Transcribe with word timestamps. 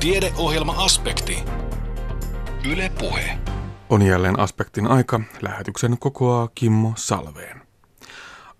Tiedeohjelma-aspekti. 0.00 1.38
Yle 2.72 2.92
Puhe. 2.98 3.38
On 3.90 4.02
jälleen 4.02 4.38
aspektin 4.38 4.86
aika. 4.86 5.20
Lähetyksen 5.42 5.98
kokoaa 5.98 6.48
Kimmo 6.54 6.92
Salveen. 6.96 7.62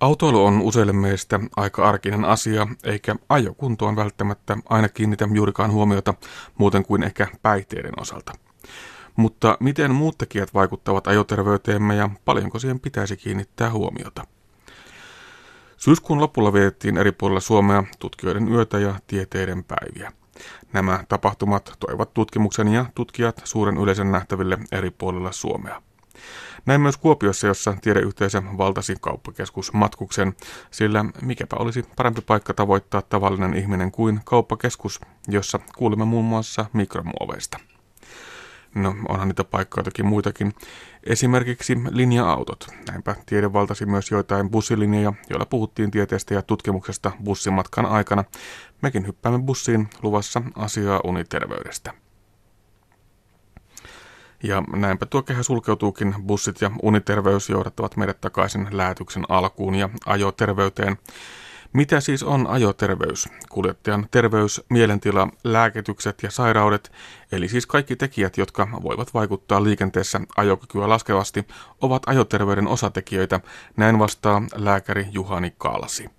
Autoilu 0.00 0.44
on 0.44 0.60
useille 0.60 0.92
meistä 0.92 1.40
aika 1.56 1.88
arkinen 1.88 2.24
asia, 2.24 2.66
eikä 2.84 3.16
ajokuntoon 3.28 3.96
välttämättä 3.96 4.56
aina 4.68 4.88
kiinnitä 4.88 5.28
juurikaan 5.32 5.72
huomiota 5.72 6.14
muuten 6.58 6.84
kuin 6.84 7.02
ehkä 7.02 7.26
päihteiden 7.42 8.00
osalta. 8.00 8.32
Mutta 9.16 9.56
miten 9.60 9.94
muut 9.94 10.18
tekijät 10.18 10.54
vaikuttavat 10.54 11.06
ajoterveyteemme 11.06 11.96
ja 11.96 12.10
paljonko 12.24 12.58
siihen 12.58 12.80
pitäisi 12.80 13.16
kiinnittää 13.16 13.70
huomiota? 13.70 14.26
Syyskuun 15.76 16.20
lopulla 16.20 16.52
vietettiin 16.52 16.96
eri 16.96 17.12
puolilla 17.12 17.40
Suomea 17.40 17.84
tutkijoiden 17.98 18.48
yötä 18.48 18.78
ja 18.78 18.94
tieteiden 19.06 19.64
päiviä. 19.64 20.12
Nämä 20.72 21.04
tapahtumat 21.08 21.72
toivat 21.80 22.14
tutkimuksen 22.14 22.68
ja 22.68 22.86
tutkijat 22.94 23.40
suuren 23.44 23.76
yleisön 23.76 24.12
nähtäville 24.12 24.58
eri 24.72 24.90
puolilla 24.90 25.32
Suomea. 25.32 25.82
Näin 26.66 26.80
myös 26.80 26.96
Kuopiossa, 26.96 27.46
jossa 27.46 27.76
tiedeyhteisö 27.82 28.42
valtasi 28.58 28.96
kauppakeskus 29.00 29.72
matkuksen, 29.72 30.36
sillä 30.70 31.04
mikäpä 31.22 31.56
olisi 31.56 31.84
parempi 31.96 32.20
paikka 32.20 32.54
tavoittaa 32.54 33.02
tavallinen 33.02 33.54
ihminen 33.54 33.92
kuin 33.92 34.20
kauppakeskus, 34.24 35.00
jossa 35.28 35.58
kuulimme 35.76 36.04
muun 36.04 36.24
muassa 36.24 36.66
mikromuoveista. 36.72 37.58
No, 38.74 38.94
onhan 39.08 39.28
niitä 39.28 39.44
paikkoja 39.44 39.84
toki 39.84 40.02
muitakin. 40.02 40.54
Esimerkiksi 41.04 41.76
linja-autot. 41.90 42.68
Näinpä 42.90 43.16
tiede 43.26 43.52
valtasi 43.52 43.86
myös 43.86 44.10
joitain 44.10 44.50
bussilinjoja, 44.50 45.12
joilla 45.30 45.46
puhuttiin 45.46 45.90
tieteestä 45.90 46.34
ja 46.34 46.42
tutkimuksesta 46.42 47.12
bussimatkan 47.24 47.86
aikana. 47.86 48.24
Mekin 48.82 49.06
hyppäämme 49.06 49.42
bussiin 49.42 49.88
luvassa 50.02 50.42
asiaa 50.54 51.00
uniterveydestä. 51.04 51.92
Ja 54.42 54.62
näinpä 54.76 55.06
tuo 55.06 55.22
kehä 55.22 55.42
sulkeutuukin. 55.42 56.14
Bussit 56.26 56.60
ja 56.60 56.70
uniterveys 56.82 57.48
johdattavat 57.48 57.96
meidät 57.96 58.20
takaisin 58.20 58.68
lähetyksen 58.70 59.24
alkuun 59.28 59.74
ja 59.74 59.88
ajoterveyteen. 60.06 60.98
Mitä 61.72 62.00
siis 62.00 62.22
on 62.22 62.46
ajoterveys? 62.46 63.28
Kuljettajan 63.48 64.06
terveys, 64.10 64.62
mielentila, 64.68 65.28
lääkitykset 65.44 66.22
ja 66.22 66.30
sairaudet, 66.30 66.92
eli 67.32 67.48
siis 67.48 67.66
kaikki 67.66 67.96
tekijät, 67.96 68.36
jotka 68.36 68.68
voivat 68.82 69.14
vaikuttaa 69.14 69.64
liikenteessä 69.64 70.20
ajokykyä 70.36 70.88
laskevasti, 70.88 71.46
ovat 71.80 72.02
ajoterveyden 72.06 72.68
osatekijöitä, 72.68 73.40
näin 73.76 73.98
vastaa 73.98 74.42
lääkäri 74.54 75.06
Juhani 75.10 75.54
Kaalasi. 75.58 76.10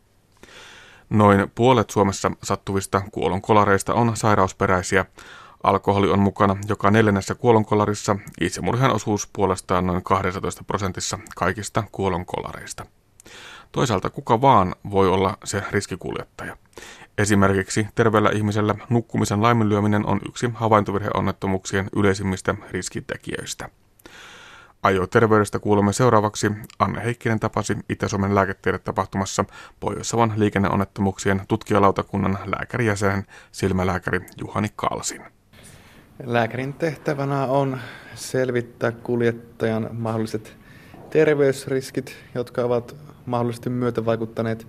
Noin 1.09 1.52
puolet 1.55 1.89
Suomessa 1.89 2.31
sattuvista 2.44 3.02
kuolonkolareista 3.11 3.94
on 3.94 4.17
sairausperäisiä. 4.17 5.05
Alkoholi 5.64 6.09
on 6.09 6.20
mukana 6.20 6.58
joka 6.67 6.92
neljännessä 6.92 7.36
kuolonkolarissa, 7.36 8.16
itsemurhan 8.42 8.92
osuus 8.92 9.30
puolestaan 9.33 9.88
noin 9.88 10.03
12 10.03 10.64
prosentissa 10.64 11.20
kaikista 11.36 11.83
kuolonkolareista. 11.92 12.86
Toisaalta 13.72 14.09
kuka 14.09 14.42
vaan 14.42 14.75
voi 14.92 15.08
olla 15.09 15.38
se 15.44 15.64
riskikuljettaja. 15.72 16.58
Esimerkiksi 17.17 17.88
terveellä 17.95 18.30
ihmisellä 18.30 18.76
nukkumisen 18.89 19.42
laiminlyöminen 19.42 20.06
on 20.06 20.20
yksi 20.28 20.50
havaintovirheonnettomuuksien 20.53 21.89
yleisimmistä 21.95 22.56
riskitekijöistä. 22.72 23.70
Ajoterveydestä 24.84 25.59
kuulemme 25.59 25.94
seuraavaksi. 25.94 26.52
Anne 26.80 27.03
Heikkinen 27.03 27.39
tapasi 27.39 27.78
Itä-Suomen 27.89 28.36
lääketiedetapahtumassa 28.36 29.45
Pohjois-Savon 29.80 30.33
liikenneonnettomuuksien 30.36 31.42
tutkijalautakunnan 31.48 32.38
lääkärijäsen 32.45 33.26
silmälääkäri 33.52 34.20
Juhani 34.42 34.67
Kalsin. 34.76 35.22
Lääkärin 36.23 36.73
tehtävänä 36.73 37.45
on 37.45 37.80
selvittää 38.16 38.92
kuljettajan 38.92 39.89
mahdolliset 39.92 40.58
terveysriskit, 41.09 42.16
jotka 42.36 42.61
ovat 42.64 42.95
mahdollisesti 43.30 43.70
myötävaikuttaneet 43.70 44.67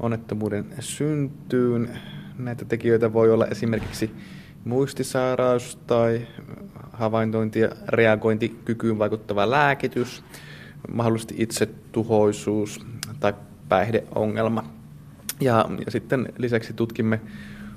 onnettomuuden 0.00 0.66
syntyyn. 0.80 1.98
Näitä 2.38 2.64
tekijöitä 2.64 3.12
voi 3.12 3.30
olla 3.30 3.46
esimerkiksi 3.46 4.10
muistisairaus 4.64 5.78
tai 5.86 6.26
havaintointi- 6.92 7.60
ja 7.60 7.68
reagointikykyyn 7.88 8.98
vaikuttava 8.98 9.50
lääkitys, 9.50 10.24
mahdollisesti 10.92 11.34
itsetuhoisuus 11.38 12.86
tai 13.20 13.34
päihdeongelma. 13.68 14.64
Ja, 15.40 15.66
ja 15.86 15.90
sitten 15.90 16.32
lisäksi 16.38 16.72
tutkimme 16.72 17.20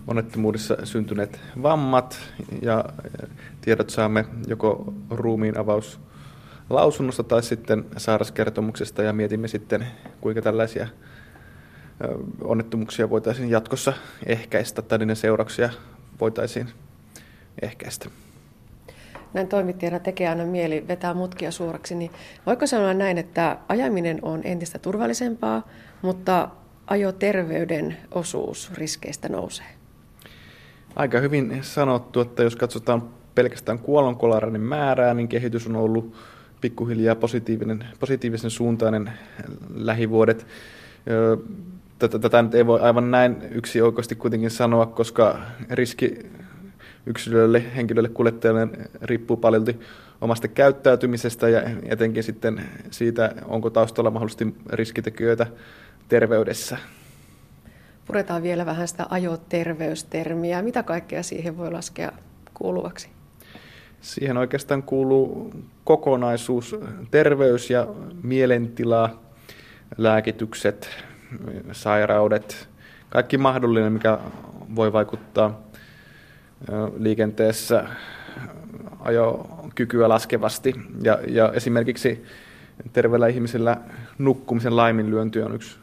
onnettomuudessa 0.07 0.77
syntyneet 0.83 1.39
vammat 1.63 2.19
ja 2.61 2.85
tiedot 3.61 3.89
saamme 3.89 4.25
joko 4.47 4.93
ruumiin 5.09 5.57
avaus 5.57 5.99
lausunnosta 6.69 7.23
tai 7.23 7.43
sitten 7.43 7.85
sairaskertomuksesta 7.97 9.03
ja 9.03 9.13
mietimme 9.13 9.47
sitten, 9.47 9.87
kuinka 10.21 10.41
tällaisia 10.41 10.87
onnettomuuksia 12.41 13.09
voitaisiin 13.09 13.49
jatkossa 13.49 13.93
ehkäistä 14.25 14.81
tai 14.81 14.97
niiden 14.97 15.15
seurauksia 15.15 15.69
voitaisiin 16.19 16.69
ehkäistä. 17.61 18.09
Näin 19.33 19.47
toimittajana 19.47 19.99
tekee 19.99 20.29
aina 20.29 20.45
mieli 20.45 20.87
vetää 20.87 21.13
mutkia 21.13 21.51
suoraksi, 21.51 21.95
niin 21.95 22.11
voiko 22.45 22.67
sanoa 22.67 22.93
näin, 22.93 23.17
että 23.17 23.57
ajaminen 23.69 24.19
on 24.21 24.41
entistä 24.43 24.79
turvallisempaa, 24.79 25.67
mutta 26.01 26.49
ajoterveyden 26.87 27.97
osuus 28.11 28.71
riskeistä 28.73 29.29
nousee? 29.29 29.65
Aika 30.95 31.19
hyvin 31.19 31.59
sanottu, 31.61 32.21
että 32.21 32.43
jos 32.43 32.55
katsotaan 32.55 33.09
pelkästään 33.35 33.79
kuolonkolarin 33.79 34.61
määrää, 34.61 35.13
niin 35.13 35.27
kehitys 35.27 35.67
on 35.67 35.75
ollut 35.75 36.15
pikkuhiljaa 36.65 37.15
positiivinen, 37.15 37.85
positiivisen 37.99 38.49
suuntainen 38.49 39.11
lähivuodet. 39.75 40.47
Tätä, 41.99 42.19
tätä 42.19 42.41
nyt 42.41 42.55
ei 42.55 42.65
voi 42.65 42.79
aivan 42.79 43.11
näin 43.11 43.37
yksi 43.51 43.81
oikeasti 43.81 44.15
kuitenkin 44.15 44.49
sanoa, 44.49 44.85
koska 44.85 45.39
riski 45.69 46.19
yksilölle, 47.05 47.63
henkilölle, 47.75 48.09
kuljettajalle 48.09 48.67
riippuu 49.01 49.37
paljon 49.37 49.65
omasta 50.21 50.47
käyttäytymisestä 50.47 51.49
ja 51.49 51.61
etenkin 51.83 52.23
sitten 52.23 52.61
siitä, 52.91 53.35
onko 53.45 53.69
taustalla 53.69 54.11
mahdollisesti 54.11 54.55
riskitekijöitä 54.69 55.47
terveydessä. 56.09 56.77
Puretaan 58.05 58.43
vielä 58.43 58.65
vähän 58.65 58.87
sitä 58.87 59.05
ajoterveystermiä. 59.09 60.61
Mitä 60.61 60.83
kaikkea 60.83 61.23
siihen 61.23 61.57
voi 61.57 61.71
laskea 61.71 62.11
kuuluvaksi? 62.53 63.09
Siihen 64.05 64.37
oikeastaan 64.37 64.83
kuuluu 64.83 65.53
kokonaisuus, 65.83 66.75
terveys 67.11 67.69
ja 67.69 67.87
mielentila, 68.23 69.19
lääkitykset, 69.97 70.89
sairaudet, 71.71 72.69
kaikki 73.09 73.37
mahdollinen, 73.37 73.93
mikä 73.93 74.19
voi 74.75 74.93
vaikuttaa 74.93 75.61
liikenteessä 76.97 77.87
ajokykyä 78.99 80.09
laskevasti. 80.09 80.75
Ja, 81.01 81.19
ja 81.27 81.51
esimerkiksi 81.53 82.25
terveellä 82.93 83.27
ihmisellä 83.27 83.77
nukkumisen 84.17 84.75
laiminlyönti 84.75 85.41
on 85.41 85.55
yksi, 85.55 85.77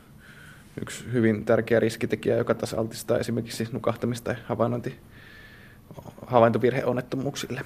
yksi 0.83 1.05
hyvin 1.13 1.45
tärkeä 1.45 1.81
riskitekijä, 1.81 2.37
joka 2.37 2.55
taas 2.55 2.75
altistaa 2.75 3.19
esimerkiksi 3.19 3.69
nukahtamista 3.73 4.31
ja 4.31 4.37
havaintovirheonnettomuuksille 6.27 7.61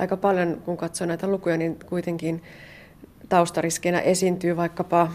aika 0.00 0.16
paljon, 0.16 0.62
kun 0.64 0.76
katsoo 0.76 1.06
näitä 1.06 1.26
lukuja, 1.26 1.56
niin 1.56 1.78
kuitenkin 1.86 2.42
taustariskeinä 3.28 4.00
esiintyy 4.00 4.56
vaikkapa 4.56 5.12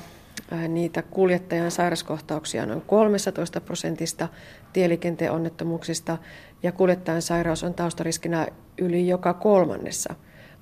niitä 0.68 1.02
kuljettajan 1.02 1.72
sairaskohtauksia 1.72 2.66
noin 2.66 2.82
13 2.82 3.62
prosentista 3.62 4.28
tieliikenteen 4.74 5.32
onnettomuuksista 5.32 6.18
ja 6.64 6.72
kuljettajan 6.72 7.22
sairaus 7.22 7.64
on 7.64 7.74
taustariskinä 7.74 8.48
yli 8.78 9.08
joka 9.08 9.34
kolmannessa 9.34 10.16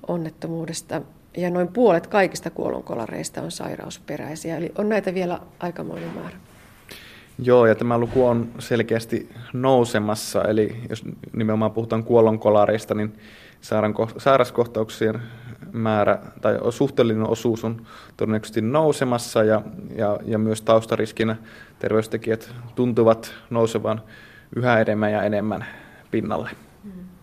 onnettomuudesta 0.08 1.02
ja 1.36 1.50
noin 1.50 1.68
puolet 1.68 2.06
kaikista 2.06 2.50
kuolonkolareista 2.50 3.42
on 3.42 3.50
sairausperäisiä, 3.50 4.56
eli 4.56 4.72
on 4.78 4.88
näitä 4.88 5.14
vielä 5.14 5.40
aikamoinen 5.58 6.14
määrä. 6.14 6.36
Joo, 7.38 7.66
ja 7.66 7.74
tämä 7.74 7.98
luku 7.98 8.26
on 8.26 8.48
selkeästi 8.58 9.28
nousemassa, 9.52 10.42
eli 10.42 10.76
jos 10.88 11.04
nimenomaan 11.32 11.70
puhutaan 11.70 12.04
kuolonkolareista, 12.04 12.94
niin 12.94 13.14
sairaskohtauksien 14.18 15.22
määrä 15.72 16.18
tai 16.40 16.58
suhteellinen 16.70 17.28
osuus 17.28 17.64
on 17.64 17.86
todennäköisesti 18.16 18.60
nousemassa 18.60 19.44
ja, 19.44 19.62
ja, 19.96 20.18
ja 20.24 20.38
myös 20.38 20.62
taustariskinä 20.62 21.36
terveystekijät 21.78 22.54
tuntuvat 22.74 23.34
nousevan 23.50 24.02
yhä 24.56 24.80
enemmän 24.80 25.12
ja 25.12 25.22
enemmän 25.22 25.66
pinnalle. 26.10 26.50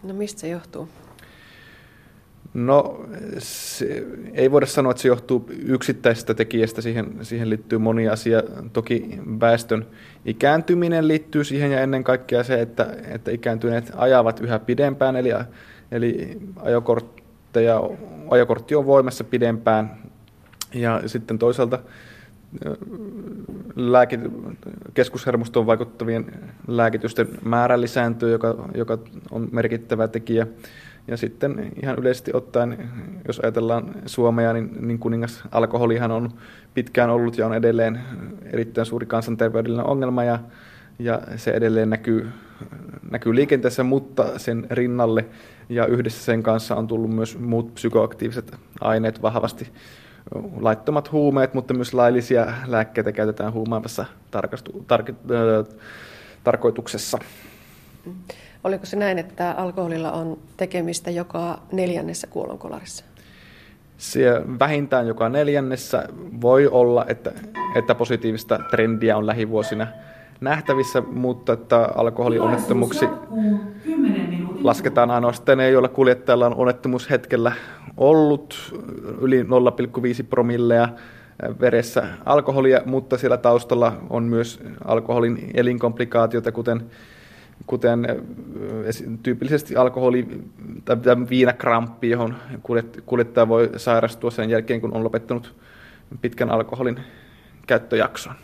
No 0.03 0.13
mistä 0.13 0.41
se 0.41 0.47
johtuu? 0.47 0.89
No 2.53 3.05
se, 3.37 4.05
ei 4.33 4.51
voida 4.51 4.65
sanoa, 4.65 4.91
että 4.91 5.01
se 5.01 5.07
johtuu 5.07 5.49
yksittäisestä 5.65 6.33
tekijästä. 6.33 6.81
Siihen, 6.81 7.17
siihen 7.21 7.49
liittyy 7.49 7.77
moni 7.77 8.09
asia. 8.09 8.43
Toki 8.73 9.19
väestön 9.39 9.85
ikääntyminen 10.25 11.07
liittyy 11.07 11.43
siihen 11.43 11.71
ja 11.71 11.81
ennen 11.81 12.03
kaikkea 12.03 12.43
se, 12.43 12.61
että, 12.61 12.95
että 13.07 13.31
ikääntyneet 13.31 13.91
ajavat 13.95 14.39
yhä 14.39 14.59
pidempään. 14.59 15.15
Eli, 15.15 15.29
eli 15.91 16.39
ajokortteja, 16.55 17.81
ajokortti 18.29 18.75
on 18.75 18.85
voimassa 18.85 19.23
pidempään. 19.23 19.97
Ja 20.73 21.01
sitten 21.05 21.39
toisaalta 21.39 21.79
lääkit, 23.75 24.19
keskushermostoon 24.93 25.65
vaikuttavien 25.65 26.25
lääkitysten 26.67 27.27
määrä 27.43 27.81
lisääntyy, 27.81 28.31
joka, 28.31 28.55
joka 28.75 28.97
on 29.31 29.49
merkittävä 29.51 30.07
tekijä. 30.07 30.47
Ja 31.07 31.17
sitten 31.17 31.71
ihan 31.83 31.99
yleisesti 31.99 32.31
ottaen, 32.33 32.89
jos 33.27 33.39
ajatellaan 33.39 33.95
Suomea, 34.05 34.53
niin, 34.53 34.87
niin 34.87 34.99
kuningas 34.99 35.43
alkoholihan 35.51 36.11
on 36.11 36.29
pitkään 36.73 37.09
ollut 37.09 37.37
ja 37.37 37.45
on 37.45 37.53
edelleen 37.53 38.01
erittäin 38.45 38.85
suuri 38.85 39.05
kansanterveydellinen 39.05 39.85
ongelma 39.85 40.23
ja, 40.23 40.39
ja 40.99 41.21
se 41.35 41.51
edelleen 41.51 41.89
näkyy, 41.89 42.29
näkyy 43.11 43.35
liikenteessä, 43.35 43.83
mutta 43.83 44.39
sen 44.39 44.67
rinnalle 44.69 45.25
ja 45.69 45.85
yhdessä 45.85 46.23
sen 46.23 46.43
kanssa 46.43 46.75
on 46.75 46.87
tullut 46.87 47.15
myös 47.15 47.39
muut 47.39 47.73
psykoaktiiviset 47.73 48.55
aineet 48.81 49.21
vahvasti. 49.21 49.67
Laittomat 50.59 51.11
huumeet, 51.11 51.53
mutta 51.53 51.73
myös 51.73 51.93
laillisia 51.93 52.53
lääkkeitä 52.67 53.11
käytetään 53.11 53.53
huumaavassa 53.53 54.05
tarkastu, 54.31 54.85
tar, 54.87 55.01
äh, 55.01 55.77
tarkoituksessa. 56.43 57.17
Mm. 58.05 58.13
Oliko 58.63 58.85
se 58.85 58.95
näin, 58.95 59.19
että 59.19 59.51
alkoholilla 59.51 60.11
on 60.11 60.37
tekemistä 60.57 61.11
joka 61.11 61.59
neljännessä 61.71 62.27
kuolonkolarissa? 62.27 63.05
Se 63.97 64.41
vähintään 64.59 65.07
joka 65.07 65.29
neljännessä 65.29 66.03
voi 66.41 66.67
olla, 66.67 67.05
että, 67.07 67.31
että 67.75 67.95
positiivista 67.95 68.59
trendiä 68.71 69.17
on 69.17 69.27
lähivuosina 69.27 69.87
nähtävissä, 70.41 71.01
mutta 71.01 71.53
että 71.53 71.89
alkoholionnettomuksi 71.95 73.05
lasketaan 74.63 75.11
ainoastaan 75.11 75.57
ne, 75.57 75.69
joilla 75.69 75.87
kuljettajalla 75.87 76.45
on 76.45 76.55
onnettomuushetkellä 76.55 77.51
ollut 77.97 78.73
yli 79.21 79.43
0,5 79.43 79.47
promillea 80.29 80.89
veressä 81.59 82.07
alkoholia, 82.25 82.81
mutta 82.85 83.17
siellä 83.17 83.37
taustalla 83.37 83.97
on 84.09 84.23
myös 84.23 84.59
alkoholin 84.85 85.51
elinkomplikaatioita, 85.53 86.51
kuten 86.51 86.81
kuten 87.65 88.07
tyypillisesti 89.23 89.75
alkoholi 89.75 90.27
tai 90.85 90.97
viinakramppi, 91.29 92.09
johon 92.09 92.35
kuljettaja 93.05 93.47
voi 93.47 93.69
sairastua 93.77 94.31
sen 94.31 94.49
jälkeen, 94.49 94.81
kun 94.81 94.93
on 94.93 95.03
lopettanut 95.03 95.55
pitkän 96.21 96.51
alkoholin 96.51 96.99
käyttöjakson. 97.67 98.35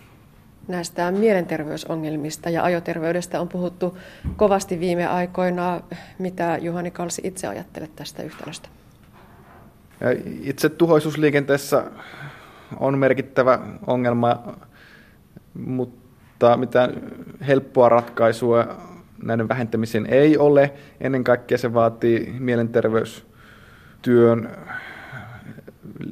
Näistä 0.67 1.11
mielenterveysongelmista 1.11 2.49
ja 2.49 2.63
ajoterveydestä 2.63 3.41
on 3.41 3.47
puhuttu 3.47 3.97
kovasti 4.35 4.79
viime 4.79 5.07
aikoina. 5.07 5.81
Mitä 6.19 6.57
Juhani 6.61 6.91
Kalsi 6.91 7.21
itse 7.25 7.47
ajattelet 7.47 7.95
tästä 7.95 8.23
yhtälöstä? 8.23 8.69
Itse 10.41 10.69
tuhoisuusliikenteessä 10.69 11.83
on 12.79 12.97
merkittävä 12.97 13.59
ongelma, 13.87 14.55
mutta 15.53 16.57
mitään 16.57 16.93
helppoa 17.47 17.89
ratkaisua 17.89 18.67
näiden 19.23 19.47
vähentämiseen 19.47 20.05
ei 20.05 20.37
ole. 20.37 20.73
Ennen 21.01 21.23
kaikkea 21.23 21.57
se 21.57 21.73
vaatii 21.73 22.35
mielenterveystyön 22.39 24.49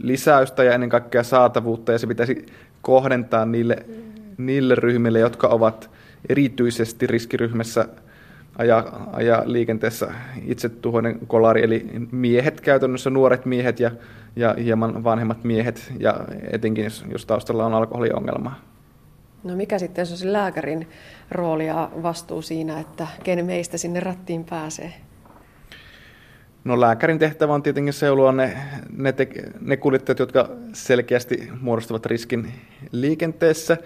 lisäystä 0.01 0.63
ja 0.63 0.73
ennen 0.73 0.89
kaikkea 0.89 1.23
saatavuutta 1.23 1.91
ja 1.91 1.99
se 1.99 2.07
pitäisi 2.07 2.45
kohdentaa 2.81 3.45
niille, 3.45 3.85
niille 4.37 4.75
ryhmille, 4.75 5.19
jotka 5.19 5.47
ovat 5.47 5.89
erityisesti 6.29 7.07
riskiryhmässä 7.07 7.87
ajaa, 8.57 9.09
ajaa 9.13 9.43
liikenteessä 9.45 10.11
itsetuhoinen 10.45 11.19
kolari, 11.27 11.63
eli 11.63 11.85
miehet 12.11 12.61
käytännössä, 12.61 13.09
nuoret 13.09 13.45
miehet 13.45 13.79
ja, 13.79 13.91
ja 14.35 14.55
hieman 14.63 15.03
vanhemmat 15.03 15.43
miehet, 15.43 15.93
ja 15.99 16.19
etenkin 16.51 16.83
jos, 16.83 17.05
jos 17.11 17.25
taustalla 17.25 17.65
on 17.65 17.73
alkoholiongelma. 17.73 18.55
No 19.43 19.55
mikä 19.55 19.79
sitten 19.79 20.01
on 20.01 20.17
se 20.17 20.33
lääkärin 20.33 20.87
rooli 21.31 21.67
ja 21.67 21.89
vastuu 22.03 22.41
siinä, 22.41 22.79
että 22.79 23.07
ken 23.23 23.45
meistä 23.45 23.77
sinne 23.77 23.99
rattiin 23.99 24.43
pääsee? 24.43 24.93
No 26.63 26.81
lääkärin 26.81 27.19
tehtävä 27.19 27.53
on 27.53 27.63
tietenkin 27.63 27.93
seulua 27.93 28.31
ne, 28.31 28.57
ne, 28.97 29.11
te, 29.11 29.27
ne 29.61 29.77
kuljettajat, 29.77 30.19
jotka 30.19 30.49
selkeästi 30.73 31.49
muodostavat 31.61 32.05
riskin 32.05 32.51
liikenteessä, 32.91 33.77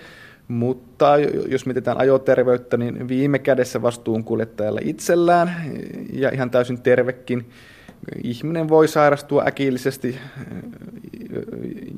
mutta 0.50 1.18
jos 1.48 1.66
mietitään 1.66 1.98
ajoterveyttä, 1.98 2.78
niin 2.78 3.07
viime 3.07 3.40
kädessä 3.40 3.81
vastuun 3.81 4.24
kuljettajalla 4.24 4.80
itsellään 4.84 5.72
ja 6.13 6.30
ihan 6.30 6.51
täysin 6.51 6.81
tervekin 6.81 7.50
ihminen 8.24 8.69
voi 8.69 8.88
sairastua 8.88 9.44
äkillisesti 9.48 10.19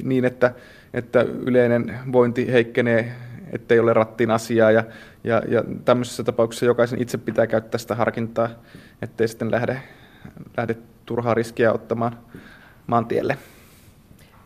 niin, 0.03 0.25
että, 0.25 0.53
että 0.94 1.21
yleinen 1.21 2.00
vointi 2.12 2.51
heikkenee 2.51 3.12
ettei 3.51 3.80
ole 3.80 3.94
rattiin 3.94 4.31
asiaa 4.31 4.71
ja, 4.71 4.83
ja, 5.24 5.42
ja 5.48 5.63
tämmöisessä 5.86 6.24
tapauksessa 6.24 6.65
jokaisen 6.65 7.01
itse 7.01 7.18
pitää 7.18 7.48
käyttää 7.48 7.77
sitä 7.77 7.95
harkintaa, 7.95 8.50
ettei 9.01 9.27
sitten 9.27 9.51
lähde, 9.51 9.81
lähde 10.57 10.75
turhaa 11.06 11.33
riskiä 11.33 11.74
ottamaan 11.74 12.19
maantielle. 12.88 13.38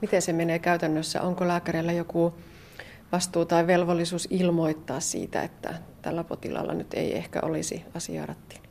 Miten 0.01 0.21
se 0.21 0.33
menee 0.33 0.59
käytännössä? 0.59 1.21
Onko 1.21 1.47
lääkärillä 1.47 1.91
joku 1.91 2.33
vastuu 3.15 3.45
tai 3.45 3.67
velvollisuus 3.67 4.27
ilmoittaa 4.31 4.99
siitä, 4.99 5.43
että 5.43 5.73
tällä 6.01 6.23
potilaalla 6.23 6.73
nyt 6.73 6.93
ei 6.93 7.17
ehkä 7.17 7.39
olisi 7.43 7.85
asiaa 7.93 8.25
rattiin? 8.25 8.61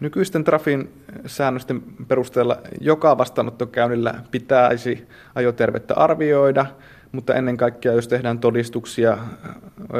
Nykyisten 0.00 0.44
Trafin 0.44 1.04
säännösten 1.26 1.82
perusteella 2.08 2.58
joka 2.80 3.18
vastaanottokäynnillä 3.18 4.14
pitäisi 4.30 5.08
ajotervettä 5.34 5.94
arvioida– 5.94 6.66
mutta 7.12 7.34
ennen 7.34 7.56
kaikkea 7.56 7.92
jos 7.92 8.08
tehdään 8.08 8.38
todistuksia, 8.38 9.18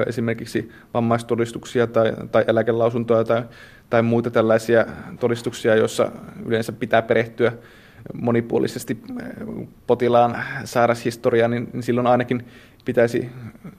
esimerkiksi 0.07 0.73
vammaistodistuksia 0.95 1.87
tai, 1.87 2.13
tai 2.33 2.45
eläkelausuntoja 2.47 3.25
tai, 3.25 3.43
tai 3.91 4.03
muita 4.03 4.31
tällaisia 4.31 4.87
todistuksia, 5.21 5.75
joissa 5.75 6.13
yleensä 6.47 6.73
pitää 6.73 7.03
perehtyä 7.03 7.53
monipuolisesti 8.15 9.03
potilaan 9.87 10.45
sairashistoriaan, 10.65 11.51
niin, 11.51 11.69
niin 11.73 11.83
silloin 11.83 12.07
ainakin 12.07 12.47
pitäisi 12.85 13.31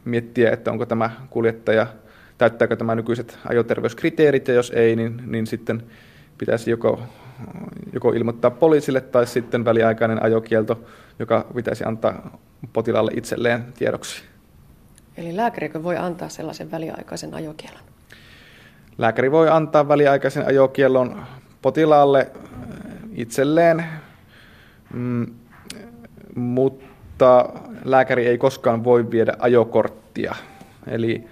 miettiä, 0.05 0.51
että 0.51 0.71
onko 0.71 0.85
tämä 0.85 1.11
kuljettaja, 1.29 1.87
täyttääkö 2.37 2.75
tämä 2.75 2.95
nykyiset 2.95 3.37
ajoterveyskriteerit, 3.49 4.47
ja 4.47 4.53
jos 4.53 4.71
ei, 4.75 4.95
niin, 4.95 5.21
niin 5.25 5.47
sitten 5.47 5.83
pitäisi 6.37 6.71
joko, 6.71 6.99
joko 7.93 8.11
ilmoittaa 8.11 8.51
poliisille 8.51 9.01
tai 9.01 9.27
sitten 9.27 9.65
väliaikainen 9.65 10.23
ajokielto, 10.23 10.83
joka 11.19 11.45
pitäisi 11.55 11.83
antaa 11.87 12.37
potilaalle 12.73 13.11
itselleen 13.15 13.65
tiedoksi. 13.77 14.23
Eli 15.17 15.35
lääkärikö 15.35 15.83
voi 15.83 15.97
antaa 15.97 16.29
sellaisen 16.29 16.71
väliaikaisen 16.71 17.33
ajokielon? 17.33 17.81
Lääkäri 18.97 19.31
voi 19.31 19.49
antaa 19.49 19.87
väliaikaisen 19.87 20.47
ajokielon 20.47 21.23
potilaalle 21.61 22.31
itselleen, 23.15 23.85
mm, 24.93 25.25
mutta 26.35 26.92
lääkäri 27.83 28.27
ei 28.27 28.37
koskaan 28.37 28.83
voi 28.83 29.11
viedä 29.11 29.33
ajokorttia. 29.39 30.35
Eli 30.87 31.27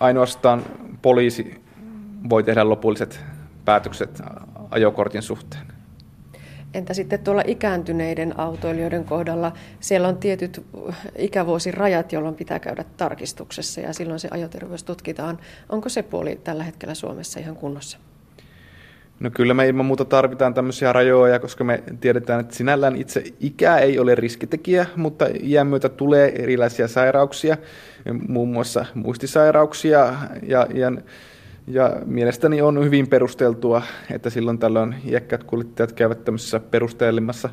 ainoastaan 0.00 0.62
poliisi 1.02 1.64
voi 2.30 2.42
tehdä 2.42 2.68
lopulliset 2.68 3.20
päätökset 3.64 4.22
ajokortin 4.70 5.22
suhteen. 5.22 5.66
Entä 6.74 6.94
sitten 6.94 7.18
tuolla 7.18 7.42
ikääntyneiden 7.46 8.40
autoilijoiden 8.40 9.04
kohdalla? 9.04 9.52
Siellä 9.80 10.08
on 10.08 10.16
tietyt 10.16 10.66
ikävuosirajat, 11.16 12.12
jolloin 12.12 12.34
pitää 12.34 12.58
käydä 12.58 12.84
tarkistuksessa 12.96 13.80
ja 13.80 13.92
silloin 13.92 14.20
se 14.20 14.28
ajoterveys 14.30 14.84
tutkitaan. 14.84 15.38
Onko 15.68 15.88
se 15.88 16.02
puoli 16.02 16.40
tällä 16.44 16.64
hetkellä 16.64 16.94
Suomessa 16.94 17.40
ihan 17.40 17.56
kunnossa? 17.56 17.98
No 19.20 19.30
kyllä 19.30 19.54
me 19.54 19.68
ilman 19.68 19.86
muuta 19.86 20.04
tarvitaan 20.04 20.54
tämmöisiä 20.54 20.92
rajoja, 20.92 21.38
koska 21.38 21.64
me 21.64 21.82
tiedetään, 22.00 22.40
että 22.40 22.56
sinällään 22.56 22.96
itse 22.96 23.24
ikä 23.40 23.76
ei 23.76 23.98
ole 23.98 24.14
riskitekijä, 24.14 24.86
mutta 24.96 25.26
iän 25.42 25.66
myötä 25.66 25.88
tulee 25.88 26.42
erilaisia 26.42 26.88
sairauksia, 26.88 27.56
muun 28.28 28.48
muassa 28.48 28.86
muistisairauksia. 28.94 30.14
Ja, 30.42 30.66
ja 30.74 30.92
ja 31.66 31.96
mielestäni 32.04 32.62
on 32.62 32.84
hyvin 32.84 33.08
perusteltua, 33.08 33.82
että 34.10 34.30
silloin 34.30 34.58
tällöin 34.58 34.94
iäkkäät 35.06 35.44
kuljettajat 35.44 35.92
käyvät 35.92 36.24
tämmöisessä 36.24 36.60
perusteellimmassa 36.60 37.48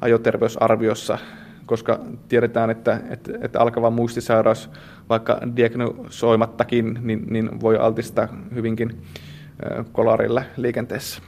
ajoterveysarviossa, 0.00 1.18
koska 1.66 2.00
tiedetään, 2.28 2.70
että, 2.70 3.00
että, 3.10 3.32
että 3.40 3.60
alkava 3.60 3.90
muistisairaus, 3.90 4.70
vaikka 5.08 5.40
diagnosoimattakin, 5.56 6.98
niin, 7.02 7.26
niin 7.30 7.60
voi 7.60 7.76
altistaa 7.76 8.28
hyvinkin 8.54 9.02
kolarille 9.92 10.44
liikenteessä. 10.56 11.22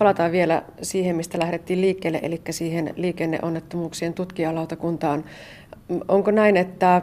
palataan 0.00 0.32
vielä 0.32 0.62
siihen, 0.82 1.16
mistä 1.16 1.38
lähdettiin 1.38 1.80
liikkeelle, 1.80 2.20
eli 2.22 2.40
siihen 2.50 2.94
liikenneonnettomuuksien 2.96 4.14
tutkijalautakuntaan. 4.14 5.24
Onko 6.08 6.30
näin, 6.30 6.56
että 6.56 7.02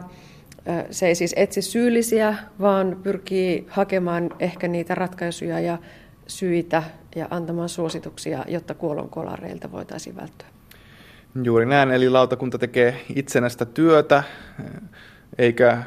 se 0.90 1.06
ei 1.06 1.14
siis 1.14 1.34
etsi 1.36 1.62
syyllisiä, 1.62 2.34
vaan 2.60 2.96
pyrkii 3.02 3.66
hakemaan 3.68 4.30
ehkä 4.38 4.68
niitä 4.68 4.94
ratkaisuja 4.94 5.60
ja 5.60 5.78
syitä 6.26 6.82
ja 7.16 7.28
antamaan 7.30 7.68
suosituksia, 7.68 8.44
jotta 8.48 8.74
kuolonkolareilta 8.74 9.72
voitaisiin 9.72 10.16
välttyä? 10.16 10.48
Juuri 11.42 11.66
näin, 11.66 11.90
eli 11.90 12.08
lautakunta 12.08 12.58
tekee 12.58 12.96
itsenäistä 13.16 13.64
työtä, 13.64 14.22
eikä 15.38 15.82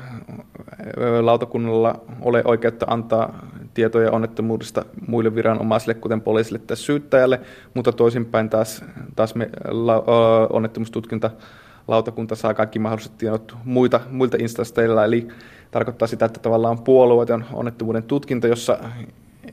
lautakunnalla 1.22 2.01
ole 2.22 2.41
oikeutta 2.46 2.86
antaa 2.89 3.48
tietoja 3.74 4.12
onnettomuudesta 4.12 4.86
muille 5.08 5.36
viranomaisille, 5.36 5.93
kuten 5.93 6.22
poliisille 6.22 6.60
tai 6.60 6.77
syyttäjälle, 6.77 7.41
mutta 7.74 7.91
toisinpäin 7.91 8.50
taas, 8.50 8.84
taas 9.15 9.36
me, 9.36 9.50
la, 9.67 10.03
onnettomuustutkinta 10.50 11.31
lautakunta 11.88 12.36
saa 12.36 12.53
kaikki 12.53 12.79
mahdolliset 12.79 13.17
tiedot 13.17 13.55
muita, 13.63 14.00
muilta 14.10 14.38
instansseilla, 14.39 15.05
eli 15.05 15.27
tarkoittaa 15.72 16.08
sitä, 16.08 16.25
että 16.25 16.39
tavallaan 16.39 16.79
puolueeton 16.84 17.46
onnettomuuden 17.53 18.03
tutkinta, 18.03 18.48
jossa 18.48 18.79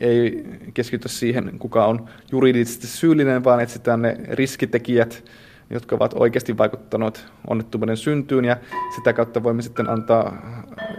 ei 0.01 0.45
keskitytä 0.75 1.09
siihen, 1.09 1.59
kuka 1.59 1.87
on 1.87 2.09
juridisesti 2.33 2.87
syyllinen, 2.87 3.45
vaan 3.45 3.61
etsitään 3.61 4.03
ne 4.03 4.17
riskitekijät, 4.31 5.25
jotka 5.71 5.97
ovat 5.97 6.15
oikeasti 6.15 6.59
vaikuttaneet 6.59 7.27
onnettomuuden 7.47 7.97
syntyyn 7.97 8.45
ja 8.45 8.57
sitä 8.97 9.13
kautta 9.13 9.43
voimme 9.43 9.63
sitten 9.63 9.91
antaa 9.91 10.37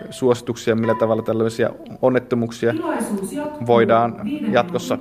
suosituksia, 0.10 0.76
millä 0.76 0.96
tavalla 0.96 1.24
tällaisia 1.24 1.70
onnettomuuksia 2.02 2.74
voidaan 3.68 4.16
jatkossa 4.52 4.98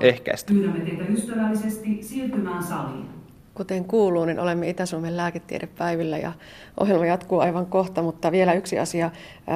ehkäistä. 0.00 0.52
Kuten 3.54 3.84
kuuluu, 3.84 4.24
niin 4.24 4.40
olemme 4.40 4.68
Itä-Suomen 4.68 5.16
lääketiedepäivillä 5.16 6.18
ja 6.18 6.32
ohjelma 6.80 7.06
jatkuu 7.06 7.40
aivan 7.40 7.66
kohta, 7.66 8.02
mutta 8.02 8.32
vielä 8.32 8.52
yksi 8.52 8.78
asia. 8.78 9.10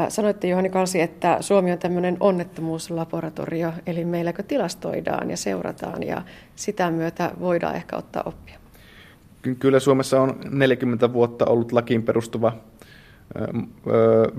Sanoitte 0.08 0.48
Juhani 0.48 0.70
Kalsi, 0.70 1.00
että 1.00 1.36
Suomi 1.40 1.72
on 1.72 1.78
tämmöinen 1.78 2.16
onnettomuuslaboratorio, 2.20 3.72
eli 3.86 4.04
meilläkö 4.04 4.42
tilastoidaan 4.42 5.30
ja 5.30 5.36
seurataan 5.36 6.02
ja 6.02 6.22
sitä 6.56 6.90
myötä 6.90 7.30
voidaan 7.40 7.74
ehkä 7.74 7.96
ottaa 7.96 8.22
oppia. 8.26 8.59
Kyllä 9.58 9.80
Suomessa 9.80 10.20
on 10.20 10.40
40 10.50 11.12
vuotta 11.12 11.44
ollut 11.44 11.72
lakiin 11.72 12.02
perustuva 12.02 12.52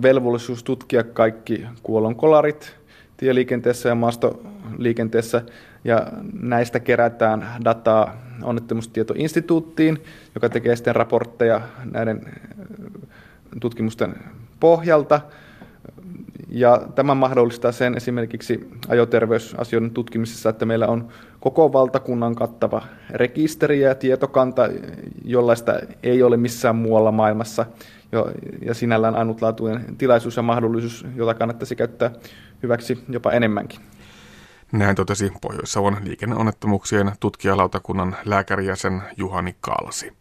velvollisuus 0.02 0.64
tutkia 0.64 1.04
kaikki 1.04 1.66
kuolonkolarit 1.84 2.76
tieliikenteessä 3.18 3.90
ja 3.90 3.96
maastoliikenteessä, 3.96 5.42
ja 5.84 6.08
näistä 6.34 6.80
kerätään 6.80 7.48
dataa 7.66 8.16
onnettomuustietoinstituuttiin, 8.44 10.04
joka 10.36 10.50
tekee 10.50 10.76
sitten 10.76 10.96
raportteja 10.96 11.62
näiden 11.92 12.26
tutkimusten 13.60 14.16
pohjalta. 14.60 15.22
Ja 16.50 16.82
tämä 16.96 17.16
mahdollistaa 17.16 17.72
sen 17.72 17.98
esimerkiksi 17.98 18.70
ajoterveysasioiden 18.88 19.92
tutkimisessa, 19.92 20.50
että 20.50 20.66
meillä 20.66 20.88
on 20.88 21.08
koko 21.40 21.74
valtakunnan 21.74 22.36
kattava 22.36 22.82
rekisteri 23.10 23.82
ja 23.82 23.96
tietokanta, 23.96 24.70
jollaista 25.26 25.74
ei 26.04 26.24
ole 26.24 26.38
missään 26.38 26.76
muualla 26.76 27.12
maailmassa. 27.12 27.66
Ja 28.66 28.74
sinällään 28.74 29.16
ainutlaatuinen 29.16 29.98
tilaisuus 29.98 30.38
ja 30.38 30.44
mahdollisuus, 30.44 31.06
jota 31.16 31.34
kannattaisi 31.34 31.76
käyttää 31.76 32.12
hyväksi 32.64 33.04
jopa 33.10 33.32
enemmänkin. 33.32 33.80
Näin 34.72 34.96
totesi 34.96 35.32
Pohjois-Savon 35.42 35.98
liikenneonnettomuuksien 36.04 37.12
tutkijalautakunnan 37.20 38.16
lääkärijäsen 38.26 39.02
Juhani 39.18 39.56
Kalsi. 39.62 40.21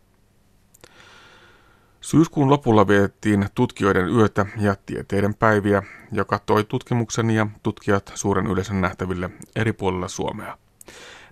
Syyskuun 2.01 2.51
lopulla 2.51 2.89
vietettiin 2.89 3.47
tutkijoiden 3.55 4.09
yötä 4.09 4.47
ja 4.57 4.77
tieteiden 4.87 5.35
päiviä, 5.35 5.83
joka 6.13 6.39
toi 6.39 6.65
tutkimuksen 6.65 7.31
ja 7.31 7.47
tutkijat 7.63 8.13
suuren 8.15 8.47
yleisön 8.47 8.81
nähtäville 8.81 9.31
eri 9.57 9.73
puolilla 9.73 10.09
Suomea. 10.09 10.59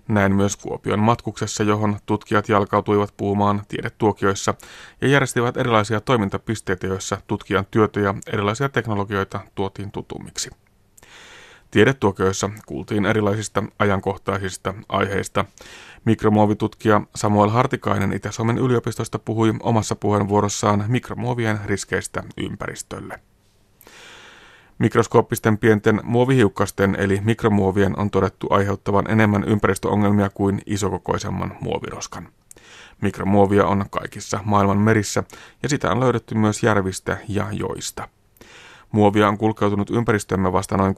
Näin 0.07 0.35
myös 0.35 0.55
Kuopion 0.55 0.99
matkuksessa, 0.99 1.63
johon 1.63 1.99
tutkijat 2.05 2.49
jalkautuivat 2.49 3.13
puhumaan 3.17 3.61
tiedetuokioissa 3.67 4.53
ja 5.01 5.07
järjestivät 5.07 5.57
erilaisia 5.57 6.01
toimintapisteitä, 6.01 6.87
joissa 6.87 7.17
tutkijan 7.27 7.65
työtä 7.71 7.99
ja 7.99 8.15
erilaisia 8.27 8.69
teknologioita 8.69 9.39
tuotiin 9.55 9.91
tutummiksi. 9.91 10.49
Tiedetuokioissa 11.71 12.49
kuultiin 12.65 13.05
erilaisista 13.05 13.63
ajankohtaisista 13.79 14.73
aiheista. 14.89 15.45
Mikromuovitutkija 16.05 17.01
Samuel 17.15 17.49
Hartikainen 17.49 18.13
Itä-Suomen 18.13 18.57
yliopistosta 18.57 19.19
puhui 19.19 19.53
omassa 19.59 19.95
puheenvuorossaan 19.95 20.85
mikromuovien 20.87 21.59
riskeistä 21.65 22.23
ympäristölle. 22.37 23.19
Mikroskooppisten 24.79 25.57
pienten 25.57 26.01
muovihiukkasten 26.03 26.95
eli 26.99 27.21
mikromuovien 27.23 27.99
on 27.99 28.09
todettu 28.09 28.47
aiheuttavan 28.49 29.11
enemmän 29.11 29.43
ympäristöongelmia 29.43 30.29
kuin 30.29 30.61
isokokoisemman 30.65 31.57
muoviroskan. 31.61 32.29
Mikromuovia 33.01 33.65
on 33.65 33.85
kaikissa 33.89 34.39
maailman 34.43 34.77
merissä 34.77 35.23
ja 35.63 35.69
sitä 35.69 35.91
on 35.91 35.99
löydetty 35.99 36.35
myös 36.35 36.63
järvistä 36.63 37.17
ja 37.27 37.47
joista. 37.51 38.07
Muovia 38.91 39.27
on 39.27 39.37
kulkeutunut 39.37 39.89
ympäristömme 39.89 40.53
vasta 40.53 40.77
noin 40.77 40.95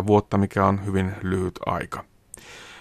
60-80 0.00 0.06
vuotta, 0.06 0.38
mikä 0.38 0.66
on 0.66 0.86
hyvin 0.86 1.12
lyhyt 1.22 1.58
aika. 1.66 2.04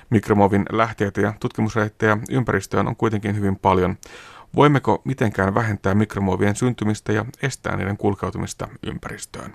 Mikromuovin 0.09 0.65
lähteitä 0.71 1.21
ja 1.21 1.33
tutkimusreittejä 1.39 2.17
ympäristöön 2.29 2.87
on 2.87 2.95
kuitenkin 2.95 3.35
hyvin 3.35 3.55
paljon. 3.55 3.97
Voimmeko 4.55 5.01
mitenkään 5.03 5.55
vähentää 5.55 5.95
mikromuovien 5.95 6.55
syntymistä 6.55 7.13
ja 7.13 7.25
estää 7.41 7.77
niiden 7.77 7.97
kulkeutumista 7.97 8.67
ympäristöön? 8.83 9.53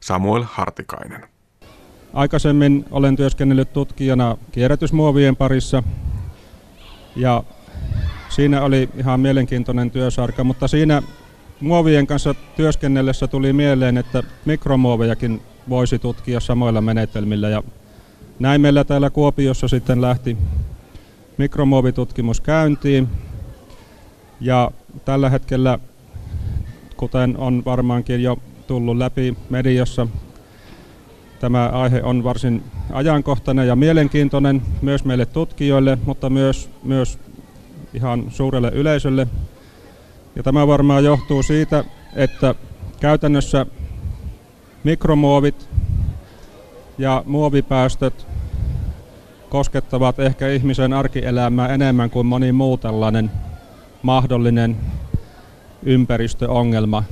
Samuel 0.00 0.44
Hartikainen. 0.46 1.28
Aikaisemmin 2.12 2.84
olen 2.90 3.16
työskennellyt 3.16 3.72
tutkijana 3.72 4.36
kierrätysmuovien 4.52 5.36
parissa 5.36 5.82
ja 7.16 7.42
siinä 8.28 8.62
oli 8.62 8.88
ihan 8.96 9.20
mielenkiintoinen 9.20 9.90
työsarka, 9.90 10.44
mutta 10.44 10.68
siinä 10.68 11.02
muovien 11.64 12.06
kanssa 12.06 12.34
työskennellessä 12.56 13.26
tuli 13.26 13.52
mieleen, 13.52 13.98
että 13.98 14.22
mikromuovejakin 14.44 15.42
voisi 15.68 15.98
tutkia 15.98 16.40
samoilla 16.40 16.80
menetelmillä. 16.80 17.48
Ja 17.48 17.62
näin 18.38 18.60
meillä 18.60 18.84
täällä 18.84 19.10
Kuopiossa 19.10 19.68
sitten 19.68 20.00
lähti 20.00 20.36
mikromuovitutkimus 21.38 22.40
käyntiin. 22.40 23.08
Ja 24.40 24.70
tällä 25.04 25.30
hetkellä, 25.30 25.78
kuten 26.96 27.36
on 27.36 27.62
varmaankin 27.64 28.22
jo 28.22 28.38
tullut 28.66 28.96
läpi 28.96 29.36
mediassa, 29.50 30.06
tämä 31.40 31.66
aihe 31.68 32.02
on 32.02 32.24
varsin 32.24 32.62
ajankohtainen 32.92 33.68
ja 33.68 33.76
mielenkiintoinen 33.76 34.62
myös 34.82 35.04
meille 35.04 35.26
tutkijoille, 35.26 35.98
mutta 36.06 36.30
myös, 36.30 36.70
myös 36.82 37.18
ihan 37.94 38.24
suurelle 38.28 38.68
yleisölle. 38.74 39.26
Ja 40.36 40.42
tämä 40.42 40.66
varmaan 40.66 41.04
johtuu 41.04 41.42
siitä, 41.42 41.84
että 42.16 42.54
käytännössä 43.00 43.66
mikromuovit 44.84 45.68
ja 46.98 47.22
muovipäästöt 47.26 48.26
koskettavat 49.48 50.18
ehkä 50.18 50.48
ihmisen 50.48 50.92
arkielämää 50.92 51.68
enemmän 51.68 52.10
kuin 52.10 52.26
moni 52.26 52.52
muu 52.52 52.76
tällainen 52.76 53.30
mahdollinen 54.02 54.76
ympäristöongelma. 55.82 57.04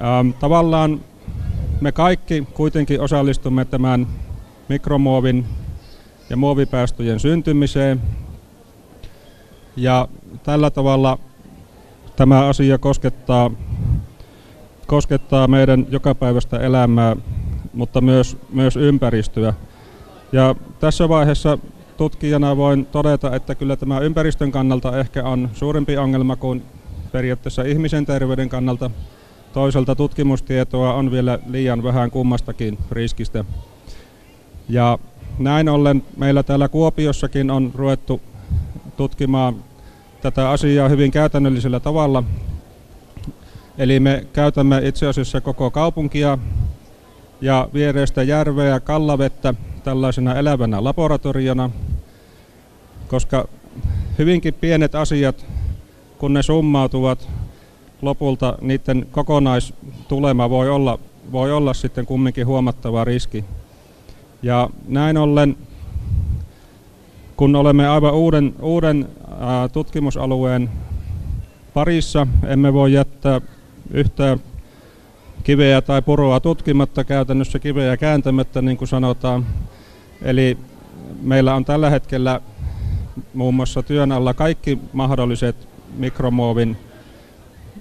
Ähm, 0.00 0.30
tavallaan 0.40 1.00
me 1.80 1.92
kaikki 1.92 2.46
kuitenkin 2.54 3.00
osallistumme 3.00 3.64
tämän 3.64 4.06
mikromuovin 4.68 5.46
ja 6.30 6.36
muovipäästöjen 6.36 7.20
syntymiseen. 7.20 8.02
Ja 9.76 10.08
tällä 10.42 10.70
tavalla 10.70 11.18
Tämä 12.20 12.46
asia 12.46 12.78
koskettaa, 12.78 13.50
koskettaa 14.86 15.48
meidän 15.48 15.86
jokapäiväistä 15.90 16.58
elämää, 16.58 17.16
mutta 17.72 18.00
myös, 18.00 18.36
myös 18.52 18.76
ympäristöä. 18.76 19.54
Ja 20.32 20.54
tässä 20.80 21.08
vaiheessa 21.08 21.58
tutkijana 21.96 22.56
voin 22.56 22.86
todeta, 22.86 23.36
että 23.36 23.54
kyllä 23.54 23.76
tämä 23.76 24.00
ympäristön 24.00 24.52
kannalta 24.52 24.98
ehkä 24.98 25.24
on 25.24 25.50
suurempi 25.52 25.96
ongelma 25.96 26.36
kuin 26.36 26.62
periaatteessa 27.12 27.62
ihmisen 27.62 28.06
terveyden 28.06 28.48
kannalta. 28.48 28.90
Toisaalta 29.52 29.94
tutkimustietoa 29.94 30.94
on 30.94 31.10
vielä 31.10 31.38
liian 31.46 31.82
vähän 31.82 32.10
kummastakin 32.10 32.78
riskistä. 32.90 33.44
Ja 34.68 34.98
näin 35.38 35.68
ollen 35.68 36.02
meillä 36.16 36.42
täällä 36.42 36.68
Kuopiossakin 36.68 37.50
on 37.50 37.70
ruvettu 37.74 38.20
tutkimaan 38.96 39.69
tätä 40.22 40.50
asiaa 40.50 40.88
hyvin 40.88 41.10
käytännöllisellä 41.10 41.80
tavalla. 41.80 42.22
Eli 43.78 44.00
me 44.00 44.26
käytämme 44.32 44.80
itse 44.84 45.06
asiassa 45.06 45.40
koko 45.40 45.70
kaupunkia 45.70 46.38
ja 47.40 47.68
viereistä 47.74 48.22
järveä, 48.22 48.80
kallavettä 48.80 49.54
tällaisena 49.84 50.34
elävänä 50.34 50.84
laboratoriona, 50.84 51.70
koska 53.08 53.48
hyvinkin 54.18 54.54
pienet 54.54 54.94
asiat, 54.94 55.46
kun 56.18 56.34
ne 56.34 56.42
summautuvat, 56.42 57.28
lopulta 58.02 58.58
niiden 58.60 59.06
kokonaistulema 59.10 60.50
voi 60.50 60.70
olla, 60.70 60.98
voi 61.32 61.52
olla 61.52 61.74
sitten 61.74 62.06
kumminkin 62.06 62.46
huomattava 62.46 63.04
riski. 63.04 63.44
Ja 64.42 64.70
näin 64.88 65.16
ollen, 65.16 65.56
kun 67.36 67.56
olemme 67.56 67.88
aivan 67.88 68.14
uuden, 68.14 68.54
uuden 68.62 69.08
tutkimusalueen 69.72 70.70
parissa, 71.74 72.26
emme 72.46 72.72
voi 72.72 72.92
jättää 72.92 73.40
yhtään 73.90 74.40
kiveä 75.42 75.80
tai 75.80 76.02
puroa 76.02 76.40
tutkimatta, 76.40 77.04
käytännössä 77.04 77.58
kiveä 77.58 77.96
kääntämättä, 77.96 78.62
niin 78.62 78.76
kuin 78.76 78.88
sanotaan. 78.88 79.46
Eli 80.22 80.58
meillä 81.22 81.54
on 81.54 81.64
tällä 81.64 81.90
hetkellä 81.90 82.40
muun 83.34 83.54
muassa 83.54 83.82
työn 83.82 84.12
alla 84.12 84.34
kaikki 84.34 84.78
mahdolliset 84.92 85.68
mikromuovin 85.96 86.76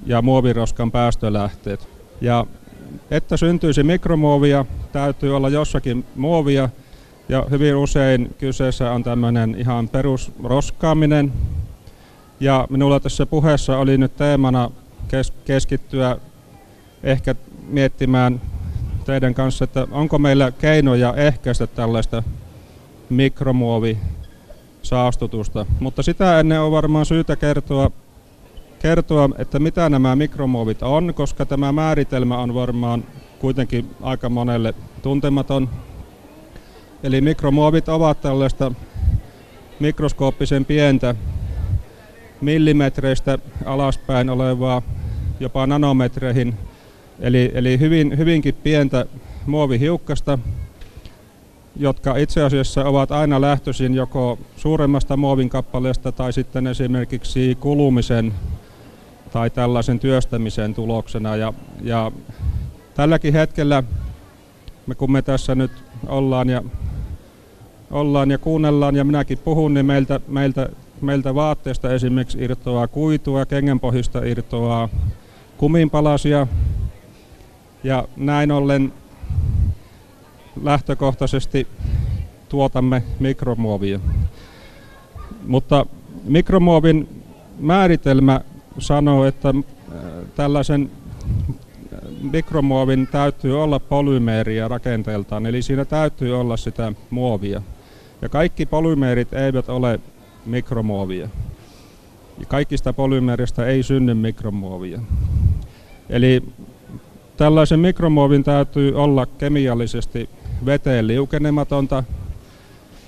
ja 0.06 0.22
muoviroskan 0.22 0.92
päästölähteet. 0.92 1.88
Ja 2.22 2.46
että 3.12 3.38
syntyisi 3.38 3.84
mikromuovia, 3.84 4.66
täytyy 4.92 5.36
olla 5.36 5.50
jossakin 5.50 6.06
muovia, 6.16 6.70
ja 7.30 7.46
hyvin 7.50 7.76
usein 7.76 8.36
kyseessä 8.38 8.92
on 8.92 9.04
tämmöinen 9.04 9.56
ihan 9.60 9.90
perusroskaaminen. 9.90 11.34
Ja 12.40 12.68
minulla 12.70 13.00
tässä 13.00 13.26
puheessa 13.26 13.78
oli 13.78 13.98
nyt 13.98 14.16
teemana 14.16 14.72
keskittyä 15.46 16.18
ehkä 17.04 17.36
miettimään 17.68 18.42
teidän 19.06 19.34
kanssa, 19.34 19.64
että 19.64 19.88
onko 19.92 20.18
meillä 20.18 20.52
keinoja 20.52 21.14
ehkäistä 21.14 21.68
tällaista 21.68 22.24
mikromuovisaastutusta. 23.10 25.66
Mutta 25.80 26.04
sitä 26.04 26.40
ennen 26.40 26.62
on 26.62 26.72
varmaan 26.72 27.06
syytä 27.06 27.36
kertoa, 27.36 27.92
kertoa, 28.80 29.30
että 29.38 29.60
mitä 29.60 29.90
nämä 29.90 30.16
mikromuovit 30.16 30.84
on, 30.84 31.14
koska 31.14 31.46
tämä 31.46 31.72
määritelmä 31.72 32.38
on 32.38 32.54
varmaan 32.54 33.04
kuitenkin 33.40 33.96
aika 34.02 34.30
monelle 34.30 34.74
tuntematon. 35.02 35.70
Eli 37.04 37.22
mikromuovit 37.22 37.90
ovat 37.90 38.22
tällaista 38.22 38.72
mikroskooppisen 39.80 40.66
pientä 40.66 41.16
millimetreistä 42.42 43.40
alaspäin 43.66 44.30
olevaa 44.30 44.82
jopa 45.40 45.68
nanometreihin 45.68 46.58
Eli, 47.20 47.52
eli 47.54 47.80
hyvin, 47.80 48.18
hyvinkin 48.18 48.56
pientä 48.64 49.06
muovihiukkasta, 49.46 50.40
jotka 51.76 52.16
itse 52.16 52.44
asiassa 52.44 52.86
ovat 52.86 53.12
aina 53.12 53.42
lähtöisin 53.42 53.94
joko 53.94 54.40
suuremmasta 54.58 55.18
muovin 55.18 55.50
kappaleesta 55.50 56.12
tai 56.12 56.34
sitten 56.34 56.68
esimerkiksi 56.68 57.58
kulumisen 57.60 58.34
tai 59.32 59.50
tällaisen 59.50 60.00
työstämisen 60.00 60.74
tuloksena. 60.74 61.36
Ja, 61.36 61.54
ja 61.82 62.12
tälläkin 62.94 63.34
hetkellä, 63.34 63.84
me 64.88 64.96
kun 64.96 65.12
me 65.12 65.22
tässä 65.22 65.56
nyt 65.56 65.72
ollaan 66.08 66.50
ja, 66.50 66.64
ollaan 67.92 68.32
ja 68.32 68.38
kuunnellaan 68.38 68.96
ja 68.96 69.04
minäkin 69.04 69.38
puhun, 69.38 69.74
niin 69.74 69.86
meiltä, 69.86 70.20
meiltä, 70.28 70.70
meiltä 71.02 71.36
vaatteesta 71.36 71.94
esimerkiksi 71.94 72.38
irtoaa 72.42 72.88
kuitua, 72.88 73.46
kengänpohjista 73.46 74.20
irtoaa 74.26 74.90
kuminpalasia, 75.58 76.48
ja 77.84 78.08
näin 78.18 78.52
ollen 78.52 78.94
lähtökohtaisesti 80.64 81.68
tuotamme 82.50 83.04
mikromuovia. 83.20 84.00
Mutta 85.48 85.86
mikromuovin 86.24 87.24
määritelmä 87.60 88.42
sanoo, 88.80 89.26
että 89.26 89.50
äh, 89.50 89.56
tällaisen 90.36 90.92
äh, 91.94 92.00
mikromuovin 92.32 93.08
täytyy 93.08 93.62
olla 93.64 93.80
polymeeria 93.80 94.68
rakenteeltaan, 94.68 95.46
eli 95.46 95.62
siinä 95.62 95.86
täytyy 95.86 96.40
olla 96.40 96.58
sitä 96.58 96.94
muovia. 97.10 97.62
Ja 98.22 98.30
kaikki 98.30 98.66
polymeerit 98.66 99.34
eivät 99.34 99.70
ole 99.70 100.00
mikromuovia. 100.46 101.30
Ja 102.40 102.46
kaikista 102.46 102.94
polymeerista 102.94 103.68
ei 103.68 103.84
synny 103.84 104.14
mikromuovia. 104.14 105.02
Eli 106.10 106.44
Tällaisen 107.40 107.80
mikromuovin 107.80 108.44
täytyy 108.44 108.96
olla 108.96 109.26
kemiallisesti 109.26 110.30
veteen 110.66 111.08
liukenematonta. 111.08 112.04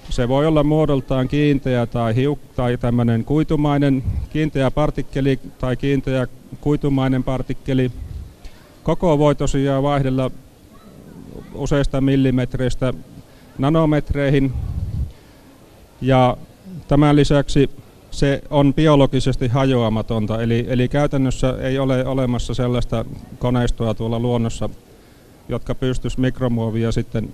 Se 0.10 0.28
voi 0.28 0.48
olla 0.48 0.64
muodoltaan 0.64 1.28
kiinteä 1.28 1.86
tai, 1.86 2.14
hiuk- 2.14 2.54
tai 2.56 2.78
tämmöinen 2.78 3.26
kuitumainen 3.26 4.04
kiinteä 4.30 4.72
partikkeli 4.72 5.40
tai 5.60 5.78
kiinteä 5.78 6.28
kuitumainen 6.62 7.24
partikkeli. 7.24 7.92
Koko 8.84 9.18
voi 9.20 9.36
tosiaan 9.36 9.84
vaihdella 9.84 10.32
useista 11.54 12.02
millimetreistä 12.02 12.94
nanometreihin. 13.58 14.54
Ja 16.02 16.38
tämän 16.88 17.16
lisäksi 17.16 17.70
se 18.12 18.42
on 18.50 18.74
biologisesti 18.74 19.48
hajoamatonta, 19.48 20.42
eli, 20.42 20.66
eli 20.70 20.88
käytännössä 20.88 21.58
ei 21.62 21.80
ole 21.80 22.06
olemassa 22.06 22.54
sellaista 22.54 23.06
koneistoa 23.40 23.94
tuolla 23.94 24.20
luonnossa, 24.20 24.70
jotka 25.50 25.76
pystyisi 25.76 26.20
mikromuovia 26.20 26.92
sitten 26.92 27.30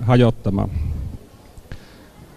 hajottamaan. 0.00 0.70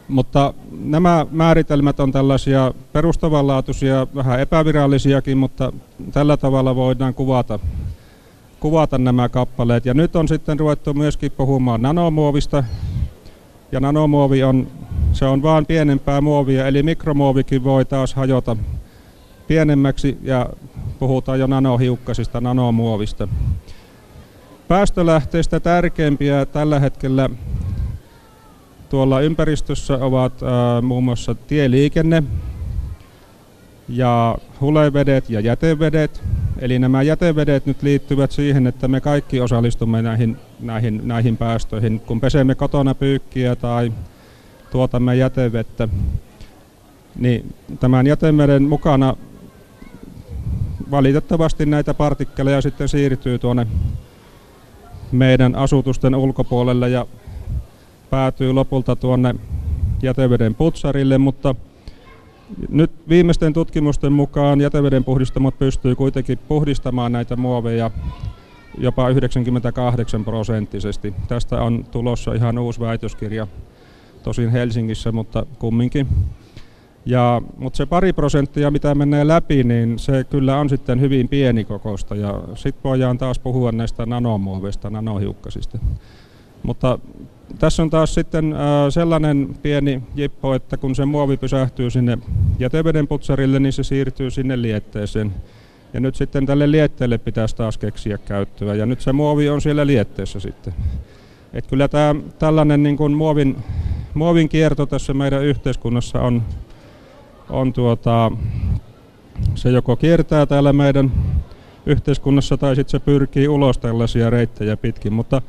Mutta 0.07 0.53
nämä 0.71 1.25
määritelmät 1.31 1.99
on 1.99 2.11
tällaisia 2.11 2.73
perustavanlaatuisia, 2.93 4.07
vähän 4.15 4.39
epävirallisiakin, 4.39 5.37
mutta 5.37 5.73
tällä 6.11 6.37
tavalla 6.37 6.75
voidaan 6.75 7.13
kuvata, 7.13 7.59
kuvata 8.59 8.97
nämä 8.97 9.29
kappaleet. 9.29 9.85
Ja 9.85 9.93
nyt 9.93 10.15
on 10.15 10.27
sitten 10.27 10.59
ruvettu 10.59 10.93
myöskin 10.93 11.31
puhumaan 11.31 11.81
nanomuovista, 11.81 12.63
ja 13.71 13.79
nanomuovi 13.79 14.43
on 14.43 14.67
se 15.15 15.25
on 15.25 15.41
vain 15.41 15.65
pienempää 15.65 16.21
muovia, 16.21 16.67
eli 16.67 16.83
mikromuovikin 16.83 17.63
voi 17.63 17.85
taas 17.85 18.13
hajota 18.13 18.57
pienemmäksi 19.47 20.17
ja 20.21 20.49
puhutaan 20.99 21.39
jo 21.39 21.47
nanohiukkasista, 21.47 22.41
nanomuovista. 22.41 23.27
Päästölähteistä 24.67 25.59
tärkeimpiä 25.59 26.45
tällä 26.45 26.79
hetkellä 26.79 27.29
tuolla 28.89 29.21
ympäristössä 29.21 29.97
ovat 29.97 30.43
äh, 30.43 30.83
muun 30.83 31.03
muassa 31.03 31.35
tieliikenne 31.35 32.23
ja 33.89 34.37
hulevedet 34.61 35.29
ja 35.29 35.39
jätevedet. 35.39 36.23
Eli 36.59 36.79
nämä 36.79 37.01
jätevedet 37.01 37.65
nyt 37.65 37.83
liittyvät 37.83 38.31
siihen, 38.31 38.67
että 38.67 38.87
me 38.87 39.01
kaikki 39.01 39.41
osallistumme 39.41 40.01
näihin, 40.01 40.37
näihin, 40.59 41.01
näihin 41.03 41.37
päästöihin. 41.37 41.99
Kun 41.99 42.21
pesemme 42.21 42.55
kotona 42.55 42.95
pyykkiä 42.95 43.55
tai 43.55 43.91
tuotamme 44.75 45.15
jätevettä, 45.15 45.87
niin 47.15 47.53
tämän 47.79 48.07
jäteveden 48.07 48.63
mukana 48.63 49.15
valitettavasti 50.91 51.65
näitä 51.65 51.93
partikkeleja 51.93 52.61
sitten 52.61 52.89
siirtyy 52.89 53.39
tuonne 53.39 53.67
meidän 55.11 55.55
asutusten 55.55 56.15
ulkopuolelle 56.15 56.89
ja 56.89 57.05
päätyy 58.09 58.53
lopulta 58.53 58.95
tuonne 58.95 59.35
jäteveden 60.01 60.55
putsarille, 60.55 61.17
mutta 61.17 61.55
nyt 62.69 62.91
viimeisten 63.09 63.53
tutkimusten 63.53 64.13
mukaan 64.13 64.61
jäteveden 64.61 65.03
puhdistamot 65.03 65.59
pystyy 65.59 65.95
kuitenkin 65.95 66.37
puhdistamaan 66.47 67.11
näitä 67.11 67.35
muoveja 67.35 67.91
jopa 68.77 69.09
98 69.09 70.25
prosenttisesti. 70.25 71.13
Tästä 71.27 71.61
on 71.61 71.85
tulossa 71.91 72.33
ihan 72.33 72.57
uusi 72.57 72.79
väitöskirja 72.79 73.47
tosin 74.25 74.49
Helsingissä, 74.49 75.11
mutta 75.11 75.45
kumminkin. 75.59 76.07
Ja, 77.05 77.41
mutta 77.57 77.77
se 77.77 77.85
pari 77.85 78.13
prosenttia, 78.13 78.71
mitä 78.71 78.95
menee 78.95 79.27
läpi, 79.27 79.63
niin 79.63 79.99
se 79.99 80.23
kyllä 80.23 80.57
on 80.57 80.69
sitten 80.69 81.01
hyvin 81.01 81.29
pieni 81.29 81.63
kokosta. 81.63 82.15
Ja 82.15 82.41
sitten 82.55 82.83
voidaan 82.83 83.17
taas 83.17 83.39
puhua 83.39 83.71
näistä 83.71 84.05
nanomuoveista, 84.05 84.89
nanohiukkasista. 84.89 85.77
Mutta 86.63 86.99
tässä 87.59 87.83
on 87.83 87.89
taas 87.89 88.13
sitten 88.13 88.55
sellainen 88.89 89.55
pieni 89.61 90.01
jippo, 90.15 90.53
että 90.55 90.77
kun 90.77 90.95
se 90.95 91.05
muovi 91.05 91.37
pysähtyy 91.37 91.89
sinne 91.89 92.17
jäteveden 92.59 93.07
putsarille, 93.07 93.59
niin 93.59 93.73
se 93.73 93.83
siirtyy 93.83 94.31
sinne 94.31 94.61
lietteeseen. 94.61 95.33
Ja 95.93 95.99
nyt 95.99 96.15
sitten 96.15 96.45
tälle 96.45 96.71
lietteelle 96.71 97.17
pitäisi 97.17 97.55
taas 97.55 97.77
keksiä 97.77 98.17
käyttöä. 98.17 98.75
Ja 98.75 98.85
nyt 98.85 99.01
se 99.01 99.13
muovi 99.13 99.49
on 99.49 99.61
siellä 99.61 99.87
lietteessä 99.87 100.39
sitten. 100.39 100.73
Et 101.53 101.67
kyllä 101.67 101.87
tämä 101.87 102.15
tällainen 102.39 102.83
niin 102.83 102.97
kuin 102.97 103.13
muovin 103.13 103.55
muovin 104.15 104.49
kierto 104.49 104.85
tässä 104.85 105.13
meidän 105.13 105.43
yhteiskunnassa 105.43 106.21
on, 106.21 106.43
on 107.49 107.73
tuota, 107.73 108.31
se 109.55 109.69
joko 109.69 109.95
kiertää 109.95 110.45
täällä 110.45 110.73
meidän 110.73 111.11
yhteiskunnassa 111.85 112.57
tai 112.57 112.75
sitten 112.75 112.91
se 112.91 113.05
pyrkii 113.05 113.47
ulos 113.47 113.77
tällaisia 113.77 114.29
reittejä 114.29 114.77
pitkin. 114.77 115.13
Mutta 115.13 115.41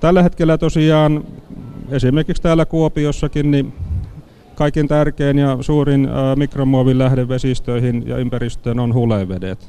tällä 0.00 0.22
hetkellä 0.22 0.58
tosiaan 0.58 1.24
esimerkiksi 1.90 2.42
täällä 2.42 2.66
Kuopiossakin 2.66 3.50
niin 3.50 3.72
kaiken 4.54 4.88
tärkein 4.88 5.38
ja 5.38 5.58
suurin 5.60 6.08
mikromuovin 6.36 6.98
lähde 6.98 7.28
vesistöihin 7.28 8.08
ja 8.08 8.16
ympäristöön 8.16 8.78
on 8.78 8.94
hulevedet. 8.94 9.68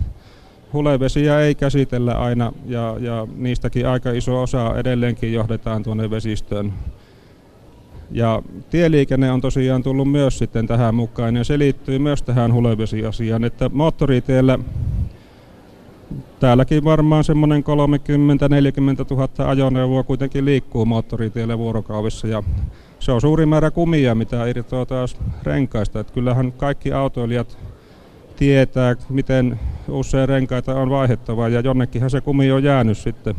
Hulevesiä 0.73 1.39
ei 1.39 1.55
käsitellä 1.55 2.13
aina 2.13 2.53
ja, 2.65 2.95
ja 2.99 3.27
niistäkin 3.35 3.87
aika 3.87 4.11
iso 4.11 4.41
osa 4.41 4.75
edelleenkin 4.77 5.33
johdetaan 5.33 5.83
tuonne 5.83 6.09
vesistöön. 6.09 6.73
Ja 8.13 8.41
tieliikenne 8.69 9.31
on 9.31 9.41
tosiaan 9.41 9.83
tullut 9.83 10.11
myös 10.11 10.37
sitten 10.37 10.67
tähän 10.67 10.95
mukaan 10.95 11.35
ja 11.35 11.43
se 11.43 11.59
liittyy 11.59 11.99
myös 11.99 12.21
tähän 12.21 12.53
hulevesiasiaan, 12.53 13.43
että 13.43 13.69
moottoriteellä 13.73 14.59
täälläkin 16.39 16.83
varmaan 16.83 17.23
semmoinen 17.23 17.63
30-40 17.63 17.65
000 19.15 19.49
ajoneuvoa 19.49 20.03
kuitenkin 20.03 20.45
liikkuu 20.45 20.85
moottoritielle 20.85 21.57
vuorokaudessa 21.57 22.27
ja 22.27 22.43
se 22.99 23.11
on 23.11 23.21
suuri 23.21 23.45
määrä 23.45 23.71
kumia, 23.71 24.15
mitä 24.15 24.45
irtoaa 24.45 24.85
taas 24.85 25.17
renkaista. 25.43 25.99
Että 25.99 26.13
kyllähän 26.13 26.51
kaikki 26.51 26.91
autoilijat 26.91 27.57
tietää, 28.35 28.95
miten 29.09 29.59
usein 29.87 30.29
renkaita 30.29 30.75
on 30.75 30.89
vaihdettava 30.89 31.49
ja 31.49 31.59
jonnekinhan 31.59 32.09
se 32.09 32.21
kumi 32.21 32.51
on 32.51 32.63
jäänyt 32.63 32.97
sitten. 32.97 33.35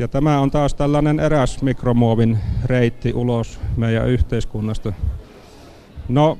Ja 0.00 0.08
tämä 0.08 0.40
on 0.40 0.50
taas 0.50 0.74
tällainen 0.74 1.20
eräs 1.20 1.62
mikromuovin 1.62 2.38
reitti 2.64 3.12
ulos 3.12 3.60
meidän 3.76 4.08
yhteiskunnasta. 4.08 4.92
No, 6.08 6.38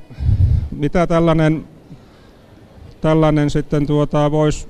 mitä 0.70 1.06
tällainen, 1.06 1.64
tällainen 3.00 3.50
sitten 3.50 3.86
tuota, 3.86 4.30
voisi 4.30 4.68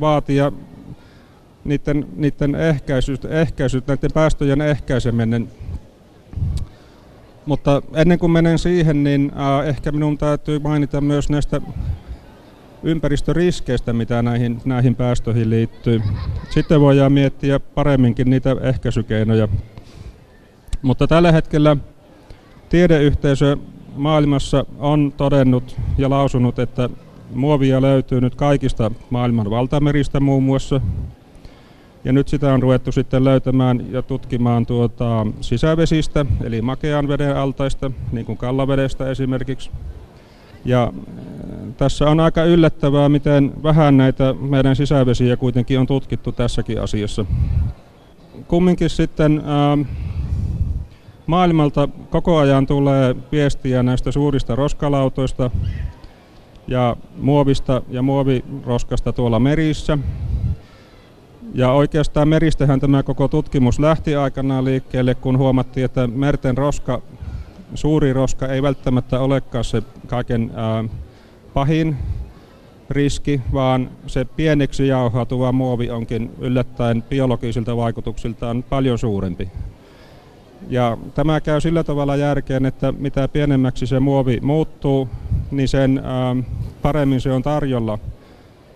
vaatia 0.00 0.52
niiden, 1.64 2.06
niiden 2.16 2.54
ehkäisystä, 2.54 3.28
ehkäisystä, 3.28 3.92
näiden 3.92 4.10
päästöjen 4.14 4.60
ehkäiseminen. 4.60 5.50
Mutta 7.46 7.82
ennen 7.94 8.18
kuin 8.18 8.32
menen 8.32 8.58
siihen, 8.58 9.04
niin 9.04 9.32
äh, 9.36 9.68
ehkä 9.68 9.92
minun 9.92 10.18
täytyy 10.18 10.58
mainita 10.58 11.00
myös 11.00 11.30
näistä 11.30 11.60
ympäristöriskeistä, 12.86 13.92
mitä 13.92 14.22
näihin, 14.22 14.60
näihin 14.64 14.94
päästöihin 14.94 15.50
liittyy. 15.50 16.02
Sitten 16.50 16.80
voidaan 16.80 17.12
miettiä 17.12 17.60
paremminkin 17.60 18.30
niitä 18.30 18.56
ehkäisykeinoja. 18.60 19.48
Mutta 20.82 21.06
tällä 21.06 21.32
hetkellä 21.32 21.76
tiedeyhteisö 22.68 23.56
maailmassa 23.96 24.64
on 24.78 25.12
todennut 25.16 25.76
ja 25.98 26.10
lausunut, 26.10 26.58
että 26.58 26.90
muovia 27.34 27.82
löytyy 27.82 28.20
nyt 28.20 28.34
kaikista 28.34 28.90
maailman 29.10 29.50
valtameristä 29.50 30.20
muun 30.20 30.42
muassa. 30.42 30.80
Ja 32.04 32.12
nyt 32.12 32.28
sitä 32.28 32.54
on 32.54 32.62
ruvettu 32.62 32.92
sitten 32.92 33.24
löytämään 33.24 33.92
ja 33.92 34.02
tutkimaan 34.02 34.66
tuota 34.66 35.26
sisävesistä, 35.40 36.26
eli 36.44 36.62
makean 36.62 37.08
veden 37.08 37.36
altaista, 37.36 37.90
niin 38.12 38.26
kuin 38.26 38.38
kallavedestä 38.38 39.10
esimerkiksi. 39.10 39.70
Ja 40.66 40.82
äh, 40.82 41.74
tässä 41.76 42.10
on 42.10 42.20
aika 42.20 42.44
yllättävää, 42.44 43.08
miten 43.08 43.52
vähän 43.62 43.96
näitä 43.96 44.34
meidän 44.40 44.76
sisävesiä 44.76 45.36
kuitenkin 45.36 45.80
on 45.80 45.86
tutkittu 45.86 46.32
tässäkin 46.32 46.80
asiassa. 46.82 47.24
Kumminkin 48.48 48.90
sitten 48.90 49.38
äh, 49.38 49.86
maailmalta 51.26 51.88
koko 52.10 52.38
ajan 52.38 52.66
tulee 52.66 53.16
viestiä 53.32 53.82
näistä 53.82 54.12
suurista 54.12 54.56
roskalautoista 54.56 55.50
ja 56.68 56.96
muovista 57.16 57.82
ja 57.88 58.02
muoviroskasta 58.02 59.12
tuolla 59.12 59.38
merissä. 59.38 59.98
Ja 61.54 61.72
oikeastaan 61.72 62.28
meristähän 62.28 62.80
tämä 62.80 63.02
koko 63.02 63.28
tutkimus 63.28 63.78
lähti 63.78 64.16
aikanaan 64.16 64.64
liikkeelle, 64.64 65.14
kun 65.14 65.38
huomattiin, 65.38 65.84
että 65.84 66.06
merten 66.06 66.56
roska 66.56 67.02
suuri 67.74 68.12
roska 68.12 68.46
ei 68.46 68.62
välttämättä 68.62 69.20
olekaan 69.20 69.64
se 69.64 69.82
kaiken 70.06 70.50
ää, 70.54 70.84
pahin 71.54 71.96
riski, 72.90 73.40
vaan 73.52 73.90
se 74.06 74.24
pieneksi 74.24 74.88
jauhautuva 74.88 75.52
muovi 75.52 75.90
onkin 75.90 76.30
yllättäen 76.38 77.02
biologisilta 77.02 77.76
vaikutuksiltaan 77.76 78.62
paljon 78.62 78.98
suurempi. 78.98 79.48
Ja 80.68 80.98
tämä 81.14 81.40
käy 81.40 81.60
sillä 81.60 81.84
tavalla 81.84 82.16
järkeen, 82.16 82.66
että 82.66 82.92
mitä 82.92 83.28
pienemmäksi 83.28 83.86
se 83.86 84.00
muovi 84.00 84.38
muuttuu, 84.42 85.08
niin 85.50 85.68
sen 85.68 86.00
ää, 86.04 86.36
paremmin 86.82 87.20
se 87.20 87.32
on 87.32 87.42
tarjolla 87.42 87.98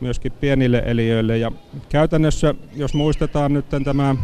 myöskin 0.01 0.33
pienille 0.33 0.83
eliöille. 0.87 1.39
Ja 1.39 1.53
käytännössä, 1.89 2.55
jos 2.77 2.95
muistetaan 2.95 3.53
nyt 3.53 3.67
tämä 3.85 4.17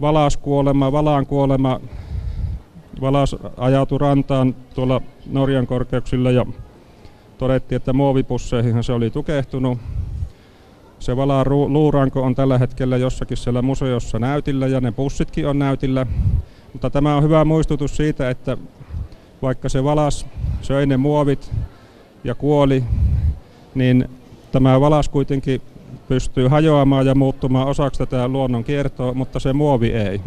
valaskuolema, 0.00 0.92
valaan 0.92 1.26
kuolema 1.26 1.80
Valas 3.00 3.36
ajautui 3.56 3.98
rantaan 3.98 4.54
tuolla 4.74 5.00
Norjan 5.26 5.66
korkeuksilla 5.66 6.30
ja 6.30 6.46
todettiin, 7.38 7.76
että 7.76 7.92
muovipusseihin 7.92 8.84
se 8.84 8.92
oli 8.92 9.10
tukehtunut. 9.10 9.78
Se 10.98 11.16
Valaan 11.16 11.46
luuranko 11.48 12.22
on 12.22 12.34
tällä 12.34 12.58
hetkellä 12.58 12.96
jossakin 12.96 13.36
siellä 13.36 13.62
museossa 13.62 14.18
näytillä 14.18 14.66
ja 14.66 14.80
ne 14.80 14.92
pussitkin 14.92 15.48
on 15.48 15.58
näytillä. 15.58 16.06
Mutta 16.72 16.90
tämä 16.90 17.16
on 17.16 17.22
hyvä 17.22 17.44
muistutus 17.44 17.96
siitä, 17.96 18.30
että 18.30 18.56
vaikka 19.42 19.68
se 19.68 19.84
valas 19.84 20.26
söi 20.62 20.86
ne 20.86 20.96
muovit 20.96 21.52
ja 22.24 22.34
kuoli, 22.34 22.84
niin 23.74 24.08
tämä 24.52 24.80
valas 24.80 25.08
kuitenkin 25.08 25.60
pystyy 26.08 26.48
hajoamaan 26.48 27.06
ja 27.06 27.14
muuttumaan 27.14 27.68
osaksi 27.68 27.98
tätä 27.98 28.28
luonnon 28.28 28.64
kiertoa, 28.64 29.14
mutta 29.14 29.40
se 29.40 29.52
muovi 29.52 29.92
ei. 29.92 30.20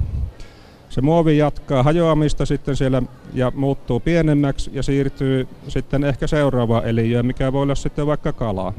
Se 0.91 1.01
muovi 1.01 1.38
jatkaa 1.38 1.84
hajoamista 1.84 2.45
sitten 2.45 2.75
siellä 2.75 3.01
ja 3.34 3.51
muuttuu 3.56 3.99
pienemmäksi 3.99 4.71
ja 4.73 4.84
siirtyy 4.84 5.47
sitten 5.67 6.04
ehkä 6.04 6.27
seuraavaan 6.27 6.86
eliöön, 6.86 7.25
mikä 7.25 7.54
voi 7.54 7.62
olla 7.62 7.75
sitten 7.75 8.08
vaikka 8.08 8.34
kala. 8.34 8.73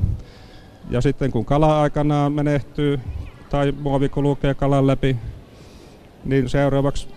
Ja 0.90 1.00
sitten 1.00 1.30
kun 1.30 1.44
kala 1.44 1.82
aikanaan 1.82 2.32
menehtyy 2.32 3.00
tai 3.50 3.72
muovi 3.80 4.08
kulkee 4.08 4.54
kalan 4.54 4.86
läpi, 4.86 5.16
niin 6.24 6.48
seuraavaksi 6.48 7.08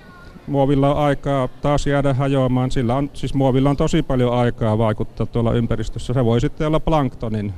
muovilla 0.47 0.95
on 0.95 1.01
aikaa 1.01 1.47
taas 1.47 1.88
jäädä 1.88 2.13
hajoamaan. 2.13 2.71
Sillä 2.71 2.95
on, 2.95 3.10
siis 3.13 3.34
muovilla 3.34 3.69
on 3.69 3.77
tosi 3.77 4.01
paljon 4.01 4.34
aikaa 4.34 4.77
vaikuttaa 4.77 5.25
tuolla 5.25 5.53
ympäristössä. 5.53 6.13
Se 6.13 6.25
voi 6.25 6.41
sitten 6.41 6.67
olla 6.67 6.79
planktonin. 6.79 7.53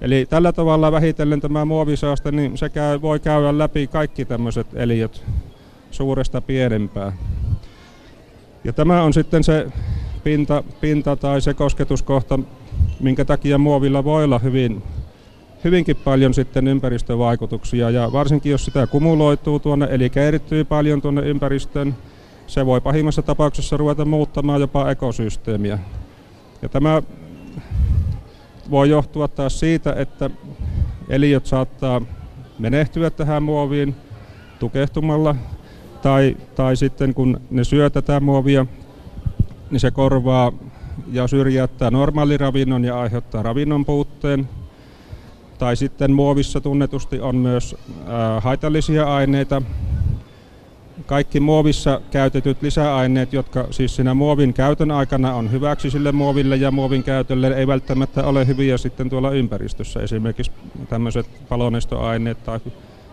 Eli 0.00 0.26
tällä 0.30 0.52
tavalla 0.52 0.92
vähitellen 0.92 1.40
tämä 1.40 1.64
muovisaaste, 1.64 2.30
niin 2.30 2.58
se 2.58 2.68
käy, 2.68 3.02
voi 3.02 3.20
käydä 3.20 3.58
läpi 3.58 3.86
kaikki 3.86 4.24
tämmöiset 4.24 4.66
eliöt 4.74 5.24
suuresta 5.90 6.40
pienempää. 6.40 7.12
Ja 8.64 8.72
tämä 8.72 9.02
on 9.02 9.12
sitten 9.12 9.44
se 9.44 9.66
pinta, 10.24 10.64
pinta 10.80 11.16
tai 11.16 11.40
se 11.40 11.54
kosketuskohta, 11.54 12.38
minkä 13.00 13.24
takia 13.24 13.58
muovilla 13.58 14.04
voi 14.04 14.24
olla 14.24 14.38
hyvin, 14.38 14.82
hyvinkin 15.64 15.96
paljon 15.96 16.34
sitten 16.34 16.68
ympäristövaikutuksia. 16.68 17.90
Ja 17.90 18.12
varsinkin 18.12 18.52
jos 18.52 18.64
sitä 18.64 18.86
kumuloituu 18.86 19.58
tuonne, 19.58 19.88
eli 19.90 20.10
kertyy 20.10 20.64
paljon 20.64 21.02
tuonne 21.02 21.22
ympäristöön, 21.22 21.94
se 22.46 22.66
voi 22.66 22.80
pahimmassa 22.80 23.22
tapauksessa 23.22 23.76
ruveta 23.76 24.04
muuttamaan 24.04 24.60
jopa 24.60 24.90
ekosysteemiä. 24.90 25.78
Ja 26.62 26.68
tämä 26.68 27.02
voi 28.70 28.90
johtua 28.90 29.28
taas 29.28 29.60
siitä, 29.60 29.92
että 29.92 30.30
eliöt 31.08 31.46
saattaa 31.46 32.02
menehtyä 32.58 33.10
tähän 33.10 33.42
muoviin 33.42 33.94
tukehtumalla 34.58 35.34
tai, 36.02 36.36
tai 36.54 36.76
sitten 36.76 37.14
kun 37.14 37.40
ne 37.50 37.64
syö 37.64 37.90
tätä 37.90 38.20
muovia, 38.20 38.66
niin 39.70 39.80
se 39.80 39.90
korvaa 39.90 40.52
ja 41.12 41.26
syrjäyttää 41.26 41.90
normaaliravinnon 41.90 42.84
ja 42.84 43.00
aiheuttaa 43.00 43.42
ravinnon 43.42 43.84
puutteen. 43.84 44.48
Tai 45.58 45.76
sitten 45.76 46.12
muovissa 46.12 46.60
tunnetusti 46.60 47.20
on 47.20 47.36
myös 47.36 47.76
ää, 48.06 48.40
haitallisia 48.40 49.14
aineita. 49.14 49.62
Kaikki 51.06 51.40
muovissa 51.40 52.00
käytetyt 52.10 52.62
lisäaineet, 52.62 53.32
jotka 53.32 53.66
siis 53.70 53.96
siinä 53.96 54.14
muovin 54.14 54.54
käytön 54.54 54.90
aikana 54.90 55.34
on 55.34 55.52
hyväksi 55.52 55.90
sille 55.90 56.12
muoville 56.12 56.56
ja 56.56 56.70
muovin 56.70 57.02
käytölle, 57.02 57.48
ei 57.48 57.66
välttämättä 57.66 58.24
ole 58.24 58.46
hyviä 58.46 58.78
sitten 58.78 59.10
tuolla 59.10 59.30
ympäristössä. 59.30 60.00
Esimerkiksi 60.00 60.52
tämmöiset 60.88 61.26
palonestoaineet 61.48 62.44
tai 62.44 62.60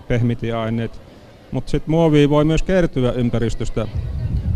pehmitiaineet 0.07 1.06
mutta 1.51 1.71
sitten 1.71 1.91
muovi 1.91 2.29
voi 2.29 2.45
myös 2.45 2.63
kertyä 2.63 3.11
ympäristöstä, 3.11 3.87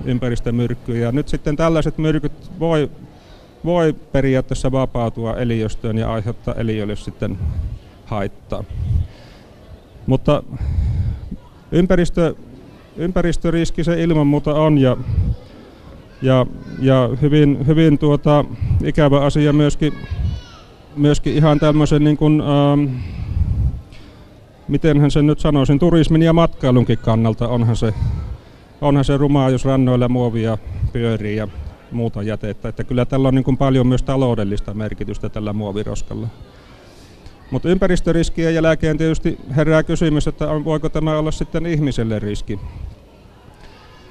ympäristömyrkkyjä. 0.05 1.05
Ja 1.05 1.11
nyt 1.11 1.27
sitten 1.27 1.55
tällaiset 1.55 1.97
myrkyt 1.97 2.59
voi, 2.59 2.89
voi 3.65 3.93
periaatteessa 3.93 4.71
vapautua 4.71 5.35
eliöstöön 5.35 5.97
ja 5.97 6.13
aiheuttaa 6.13 6.53
eliöille 6.53 6.95
sitten 6.95 7.37
haittaa. 8.05 8.63
Mutta 10.07 10.43
ympäristö, 11.71 12.35
ympäristöriski 12.97 13.83
se 13.83 14.03
ilman 14.03 14.27
muuta 14.27 14.53
on 14.53 14.77
ja, 14.77 14.97
ja, 16.21 16.45
ja 16.79 17.09
hyvin, 17.21 17.67
hyvin 17.67 17.97
tuota, 17.97 18.45
ikävä 18.83 19.21
asia 19.21 19.53
myöskin, 19.53 19.93
myöskin 20.95 21.33
ihan 21.33 21.59
tämmöisen 21.59 22.03
niin 22.03 22.17
kuin, 22.17 22.41
ähm, 22.41 22.95
miten 24.71 25.01
hän 25.01 25.11
sen 25.11 25.27
nyt 25.27 25.39
sanoisin, 25.39 25.79
turismin 25.79 26.21
ja 26.21 26.33
matkailunkin 26.33 26.97
kannalta 26.97 27.47
onhan 27.47 27.75
se, 27.75 27.93
onhan 28.81 29.05
se 29.05 29.17
rumaa, 29.17 29.49
jos 29.49 29.65
rannoilla 29.65 30.09
muovia 30.09 30.57
pyörii 30.93 31.35
ja 31.35 31.47
muuta 31.91 32.23
jätettä. 32.23 32.69
Että 32.69 32.83
kyllä 32.83 33.05
tällä 33.05 33.27
on 33.27 33.35
niin 33.35 33.43
kuin 33.43 33.57
paljon 33.57 33.87
myös 33.87 34.03
taloudellista 34.03 34.73
merkitystä 34.73 35.29
tällä 35.29 35.53
muoviroskalla. 35.53 36.27
Mutta 37.51 37.69
ympäristöriskien 37.69 38.55
jälkeen 38.55 38.97
tietysti 38.97 39.37
herää 39.55 39.83
kysymys, 39.83 40.27
että 40.27 40.45
voiko 40.65 40.89
tämä 40.89 41.17
olla 41.17 41.31
sitten 41.31 41.65
ihmiselle 41.65 42.19
riski. 42.19 42.59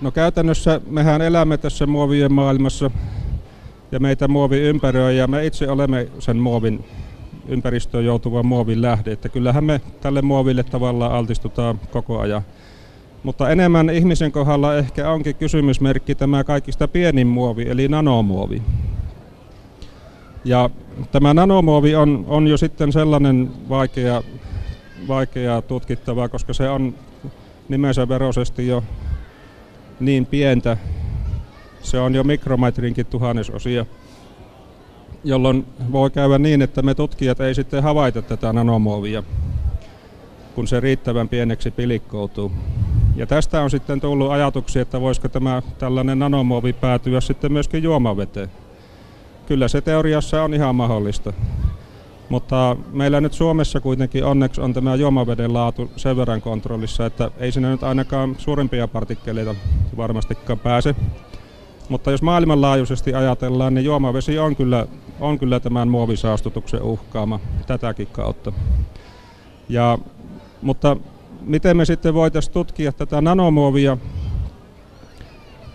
No 0.03 0.11
käytännössä 0.11 0.81
mehän 0.87 1.23
elämme 1.23 1.59
tässä 1.59 1.87
muovien 1.87 2.33
maailmassa 2.33 2.91
ja 3.93 4.01
meitä 4.01 4.29
muovi 4.29 4.59
ympäröi 4.59 5.17
ja 5.17 5.27
me 5.27 5.47
itse 5.47 5.69
olemme 5.69 6.09
sen 6.19 6.37
muovin 6.37 6.85
ympäristöön 7.49 8.05
joutuvan 8.05 8.47
muovin 8.47 8.83
lähde. 8.83 9.13
Että 9.13 9.29
kyllähän 9.29 9.65
me 9.65 9.81
tälle 10.01 10.23
muoville 10.23 10.63
tavallaan 10.63 11.13
altistutaan 11.13 11.81
koko 11.91 12.19
ajan. 12.19 12.43
Mutta 13.23 13.51
enemmän 13.51 13.91
ihmisen 13.91 14.33
kohdalla 14.33 14.77
ehkä 14.77 15.11
onkin 15.11 15.37
kysymysmerkki 15.37 16.15
tämä 16.15 16.45
kaikista 16.45 16.89
pienin 16.89 17.27
muovi, 17.27 17.63
eli 17.69 17.89
nanomuovi. 17.89 18.63
Ja 20.45 20.71
tämä 21.13 21.35
nanomuovi 21.35 21.95
on, 21.95 22.25
on 22.29 22.47
jo 22.47 22.57
sitten 22.57 22.93
sellainen 22.93 23.51
vaikea, 23.69 24.23
vaikea 25.09 25.63
tutkittava, 25.63 26.29
koska 26.29 26.53
se 26.53 26.69
on 26.69 26.95
nimensä 27.69 28.09
veroisesti 28.09 28.67
jo 28.67 28.85
niin 30.01 30.27
pientä. 30.27 30.77
Se 31.83 31.99
on 31.99 32.15
jo 32.15 32.25
mikrometrinkin 32.25 33.07
tuhannesosia, 33.07 33.87
jolloin 35.25 35.67
voi 35.93 36.11
käydä 36.11 36.39
niin, 36.39 36.63
että 36.63 36.83
me 36.83 36.95
tutkijat 36.95 37.41
ei 37.41 37.55
sitten 37.55 37.83
havaita 37.83 38.23
tätä 38.23 38.53
nanomuovia, 38.53 39.23
kun 40.55 40.69
se 40.69 40.81
riittävän 40.81 41.29
pieneksi 41.29 41.71
pilikkoutuu. 41.71 42.53
Ja 43.17 43.27
tästä 43.27 43.63
on 43.63 43.71
sitten 43.71 44.01
tullut 44.01 44.31
ajatuksia, 44.31 44.83
että 44.83 45.01
voisiko 45.01 45.29
tämä 45.29 45.63
tällainen 45.79 46.19
nanomuovi 46.19 46.73
päätyä 46.73 47.21
sitten 47.21 47.53
myöskin 47.53 47.83
juomaveteen. 47.83 48.49
Kyllä 49.47 49.69
se 49.69 49.81
teoriassa 49.81 50.43
on 50.43 50.55
ihan 50.55 50.75
mahdollista. 50.75 51.33
Mutta 52.29 52.77
meillä 52.93 53.21
nyt 53.21 53.33
Suomessa 53.33 53.81
kuitenkin 53.81 54.25
onneksi 54.25 54.61
on 54.61 54.75
tämä 54.75 54.95
juomaveden 54.95 55.53
laatu 55.53 55.91
sen 55.97 56.17
verran 56.17 56.43
kontrollissa, 56.43 57.07
että 57.07 57.31
ei 57.39 57.53
sinne 57.53 57.71
nyt 57.71 57.83
ainakaan 57.83 58.37
suurempia 58.39 58.89
partikkeleita 58.89 59.55
varmastikaan 59.97 60.59
pääse. 60.59 60.95
Mutta 61.89 62.11
jos 62.11 62.23
maailmanlaajuisesti 62.23 63.15
ajatellaan, 63.15 63.75
niin 63.75 63.85
juomavesi 63.85 64.39
on 64.39 64.57
kyllä, 64.57 64.87
on 65.21 65.39
kyllä 65.39 65.61
tämän 65.61 65.89
muovisaastutuksen 65.89 66.83
uhkaama 66.83 67.41
tätäkin 67.67 68.07
kautta. 68.07 68.53
Ja, 69.69 69.99
mutta 70.63 70.97
miten 71.41 71.77
me 71.77 71.85
sitten 71.85 72.15
voitaisiin 72.15 72.53
tutkia 72.53 72.93
tätä 72.93 73.21
nanomuovia? 73.21 73.97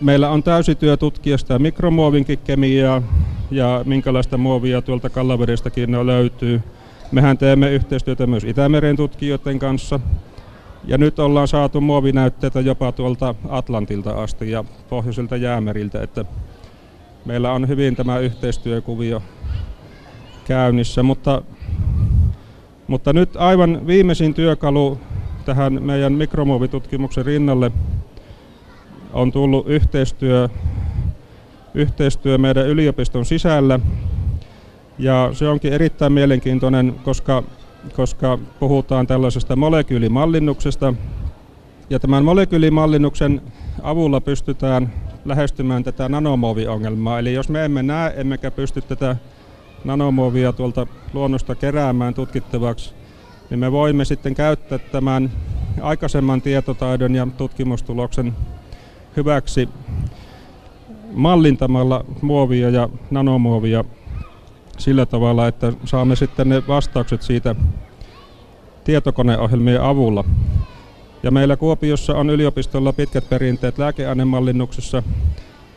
Meillä 0.00 0.30
on 0.30 0.42
täysityö 0.42 0.96
tutkia 0.96 1.38
sitä 1.38 1.58
mikromuovinkin 1.58 2.38
kemiaa 2.38 3.02
ja 3.50 3.82
minkälaista 3.84 4.38
muovia 4.38 4.82
tuolta 4.82 5.10
Kallaveristakin 5.10 6.06
löytyy. 6.06 6.62
Mehän 7.12 7.38
teemme 7.38 7.72
yhteistyötä 7.72 8.26
myös 8.26 8.44
Itämeren 8.44 8.96
tutkijoiden 8.96 9.58
kanssa. 9.58 10.00
Ja 10.84 10.98
nyt 10.98 11.18
ollaan 11.18 11.48
saatu 11.48 11.80
muovinäytteitä 11.80 12.60
jopa 12.60 12.92
tuolta 12.92 13.34
Atlantilta 13.48 14.10
asti 14.10 14.50
ja 14.50 14.64
pohjoisilta 14.88 15.36
jäämeriltä, 15.36 16.02
että 16.02 16.24
meillä 17.24 17.52
on 17.52 17.68
hyvin 17.68 17.96
tämä 17.96 18.18
yhteistyökuvio 18.18 19.22
käynnissä, 20.46 21.02
mutta, 21.02 21.42
mutta 22.86 23.12
nyt 23.12 23.36
aivan 23.36 23.86
viimeisin 23.86 24.34
työkalu 24.34 24.98
tähän 25.44 25.82
meidän 25.82 26.12
mikromuovitutkimuksen 26.12 27.26
rinnalle 27.26 27.72
on 29.12 29.32
tullut 29.32 29.68
yhteistyö, 29.68 30.48
yhteistyö 31.74 32.38
meidän 32.38 32.66
yliopiston 32.66 33.24
sisällä. 33.24 33.80
Ja 34.98 35.30
se 35.32 35.48
onkin 35.48 35.72
erittäin 35.72 36.12
mielenkiintoinen, 36.12 36.94
koska, 37.04 37.42
koska 37.96 38.38
puhutaan 38.60 39.06
tällaisesta 39.06 39.56
molekyylimallinnuksesta. 39.56 40.94
Ja 41.90 41.98
tämän 41.98 42.24
molekyylimallinnuksen 42.24 43.42
avulla 43.82 44.20
pystytään 44.20 44.92
lähestymään 45.24 45.84
tätä 45.84 46.08
nanomuoviongelmaa. 46.08 47.18
Eli 47.18 47.34
jos 47.34 47.48
me 47.48 47.64
emme 47.64 47.82
näe, 47.82 48.14
emmekä 48.16 48.50
pysty 48.50 48.80
tätä 48.80 49.16
nanomuovia 49.86 50.52
tuolta 50.52 50.86
luonnosta 51.12 51.54
keräämään 51.54 52.14
tutkittavaksi, 52.14 52.94
niin 53.50 53.58
me 53.58 53.72
voimme 53.72 54.04
sitten 54.04 54.34
käyttää 54.34 54.78
tämän 54.78 55.32
aikaisemman 55.80 56.42
tietotaidon 56.42 57.14
ja 57.14 57.26
tutkimustuloksen 57.36 58.32
hyväksi 59.16 59.68
mallintamalla 61.12 62.04
muovia 62.22 62.70
ja 62.70 62.88
nanomuovia 63.10 63.84
sillä 64.78 65.06
tavalla, 65.06 65.48
että 65.48 65.72
saamme 65.84 66.16
sitten 66.16 66.48
ne 66.48 66.62
vastaukset 66.68 67.22
siitä 67.22 67.54
tietokoneohjelmien 68.84 69.82
avulla. 69.82 70.24
Ja 71.22 71.30
meillä 71.30 71.56
Kuopiossa 71.56 72.14
on 72.14 72.30
yliopistolla 72.30 72.92
pitkät 72.92 73.28
perinteet 73.28 73.78
lääkeainemallinnuksessa, 73.78 75.02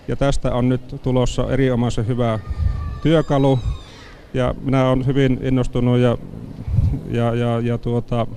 ja 0.07 0.15
tästä 0.15 0.53
on 0.53 0.69
nyt 0.69 0.95
tulossa 1.03 1.51
erinomaisen 1.51 2.07
hyvä 2.07 2.39
työkalu. 3.03 3.59
Ja 4.33 4.55
minä 4.61 4.89
olen 4.89 5.05
hyvin 5.05 5.39
innostunut 5.41 5.99
ja 5.99 6.17
ja, 7.11 7.35
ja, 7.35 7.59
ja 7.59 7.77
tuota, 7.77 8.27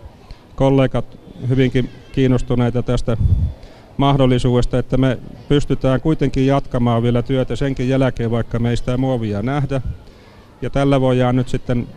kollegat 0.54 1.18
hyvinkin 1.48 1.90
kiinnostuneita 2.12 2.82
tästä 2.82 3.16
mahdollisuudesta, 3.96 4.78
että 4.78 4.96
me 4.96 5.18
pystytään 5.48 6.00
kuitenkin 6.00 6.46
jatkamaan 6.46 7.02
vielä 7.02 7.22
työtä 7.22 7.56
senkin 7.56 7.88
jälkeen, 7.88 8.30
vaikka 8.30 8.58
me 8.58 8.70
ei 8.70 8.76
sitä 8.76 8.96
muovia 8.96 9.42
nähdä. 9.42 9.80
Ja 10.62 10.70
tällä 10.70 11.00
voidaan 11.00 11.36
nyt 11.36 11.48
sitten 11.48 11.88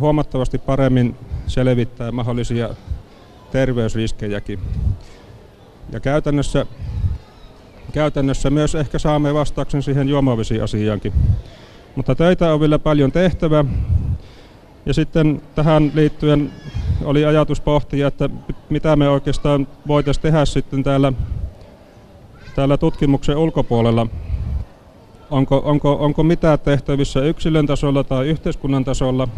huomattavasti 0.00 0.58
paremmin 0.58 1.16
selvittää 1.46 2.12
mahdollisia 2.12 2.70
terveysriskejäkin. 3.52 4.58
Ja 5.92 6.00
käytännössä, 6.00 6.66
käytännössä 7.92 8.50
myös 8.50 8.74
ehkä 8.74 8.98
saamme 8.98 9.34
vastauksen 9.34 9.82
siihen 9.82 10.08
juomavesiasiaankin. 10.08 11.12
Mutta 11.96 12.14
töitä 12.14 12.54
on 12.54 12.60
vielä 12.60 12.78
paljon 12.78 13.12
tehtävä 13.12 13.64
ja 14.86 14.94
sitten 14.94 15.42
tähän 15.54 15.92
liittyen 15.94 16.52
oli 17.04 17.24
ajatus 17.24 17.60
pohtia, 17.60 18.06
että 18.06 18.30
mitä 18.70 18.96
me 18.96 19.08
oikeastaan 19.08 19.68
voitaisiin 19.86 20.22
tehdä 20.22 20.44
sitten 20.44 20.82
täällä, 20.82 21.12
täällä 22.54 22.76
tutkimuksen 22.76 23.36
ulkopuolella. 23.36 24.06
Onko, 25.30 25.62
onko, 25.64 25.92
onko 25.92 26.22
mitä 26.22 26.56
tehtävissä 26.56 27.20
yksilön 27.20 27.66
tasolla 27.66 28.04
tai 28.04 28.28
yhteiskunnan 28.28 28.84
tasolla, 28.84 29.28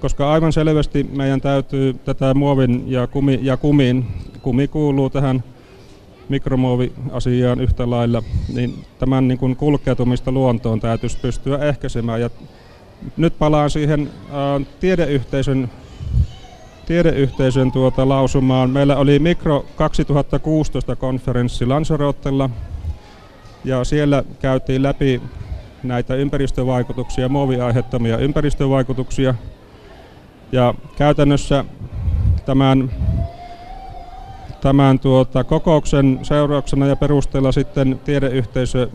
koska 0.00 0.32
aivan 0.32 0.52
selvästi 0.52 1.04
meidän 1.04 1.40
täytyy 1.40 1.94
tätä 1.94 2.34
muovin 2.34 2.84
ja, 2.86 3.06
kumi, 3.06 3.38
ja 3.42 3.56
kumiin, 3.56 4.06
kumi 4.42 4.68
kuuluu 4.68 5.10
tähän 5.10 5.44
mikromuoviasiaan 6.30 7.60
yhtä 7.60 7.90
lailla, 7.90 8.22
niin 8.54 8.84
tämän 8.98 9.28
niin 9.28 9.38
kuin 9.38 9.56
kulkeutumista 9.56 10.32
luontoon 10.32 10.80
täytyisi 10.80 11.18
pystyä 11.22 11.58
ehkäisemään. 11.58 12.20
Ja 12.20 12.30
nyt 13.16 13.38
palaan 13.38 13.70
siihen 13.70 14.00
äh, 14.00 14.66
tiedeyhteisön, 14.80 15.70
tiedeyhteisön 16.86 17.72
tuota 17.72 18.08
lausumaan. 18.08 18.70
Meillä 18.70 18.96
oli 18.96 19.18
Mikro 19.18 19.66
2016 19.76 20.96
konferenssi 20.96 21.66
Lanzarottella 21.66 22.50
ja 23.64 23.84
siellä 23.84 24.24
käytiin 24.40 24.82
läpi 24.82 25.22
näitä 25.82 26.14
ympäristövaikutuksia, 26.14 27.28
muoviaiheuttamia 27.28 28.18
ympäristövaikutuksia. 28.18 29.34
Ja 30.52 30.74
käytännössä 30.96 31.64
tämän, 32.46 32.90
tämän 34.60 34.98
tuota, 34.98 35.44
kokouksen 35.44 36.18
seurauksena 36.22 36.86
ja 36.86 36.96
perusteella 36.96 37.52
sitten 37.52 38.00
tiedeyhteisö 38.04 38.88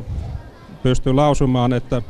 pystyi 0.84 1.14
lausumaan, 1.14 1.74
että 1.74 2.02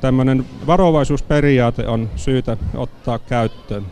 tämmöinen 0.00 0.46
varovaisuusperiaate 0.66 1.86
on 1.86 2.10
syytä 2.16 2.56
ottaa 2.74 3.18
käyttöön. 3.18 3.86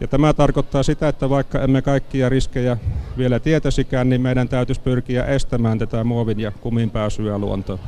Ja 0.00 0.08
tämä 0.08 0.32
tarkoittaa 0.32 0.82
sitä, 0.82 1.08
että 1.08 1.30
vaikka 1.30 1.60
emme 1.60 1.82
kaikkia 1.82 2.28
riskejä 2.28 2.76
vielä 3.18 3.40
tietäisikään, 3.40 4.08
niin 4.08 4.20
meidän 4.20 4.48
täytyisi 4.48 4.80
pyrkiä 4.80 5.24
estämään 5.24 5.78
tätä 5.78 6.04
muovin 6.04 6.40
ja 6.40 6.50
kumin 6.50 6.90
pääsyä 6.90 7.38
luontoon. 7.38 7.78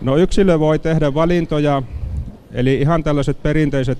No 0.00 0.16
yksilö 0.16 0.58
voi 0.58 0.78
tehdä 0.78 1.14
valintoja, 1.14 1.82
eli 2.52 2.74
ihan 2.74 3.04
tällaiset 3.04 3.42
perinteiset, 3.42 3.98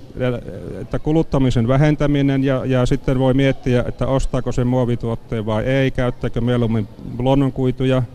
että 0.81 0.99
kuluttamisen 0.99 1.67
vähentäminen 1.67 2.43
ja, 2.43 2.65
ja 2.65 2.85
sitten 2.85 3.19
voi 3.19 3.33
miettiä, 3.33 3.83
että 3.87 4.07
ostaako 4.07 4.51
se 4.51 4.63
muovituotteen 4.63 5.45
vai 5.45 5.63
ei, 5.63 5.91
käyttääkö 5.91 6.41
mieluummin 6.41 6.87
luonnonkuituja– 7.19 8.03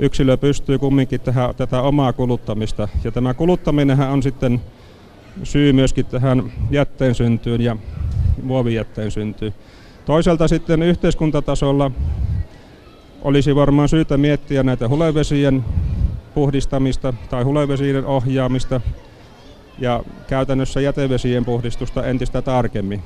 yksilö 0.00 0.36
pystyy 0.36 0.78
kumminkin 0.78 1.20
tehdä 1.20 1.54
tätä 1.56 1.82
omaa 1.82 2.12
kuluttamista. 2.12 2.88
Ja 3.04 3.10
tämä 3.10 3.34
kuluttaminen 3.34 4.00
on 4.00 4.22
sitten 4.22 4.60
syy 5.42 5.72
myöskin 5.72 6.06
tähän 6.06 6.52
jätteen 6.70 7.14
syntyyn 7.14 7.60
ja 7.60 7.76
muovijätteen 8.42 9.10
syntyyn. 9.10 9.54
Toisaalta 10.04 10.48
sitten 10.48 10.82
yhteiskuntatasolla 10.82 11.90
olisi 13.22 13.54
varmaan 13.54 13.88
syytä 13.88 14.16
miettiä 14.16 14.62
näitä 14.62 14.88
hulevesien 14.88 15.64
puhdistamista 16.34 17.14
tai 17.30 17.44
hulevesien 17.44 18.04
ohjaamista 18.04 18.80
ja 19.80 20.02
käytännössä 20.28 20.80
jätevesien 20.80 21.44
puhdistusta 21.44 22.06
entistä 22.06 22.42
tarkemmin. 22.42 23.02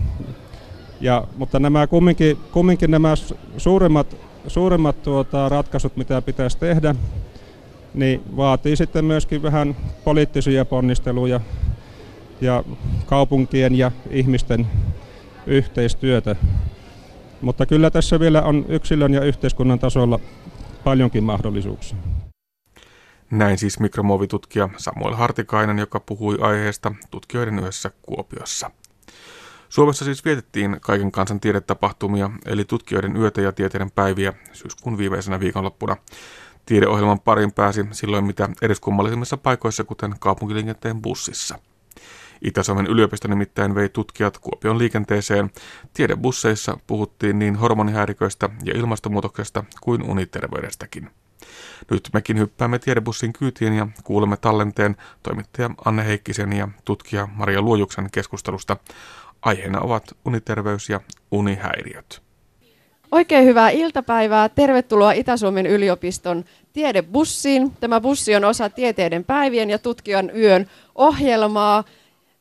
Ja, 1.01 1.25
mutta 1.37 1.59
nämä 1.59 1.87
kumminkin, 1.87 2.39
kumminkin 2.53 2.91
nämä 2.91 3.15
suuremmat, 3.57 4.17
suuremmat 4.47 5.03
tuota, 5.03 5.49
ratkaisut, 5.49 5.97
mitä 5.97 6.23
pitäisi 6.23 6.59
tehdä, 6.59 6.95
niin 7.95 8.23
vaatii 8.37 8.77
sitten 8.77 9.05
myöskin 9.05 9.43
vähän 9.43 9.77
poliittisia 10.05 10.65
ponnisteluja 10.65 11.41
ja 12.41 12.65
kaupunkien 13.07 13.75
ja 13.79 13.91
ihmisten 14.11 14.67
yhteistyötä. 15.47 16.37
Mutta 17.41 17.67
kyllä 17.67 17.91
tässä 17.91 18.21
vielä 18.21 18.43
on 18.43 18.65
yksilön 18.69 19.15
ja 19.15 19.21
yhteiskunnan 19.21 19.79
tasolla 19.79 20.19
paljonkin 20.85 21.25
mahdollisuuksia. 21.25 21.99
Näin 23.35 23.59
siis 23.59 23.81
mikromuovitutkija 23.81 24.69
Samuel 24.77 25.15
Hartikainen, 25.15 25.79
joka 25.79 26.01
puhui 26.01 26.39
aiheesta 26.41 26.93
tutkijoiden 27.11 27.59
yhdessä 27.59 27.91
Kuopiossa. 28.03 28.71
Suomessa 29.69 30.05
siis 30.05 30.25
vietettiin 30.25 30.77
kaiken 30.81 31.13
kansan 31.13 31.41
tiedetapahtumia, 31.41 32.31
eli 32.47 32.65
tutkijoiden 32.65 33.17
yötä 33.17 33.41
ja 33.41 33.53
tieteiden 33.53 33.91
päiviä 33.91 34.33
syyskuun 34.53 34.99
viimeisenä 34.99 35.41
viikonloppuna. 35.41 35.97
Tiedeohjelman 36.67 37.21
parin 37.21 37.53
pääsi 37.53 37.87
silloin 37.93 38.25
mitä 38.25 38.49
eriskummallisimmissa 38.63 39.37
paikoissa, 39.37 39.85
kuten 39.85 40.15
kaupunkiliikenteen 40.21 41.03
bussissa. 41.03 41.59
Itä-Suomen 42.43 42.87
yliopisto 42.87 43.29
nimittäin 43.29 43.75
vei 43.75 43.89
tutkijat 43.89 44.39
Kuopion 44.39 44.79
liikenteeseen. 44.79 45.51
Tiedebusseissa 45.95 46.79
puhuttiin 46.87 47.39
niin 47.39 47.57
hormonihäiriköistä 47.57 48.49
ja 48.65 48.79
ilmastonmuutoksesta 48.79 49.65
kuin 49.81 50.03
uniterveydestäkin. 50.03 51.11
Nyt 51.91 52.09
mekin 52.13 52.39
hyppäämme 52.39 52.79
tiedebussin 52.79 53.33
kyytiin 53.33 53.73
ja 53.75 53.89
kuulemme 54.05 54.37
tallenteen 54.37 54.97
toimittaja 55.23 55.71
Anne 55.85 56.07
Heikkisen 56.07 56.53
ja 56.53 56.69
tutkija 56.85 57.29
Maria 57.33 57.63
Luojuksen 57.63 58.09
keskustelusta. 58.13 58.77
Aiheena 59.43 59.81
ovat 59.81 60.05
uniterveys 60.25 60.89
ja 60.89 61.01
unihäiriöt. 61.31 62.23
Oikein 63.13 63.45
hyvää 63.45 63.71
iltapäivää. 63.71 64.49
Tervetuloa 64.49 65.13
Itä-Suomen 65.13 65.67
yliopiston 65.67 66.45
tiedebussiin. 66.73 67.71
Tämä 67.81 68.01
bussi 68.01 68.37
on 68.37 68.45
osa 68.45 68.71
tieteiden 68.71 69.25
päivien 69.25 69.71
ja 69.71 69.79
tutkijan 69.79 70.31
yön 70.37 70.67
ohjelmaa. 70.95 71.85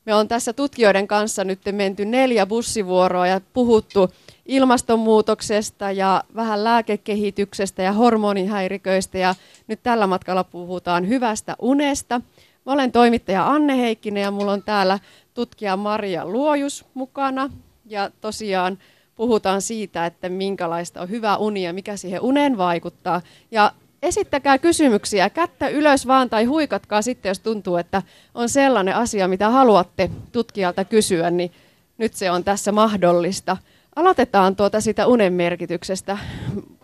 Me 0.06 0.14
on 0.14 0.28
tässä 0.28 0.54
tutkijoiden 0.54 1.08
kanssa 1.08 1.44
nyt 1.44 1.60
menty 1.72 2.06
neljä 2.06 2.46
bussivuoroa 2.46 3.28
ja 3.28 3.42
puhuttu 3.54 4.12
ilmastonmuutoksesta 4.46 5.92
ja 5.92 6.24
vähän 6.36 6.64
lääkekehityksestä 6.64 7.84
ja 7.84 7.92
hormonihäiriköistä 7.92 9.18
ja 9.18 9.36
nyt 9.68 9.80
tällä 9.84 10.08
matkalla 10.08 10.44
puhutaan 10.44 11.08
hyvästä 11.08 11.56
unesta. 11.60 12.22
Mä 12.66 12.72
olen 12.72 12.92
toimittaja 12.92 13.48
Anne 13.48 13.78
Heikkinen 13.78 14.24
ja 14.24 14.32
mulla 14.32 14.52
on 14.52 14.64
täällä 14.64 15.00
tutkija 15.34 15.78
Maria 15.78 16.26
Luojus 16.26 16.86
mukana 16.94 17.50
ja 17.86 18.12
tosiaan 18.22 18.78
puhutaan 19.16 19.62
siitä, 19.62 20.06
että 20.06 20.30
minkälaista 20.30 21.02
on 21.02 21.10
hyvä 21.10 21.38
uni 21.38 21.64
ja 21.64 21.74
mikä 21.74 21.98
siihen 21.98 22.22
uneen 22.22 22.58
vaikuttaa. 22.58 23.22
Ja 23.52 23.72
esittäkää 24.02 24.58
kysymyksiä, 24.58 25.30
kättä 25.30 25.68
ylös 25.68 26.08
vaan 26.08 26.30
tai 26.30 26.46
huikatkaa 26.46 27.02
sitten, 27.02 27.30
jos 27.30 27.40
tuntuu, 27.40 27.78
että 27.78 28.02
on 28.36 28.50
sellainen 28.50 28.96
asia, 28.96 29.28
mitä 29.28 29.50
haluatte 29.50 30.10
tutkijalta 30.32 30.86
kysyä, 30.86 31.32
niin 31.32 31.52
nyt 31.98 32.14
se 32.14 32.32
on 32.32 32.44
tässä 32.44 32.72
mahdollista. 32.72 33.58
Aloitetaan 33.96 34.56
tuota 34.56 34.82
sitä 34.82 35.08
unen 35.08 35.34
merkityksestä. 35.34 36.18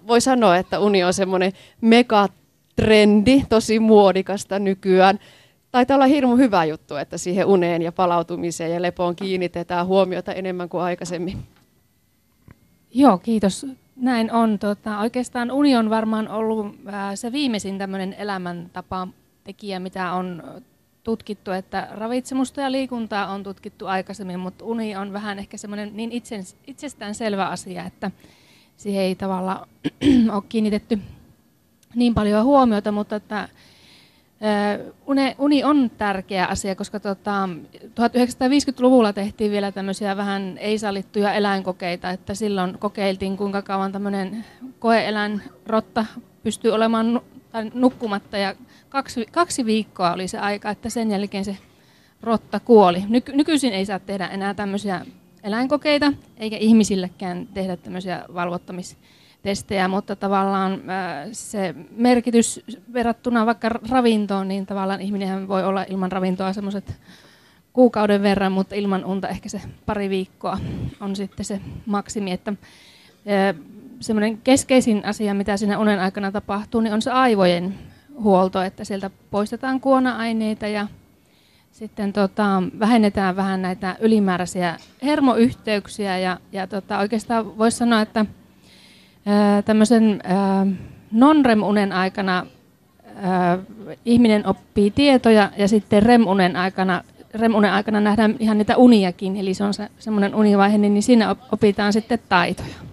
Voi 0.08 0.22
sanoa, 0.22 0.58
että 0.58 0.80
uni 0.80 1.04
on 1.04 1.14
semmoinen 1.14 1.54
megatrendi, 1.82 3.44
tosi 3.50 3.80
muodikasta 3.80 4.60
nykyään. 4.60 5.20
Taitaa 5.72 5.96
olla 5.96 6.06
hirmu 6.06 6.36
hyvä 6.36 6.66
juttu, 6.66 6.96
että 6.96 7.18
siihen 7.18 7.46
uneen 7.46 7.82
ja 7.82 7.92
palautumiseen 7.92 8.72
ja 8.74 8.82
lepoon 8.82 9.16
kiinnitetään 9.16 9.88
huomiota 9.88 10.34
enemmän 10.34 10.70
kuin 10.70 10.84
aikaisemmin. 10.84 11.38
Joo, 12.94 13.18
kiitos. 13.18 13.66
Näin 13.96 14.32
on. 14.32 14.60
Tota, 14.60 15.00
oikeastaan 15.00 15.52
uni 15.52 15.76
on 15.76 15.90
varmaan 15.90 16.28
ollut 16.28 16.76
ää, 16.86 17.16
se 17.16 17.32
viimeisin 17.32 17.78
tämmöinen 17.78 18.14
elämäntapa 18.14 19.08
tekijä, 19.44 19.80
mitä 19.80 20.14
on 20.14 20.44
tutkittu, 21.04 21.52
että 21.52 21.88
ravitsemusta 21.92 22.62
ja 22.62 22.72
liikuntaa 22.72 23.28
on 23.28 23.44
tutkittu 23.44 23.88
aikaisemmin, 23.88 24.40
mutta 24.40 24.66
uni 24.66 24.96
on 24.96 25.14
vähän 25.14 25.40
ehkä 25.40 25.58
semmoinen 25.58 25.92
niin 25.94 26.12
itsestään 26.68 27.16
selvä 27.16 27.48
asia, 27.48 27.86
että 27.86 28.12
siihen 28.78 29.04
ei 29.04 29.16
tavallaan 29.16 29.68
ole 30.36 30.44
kiinnitetty 30.50 31.00
niin 31.96 32.14
paljon 32.14 32.46
huomiota, 32.46 32.92
mutta 32.92 33.16
että 33.16 33.50
Uni, 35.38 35.64
on 35.64 35.92
tärkeä 35.98 36.46
asia, 36.46 36.76
koska 36.76 37.00
tota, 37.00 37.50
1950-luvulla 37.84 39.14
tehtiin 39.14 39.52
vielä 39.52 39.72
tämmöisiä 39.72 40.18
vähän 40.18 40.58
ei-sallittuja 40.58 41.34
eläinkokeita, 41.34 42.10
että 42.10 42.34
silloin 42.34 42.78
kokeiltiin 42.78 43.38
kuinka 43.38 43.62
kauan 43.62 43.92
tämmöinen 43.92 44.46
koeeläin 44.80 45.42
rotta 45.68 46.06
pystyy 46.44 46.72
olemaan 46.72 47.22
tai 47.52 47.72
nukkumatta 47.74 48.38
ja 48.38 48.56
kaksi, 48.90 49.26
kaksi 49.32 49.66
viikkoa 49.66 50.14
oli 50.14 50.28
se 50.28 50.38
aika, 50.40 50.70
että 50.70 50.90
sen 50.90 51.12
jälkeen 51.12 51.46
se 51.46 51.58
rotta 52.22 52.60
kuoli. 52.60 53.04
Nyky, 53.10 53.32
nykyisin 53.32 53.74
ei 53.74 53.86
saa 53.86 54.00
tehdä 54.00 54.28
enää 54.28 54.54
tämmöisiä 54.54 55.06
eläinkokeita, 55.44 56.14
eikä 56.38 56.58
ihmisillekään 56.58 57.48
tehdä 57.54 57.78
tämmöisiä 57.78 58.26
valvottamistestejä, 58.34 59.88
mutta 59.88 60.16
tavallaan 60.16 60.82
se 61.32 61.76
merkitys 61.92 62.62
verrattuna 62.94 63.46
vaikka 63.46 63.70
ravintoon, 63.70 64.48
niin 64.48 64.66
tavallaan 64.66 65.02
ihminen 65.02 65.48
voi 65.48 65.64
olla 65.64 65.86
ilman 65.90 66.12
ravintoa 66.12 66.54
semmoiset 66.54 67.00
kuukauden 67.74 68.22
verran, 68.22 68.52
mutta 68.52 68.76
ilman 68.76 69.06
unta 69.06 69.28
ehkä 69.28 69.50
se 69.50 69.62
pari 69.86 70.10
viikkoa 70.10 70.58
on 71.00 71.16
sitten 71.16 71.46
se 71.46 71.62
maksimi, 71.86 72.32
että 72.32 72.54
semmoinen 74.00 74.38
keskeisin 74.38 75.06
asia, 75.06 75.34
mitä 75.34 75.58
siinä 75.58 75.80
unen 75.80 76.00
aikana 76.00 76.32
tapahtuu, 76.32 76.82
niin 76.82 76.94
on 76.94 77.02
se 77.02 77.12
aivojen 77.12 77.76
huolto, 78.20 78.62
että 78.62 78.84
sieltä 78.84 79.10
poistetaan 79.32 79.80
kuona-aineita 79.80 80.68
ja 80.68 80.88
sitten 81.72 82.14
tota, 82.14 82.64
vähennetään 82.80 83.36
vähän 83.36 83.62
näitä 83.62 83.96
ylimääräisiä 84.00 84.78
hermoyhteyksiä 85.04 86.18
ja, 86.18 86.38
ja 86.52 86.68
tota, 86.68 87.00
oikeastaan 87.00 87.58
voisi 87.58 87.78
sanoa, 87.78 88.02
että 88.02 88.26
tämmöisen 89.66 90.22
non-REM-unen 91.12 91.92
aikana 91.92 92.46
ää, 93.16 93.58
ihminen 94.06 94.48
oppii 94.48 94.92
tietoja 94.92 95.52
ja 95.58 95.68
sitten 95.68 96.04
REM-unen 96.04 96.56
aikana, 96.56 97.04
REM-unen 97.34 97.72
aikana 97.72 98.00
nähdään 98.00 98.36
ihan 98.40 98.58
niitä 98.58 98.78
uniakin, 98.78 99.38
eli 99.38 99.54
se 99.54 99.64
on 99.64 99.74
se, 99.74 99.90
semmoinen 100.00 100.36
univaihe, 100.36 100.78
niin 100.78 101.04
siinä 101.04 101.36
opitaan 101.52 101.94
sitten 101.94 102.20
taitoja. 102.30 102.89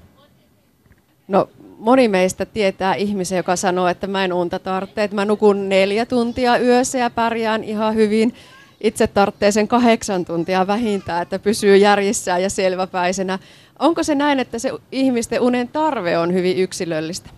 No 1.28 1.48
moni 1.78 2.08
meistä 2.08 2.46
tietää 2.46 2.94
ihmisen, 2.94 3.36
joka 3.36 3.56
sanoo, 3.56 3.88
että 3.88 4.06
mä 4.06 4.24
en 4.24 4.32
unta 4.32 4.58
tarvitse, 4.58 5.04
että 5.04 5.14
mä 5.14 5.24
nukun 5.24 5.68
neljä 5.68 6.06
tuntia 6.06 6.58
yössä 6.58 6.98
ja 6.98 7.10
pärjään 7.10 7.64
ihan 7.64 7.94
hyvin. 7.94 8.34
Itse 8.80 9.06
tarvitsee 9.06 9.52
sen 9.52 9.68
kahdeksan 9.68 10.24
tuntia 10.24 10.66
vähintään, 10.66 11.22
että 11.22 11.38
pysyy 11.38 11.76
järjissään 11.76 12.42
ja 12.42 12.50
selväpäisenä. 12.50 13.38
Onko 13.78 14.02
se 14.02 14.14
näin, 14.14 14.40
että 14.40 14.58
se 14.58 14.70
ihmisten 14.92 15.40
unen 15.40 15.68
tarve 15.68 16.18
on 16.18 16.32
hyvin 16.32 16.56
yksilöllistä? 16.56 17.30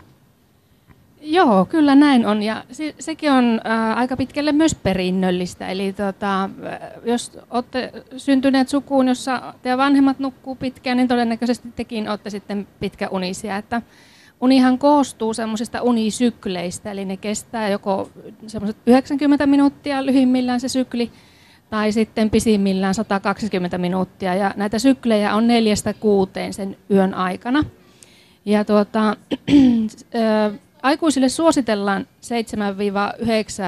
Joo, 1.31 1.65
kyllä 1.65 1.95
näin 1.95 2.27
on. 2.27 2.43
Ja 2.43 2.65
se, 2.73 2.95
sekin 2.99 3.33
on 3.33 3.61
ää, 3.65 3.95
aika 3.95 4.17
pitkälle 4.17 4.53
myös 4.53 4.75
perinnöllistä. 4.75 5.69
Eli 5.69 5.93
tota, 5.93 6.51
jos 7.05 7.39
olette 7.51 7.93
syntyneet 8.17 8.69
sukuun, 8.69 9.09
jossa 9.09 9.55
teidän 9.63 9.79
vanhemmat 9.79 10.19
nukkuu 10.19 10.55
pitkään, 10.55 10.97
niin 10.97 11.09
todennäköisesti 11.09 11.69
tekin 11.77 12.09
olette 12.09 12.31
sitten 12.31 12.69
pitkäunisia. 12.81 13.57
Että 13.57 13.83
unihan 14.41 14.79
koostuu 14.79 15.35
semmoisista 15.35 15.83
unisykleistä, 15.83 16.91
eli 16.91 17.05
ne 17.05 17.17
kestää 17.17 17.69
joko 17.69 18.11
semmoiset 18.47 18.77
90 18.87 19.47
minuuttia 19.47 20.07
lyhimmillään 20.07 20.61
se 20.61 20.69
sykli, 20.69 21.11
tai 21.71 21.93
sitten 21.93 22.31
pisimmillään 22.31 22.95
120 22.95 23.79
minuuttia. 23.79 24.35
Ja 24.35 24.55
näitä 24.57 24.79
syklejä 24.79 25.35
on 25.35 25.47
neljästä 25.47 25.95
kuuteen 25.95 26.53
sen 26.53 26.77
yön 26.91 27.15
aikana. 27.15 27.65
Ja 28.45 28.65
tuota, 28.65 29.17
aikuisille 30.89 31.29
suositellaan 31.29 32.07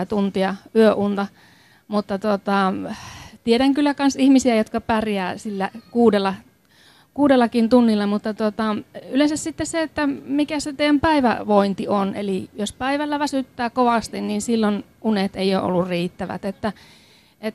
7-9 0.03 0.07
tuntia 0.09 0.55
yöunta, 0.77 1.27
mutta 1.89 2.19
tota, 2.19 2.73
tiedän 3.45 3.75
kyllä 3.75 3.95
myös 3.99 4.17
ihmisiä, 4.17 4.55
jotka 4.55 4.81
pärjää 4.81 5.39
sillä 5.39 5.71
kuudella, 5.91 6.35
kuudellakin 7.15 7.69
tunnilla, 7.69 8.07
mutta 8.07 8.35
tota, 8.35 8.77
yleensä 9.11 9.37
sitten 9.37 9.67
se, 9.67 9.83
että 9.83 10.07
mikä 10.25 10.61
se 10.61 10.73
teidän 10.73 11.01
päivävointi 11.01 11.89
on. 11.89 12.15
Eli 12.15 12.51
jos 12.55 12.73
päivällä 12.73 13.19
väsyttää 13.19 13.71
kovasti, 13.71 14.21
niin 14.21 14.43
silloin 14.43 14.85
unet 15.03 15.37
ei 15.37 15.55
ole 15.55 15.65
ollut 15.65 15.89
riittävät. 15.89 16.45
Että, 16.45 16.73
et, 17.41 17.55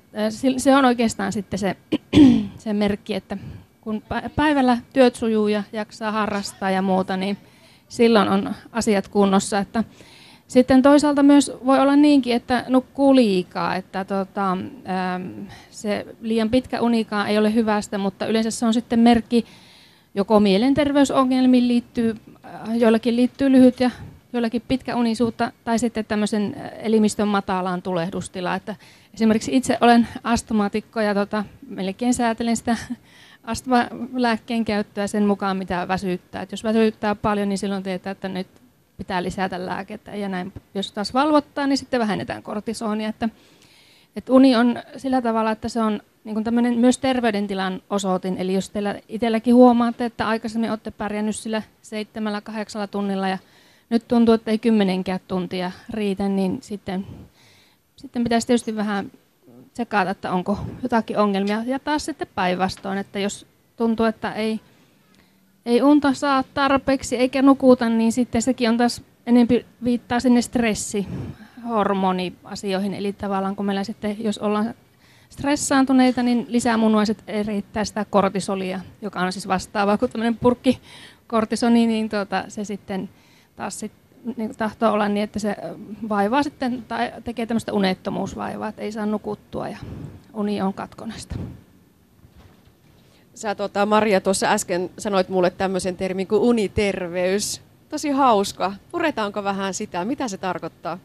se 0.57 0.75
on 0.75 0.85
oikeastaan 0.85 1.33
sitten 1.33 1.59
se, 1.59 1.75
se 2.63 2.73
merkki, 2.73 3.13
että 3.13 3.37
kun 3.81 4.03
päivällä 4.35 4.77
työt 4.93 5.15
sujuu 5.15 5.47
ja 5.47 5.63
jaksaa 5.73 6.11
harrastaa 6.11 6.71
ja 6.71 6.81
muuta, 6.81 7.17
niin 7.17 7.37
silloin 7.87 8.29
on 8.29 8.55
asiat 8.71 9.07
kunnossa. 9.07 9.59
Että 9.59 9.83
sitten 10.47 10.81
toisaalta 10.81 11.23
myös 11.23 11.51
voi 11.65 11.79
olla 11.79 11.95
niinkin, 11.95 12.35
että 12.35 12.65
nukkuu 12.67 13.15
liikaa, 13.15 13.75
että 13.75 14.05
tota, 14.05 14.51
ähm, 14.51 15.47
se 15.69 16.05
liian 16.21 16.49
pitkä 16.49 16.81
unikaan 16.81 17.27
ei 17.27 17.37
ole 17.37 17.53
hyvästä, 17.53 17.97
mutta 17.97 18.25
yleensä 18.25 18.51
se 18.51 18.65
on 18.65 18.73
sitten 18.73 18.99
merkki 18.99 19.45
joko 20.15 20.39
mielenterveysongelmiin 20.39 21.67
liittyy, 21.67 22.15
äh, 22.45 22.77
joillakin 22.77 23.15
liittyy 23.15 23.51
lyhyt 23.51 23.79
ja 23.79 23.91
joillakin 24.33 24.61
pitkä 24.67 24.95
unisuutta, 24.95 25.51
tai 25.63 25.79
sitten 25.79 26.05
tämmöisen 26.05 26.55
äh, 26.57 26.71
elimistön 26.79 27.27
matalaan 27.27 27.81
tulehdustila. 27.81 28.55
Että 28.55 28.75
esimerkiksi 29.13 29.55
itse 29.55 29.77
olen 29.81 30.07
astmaatikko 30.23 31.01
ja 31.01 31.13
tota, 31.13 31.43
melkein 31.67 32.13
säätelen 32.13 32.57
sitä 32.57 32.77
astmalääkkeen 33.45 34.65
käyttöä 34.65 35.07
sen 35.07 35.25
mukaan, 35.25 35.57
mitä 35.57 35.87
väsyttää. 35.87 36.41
Et 36.41 36.51
jos 36.51 36.63
väsyttää 36.63 37.15
paljon, 37.15 37.49
niin 37.49 37.57
silloin 37.57 37.83
tietää, 37.83 38.11
että 38.11 38.29
nyt 38.29 38.47
pitää 38.97 39.23
lisätä 39.23 39.65
lääkettä. 39.65 40.15
Ja 40.15 40.29
näin, 40.29 40.53
jos 40.73 40.91
taas 40.91 41.13
valvottaa, 41.13 41.67
niin 41.67 41.77
sitten 41.77 41.99
vähennetään 41.99 42.43
kortisonia. 42.43 43.09
Että, 43.09 43.29
että 44.15 44.33
uni 44.33 44.55
on 44.55 44.81
sillä 44.97 45.21
tavalla, 45.21 45.51
että 45.51 45.69
se 45.69 45.81
on 45.81 46.01
niin 46.23 46.43
kuin 46.43 46.79
myös 46.79 46.97
terveydentilan 46.97 47.81
osoitin. 47.89 48.37
Eli 48.37 48.53
jos 48.53 48.69
teillä 48.69 48.95
itselläkin 49.09 49.55
huomaatte, 49.55 50.05
että 50.05 50.27
aikaisemmin 50.27 50.69
olette 50.69 50.91
pärjännyt 50.91 51.35
sillä 51.35 51.61
seitsemällä, 51.81 52.41
kahdeksalla 52.41 52.87
tunnilla 52.87 53.27
ja 53.27 53.37
nyt 53.89 54.07
tuntuu, 54.07 54.33
että 54.33 54.51
ei 54.51 54.57
kymmenenkään 54.57 55.19
tuntia 55.27 55.71
riitä, 55.89 56.29
niin 56.29 56.57
sitten, 56.61 57.07
sitten 57.95 58.23
pitäisi 58.23 58.47
tietysti 58.47 58.75
vähän 58.75 59.11
tsekata, 59.75 60.11
että 60.11 60.31
onko 60.31 60.57
jotakin 60.83 61.17
ongelmia. 61.17 61.63
Ja 61.65 61.79
taas 61.79 62.05
sitten 62.05 62.27
päinvastoin, 62.35 62.97
että 62.97 63.19
jos 63.19 63.47
tuntuu, 63.77 64.05
että 64.05 64.33
ei, 64.33 64.59
ei 65.65 65.81
unta 65.81 66.13
saa 66.13 66.43
tarpeeksi 66.53 67.15
eikä 67.15 67.41
nukuta, 67.41 67.89
niin 67.89 68.11
sitten 68.11 68.41
sekin 68.41 68.69
on 68.69 68.77
taas 68.77 69.01
enempi 69.27 69.65
viittaa 69.83 70.19
sinne 70.19 70.41
stressihormoniasioihin. 70.41 72.93
Eli 72.93 73.13
tavallaan 73.13 73.55
kun 73.55 73.65
meillä 73.65 73.83
sitten, 73.83 74.23
jos 74.23 74.37
ollaan 74.37 74.73
stressaantuneita, 75.29 76.23
niin 76.23 76.45
lisämunuaiset 76.49 77.23
erittää 77.27 77.85
sitä 77.85 78.05
kortisolia, 78.09 78.79
joka 79.01 79.19
on 79.19 79.31
siis 79.31 79.47
vastaava 79.47 79.97
kuin 79.97 80.11
tämmöinen 80.11 80.37
purkki 80.37 80.79
kortisoni, 81.27 81.87
niin 81.87 82.09
tuota, 82.09 82.45
se 82.47 82.63
sitten 82.63 83.09
taas 83.55 83.79
sit, 83.79 83.91
niin 84.37 84.55
tahtoo 84.57 84.91
olla 84.93 85.09
niin, 85.09 85.23
että 85.23 85.39
se 85.39 85.55
vaivaa 86.09 86.43
sitten 86.43 86.83
tai 86.87 87.11
tekee 87.23 87.45
tämmöistä 87.45 87.73
unettomuusvaivaa, 87.73 88.67
että 88.67 88.81
ei 88.81 88.91
saa 88.91 89.05
nukuttua 89.05 89.69
ja 89.69 89.77
uni 90.33 90.61
on 90.61 90.73
katkonasta. 90.73 91.35
Sä 93.33 93.55
tuota, 93.55 93.85
Maria 93.85 94.21
tuossa 94.21 94.47
äsken 94.47 94.89
sanoit 94.97 95.29
mulle 95.29 95.49
tämmöisen 95.49 95.97
termin 95.97 96.27
kuin 96.27 96.41
uniterveys. 96.41 97.61
Tosi 97.89 98.09
hauska. 98.09 98.73
Puretaanko 98.91 99.43
vähän 99.43 99.73
sitä? 99.73 100.05
Mitä 100.05 100.27
se 100.27 100.37
tarkoittaa? 100.37 100.97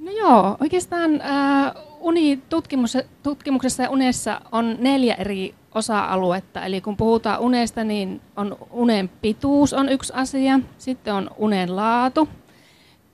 No 0.00 0.10
joo, 0.10 0.56
oikeastaan 0.60 1.20
äh, 1.20 1.72
unitutkimuksessa 2.00 3.82
ja 3.82 3.90
unessa 3.90 4.40
on 4.52 4.76
neljä 4.80 5.14
eri 5.14 5.54
osa-aluetta. 5.74 6.64
Eli 6.64 6.80
kun 6.80 6.96
puhutaan 6.96 7.40
unesta, 7.40 7.84
niin 7.84 8.20
on 8.36 8.56
unen 8.70 9.10
pituus 9.20 9.72
on 9.72 9.88
yksi 9.88 10.12
asia, 10.16 10.60
sitten 10.78 11.14
on 11.14 11.30
unen 11.38 11.76
laatu, 11.76 12.28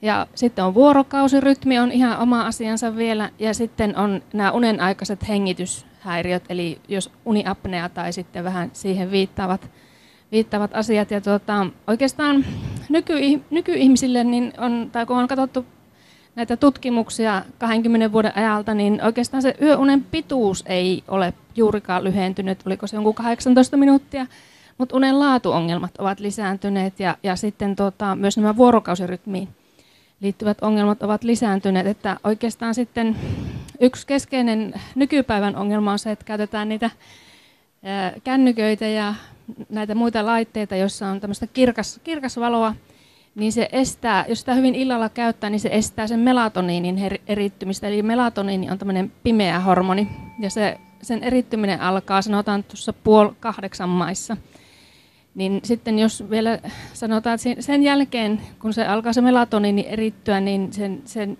ja 0.02 0.26
sitten 0.34 0.64
on 0.64 0.74
vuorokausirytmi, 0.74 1.78
on 1.78 1.92
ihan 1.92 2.18
oma 2.18 2.42
asiansa 2.42 2.96
vielä, 2.96 3.30
ja 3.38 3.54
sitten 3.54 3.96
on 3.96 4.22
nämä 4.32 4.52
unen 4.52 4.80
aikaiset 4.80 5.28
hengityshäiriöt, 5.28 6.44
eli 6.48 6.78
jos 6.88 7.12
uniapnea 7.24 7.88
tai 7.88 8.12
sitten 8.12 8.44
vähän 8.44 8.70
siihen 8.72 9.10
viittaavat, 9.10 9.70
viittaavat 10.32 10.74
asiat. 10.74 11.10
Ja 11.10 11.20
tuota, 11.20 11.66
oikeastaan 11.86 12.44
nyky, 12.88 13.14
nykyihmisille, 13.50 14.24
niin 14.24 14.52
on, 14.58 14.88
tai 14.92 15.06
kun 15.06 15.16
on 15.16 15.28
katsottu 15.28 15.66
näitä 16.36 16.56
tutkimuksia 16.56 17.42
20 17.58 18.12
vuoden 18.12 18.32
ajalta, 18.36 18.74
niin 18.74 19.04
oikeastaan 19.04 19.42
se 19.42 19.54
yöunen 19.62 20.04
pituus 20.04 20.64
ei 20.66 21.04
ole 21.08 21.34
juurikaan 21.56 22.04
lyhentynyt, 22.04 22.58
oliko 22.66 22.86
se 22.86 22.96
jonkun 22.96 23.14
18 23.14 23.76
minuuttia, 23.76 24.26
mutta 24.78 24.96
unen 24.96 25.20
laatuongelmat 25.20 25.96
ovat 25.98 26.20
lisääntyneet 26.20 27.00
ja, 27.00 27.16
ja 27.22 27.36
sitten 27.36 27.76
tota, 27.76 28.16
myös 28.16 28.36
nämä 28.36 28.56
vuorokausirytmiin 28.56 29.48
liittyvät 30.20 30.58
ongelmat 30.62 31.02
ovat 31.02 31.24
lisääntyneet, 31.24 31.86
että 31.86 32.16
oikeastaan 32.24 32.74
sitten 32.74 33.16
yksi 33.80 34.06
keskeinen 34.06 34.74
nykypäivän 34.94 35.56
ongelma 35.56 35.92
on 35.92 35.98
se, 35.98 36.10
että 36.10 36.24
käytetään 36.24 36.68
niitä 36.68 36.90
kännyköitä 38.24 38.86
ja 38.86 39.14
näitä 39.68 39.94
muita 39.94 40.26
laitteita, 40.26 40.76
joissa 40.76 41.08
on 41.08 41.20
tämmöistä 41.20 41.46
kirkas, 41.46 42.00
kirkasvaloa, 42.04 42.74
niin 43.34 43.52
se 43.52 43.68
estää, 43.72 44.24
jos 44.28 44.40
sitä 44.40 44.54
hyvin 44.54 44.74
illalla 44.74 45.08
käyttää, 45.08 45.50
niin 45.50 45.60
se 45.60 45.68
estää 45.72 46.06
sen 46.06 46.20
melatoniinin 46.20 47.18
erittymistä. 47.26 47.88
Eli 47.88 48.02
melatoniini 48.02 48.70
on 48.70 48.78
tämmöinen 48.78 49.12
pimeä 49.22 49.60
hormoni, 49.60 50.08
ja 50.38 50.50
se, 50.50 50.78
sen 51.02 51.22
erittyminen 51.22 51.80
alkaa, 51.80 52.22
sanotaan 52.22 52.64
tuossa 52.64 52.92
puol 52.92 53.28
kahdeksan 53.40 53.88
maissa. 53.88 54.36
Niin 55.34 55.60
sitten 55.64 55.98
jos 55.98 56.30
vielä 56.30 56.58
sanotaan, 56.92 57.34
että 57.34 57.62
sen 57.62 57.82
jälkeen, 57.82 58.40
kun 58.58 58.72
se 58.72 58.86
alkaa 58.86 59.12
se 59.12 59.20
melatoniini 59.20 59.86
erittyä, 59.88 60.40
niin 60.40 60.72
sen, 60.72 61.02
sen 61.04 61.38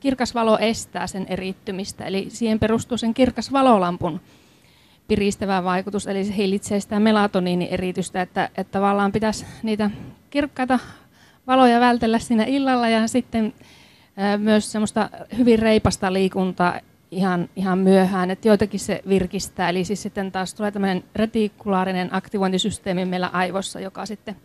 kirkas 0.00 0.34
valo 0.34 0.58
estää 0.58 1.06
sen 1.06 1.26
erittymistä. 1.28 2.04
Eli 2.04 2.26
siihen 2.28 2.58
perustuu 2.58 2.98
sen 2.98 3.14
kirkas 3.14 3.52
valolampun 3.52 4.20
piristävä 5.08 5.64
vaikutus, 5.64 6.06
eli 6.06 6.24
se 6.24 6.36
hillitsee 6.36 6.80
sitä 6.80 7.00
melatoniini-eritystä, 7.00 8.22
että, 8.22 8.50
että 8.56 8.72
tavallaan 8.72 9.12
pitäisi 9.12 9.46
niitä 9.62 9.90
kirkkaita 10.30 10.78
valoja 11.48 11.80
vältellä 11.80 12.18
siinä 12.18 12.44
illalla 12.44 12.88
ja 12.88 13.08
sitten 13.08 13.54
myös 14.38 14.72
semmoista 14.72 15.10
hyvin 15.38 15.58
reipasta 15.58 16.12
liikuntaa 16.12 16.80
ihan, 17.10 17.48
ihan 17.56 17.78
myöhään, 17.78 18.30
että 18.30 18.48
joitakin 18.48 18.80
se 18.80 19.02
virkistää. 19.08 19.68
Eli 19.68 19.84
siis 19.84 20.02
sitten 20.02 20.32
taas 20.32 20.54
tulee 20.54 20.70
tämmöinen 20.70 21.04
retikulaarinen 21.16 22.08
aktivointisysteemi 22.14 23.04
meillä 23.04 23.30
aivossa, 23.32 23.80
joka 23.80 24.06
sitten 24.06 24.36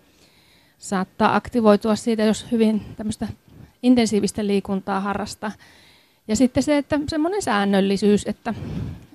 saattaa 0.77 1.35
aktivoitua 1.35 1.95
siitä, 1.95 2.23
jos 2.23 2.51
hyvin 2.51 2.81
tämmöistä 2.95 3.27
intensiivistä 3.83 4.47
liikuntaa 4.47 4.99
harrastaa. 4.99 5.51
Ja 6.27 6.35
sitten 6.35 6.63
se, 6.63 6.77
että 6.77 6.99
semmoinen 7.07 7.41
säännöllisyys, 7.41 8.23
että, 8.27 8.53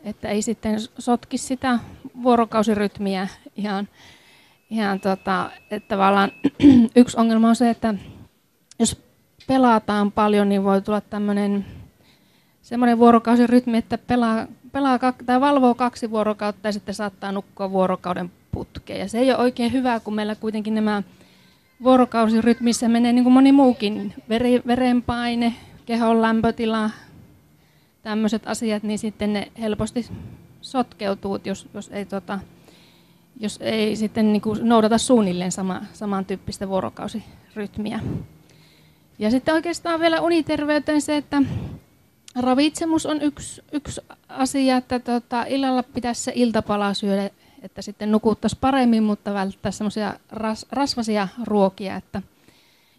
että 0.05 0.29
ei 0.29 0.43
sitten 0.43 0.81
sotki 0.99 1.39
sitä 1.39 1.79
vuorokausirytmiä 2.23 3.29
ihan 3.57 3.89
ihan 4.71 5.01
tota, 5.01 5.51
että 5.71 5.89
tavallaan 5.89 6.33
yksi 6.97 7.21
ongelma 7.21 7.49
on 7.49 7.57
se, 7.57 7.71
että 7.71 7.95
jos 8.79 9.03
pelataan 9.47 10.13
paljon, 10.13 10.49
niin 10.49 10.65
voi 10.65 10.83
tulla 10.83 11.01
tämmöinen 11.01 11.67
semmoinen 12.63 12.99
vuorokausirytmi, 12.99 13.79
että 13.79 13.99
pelaa, 13.99 14.47
pelaa 14.73 14.99
tai 15.27 15.41
valvoo 15.41 15.75
kaksi 15.75 16.11
vuorokautta 16.11 16.69
ja 16.69 16.73
sitten 16.73 16.95
saattaa 16.95 17.33
nukkua 17.33 17.71
vuorokauden 17.71 18.31
putkeen. 18.53 19.01
Ja 19.01 19.09
se 19.09 19.19
ei 19.19 19.31
ole 19.31 19.39
oikein 19.39 19.73
hyvä, 19.73 20.01
kun 20.01 20.15
meillä 20.15 20.35
kuitenkin 20.35 20.75
nämä 20.75 21.03
vuorokausirytmissä 21.83 22.89
menee 22.89 23.13
niin 23.13 23.25
kuin 23.25 23.33
moni 23.33 23.53
muukin, 23.53 24.15
veri, 24.29 24.63
verenpaine, 24.67 25.55
kehon 25.87 26.23
lämpötila, 26.23 26.91
tämmöiset 28.03 28.43
asiat, 28.47 28.83
niin 28.83 28.99
sitten 28.99 29.33
ne 29.33 29.53
helposti 29.61 30.07
sotkeutuu, 30.61 31.39
jos, 31.45 31.69
jos 31.75 31.89
ei 31.89 32.05
tota, 32.05 32.39
jos 33.41 33.59
ei 33.63 33.97
sitten 33.97 34.33
niin 34.33 34.43
kuin 34.43 34.69
noudata 34.69 34.99
suunnilleen 34.99 35.53
sama, 35.53 35.83
samantyyppistä 35.93 36.69
vuorokausirytmiä. 36.69 38.01
Ja 39.19 39.31
sitten 39.31 39.55
oikeastaan 39.55 40.01
vielä 40.01 40.21
uniterveyteen 40.21 41.03
se, 41.03 41.17
että 41.17 41.43
ravitsemus 42.37 43.07
on 43.07 43.23
yksi, 43.23 43.63
yksi 43.73 44.01
asia, 44.29 44.77
että 44.77 44.99
tota, 44.99 45.45
illalla 45.49 45.83
pitäisi 45.83 46.23
se 46.23 46.33
iltapala 46.35 46.95
syödä, 46.95 47.31
että 47.63 47.83
sitten 47.83 48.13
nukuttaisiin 48.13 48.61
paremmin, 48.61 49.03
mutta 49.03 49.35
välttää 49.35 49.73
semmoisia 49.73 50.15
ras, 50.31 50.67
rasvasia 50.71 51.29
ruokia. 51.45 51.97
Että, 51.97 52.23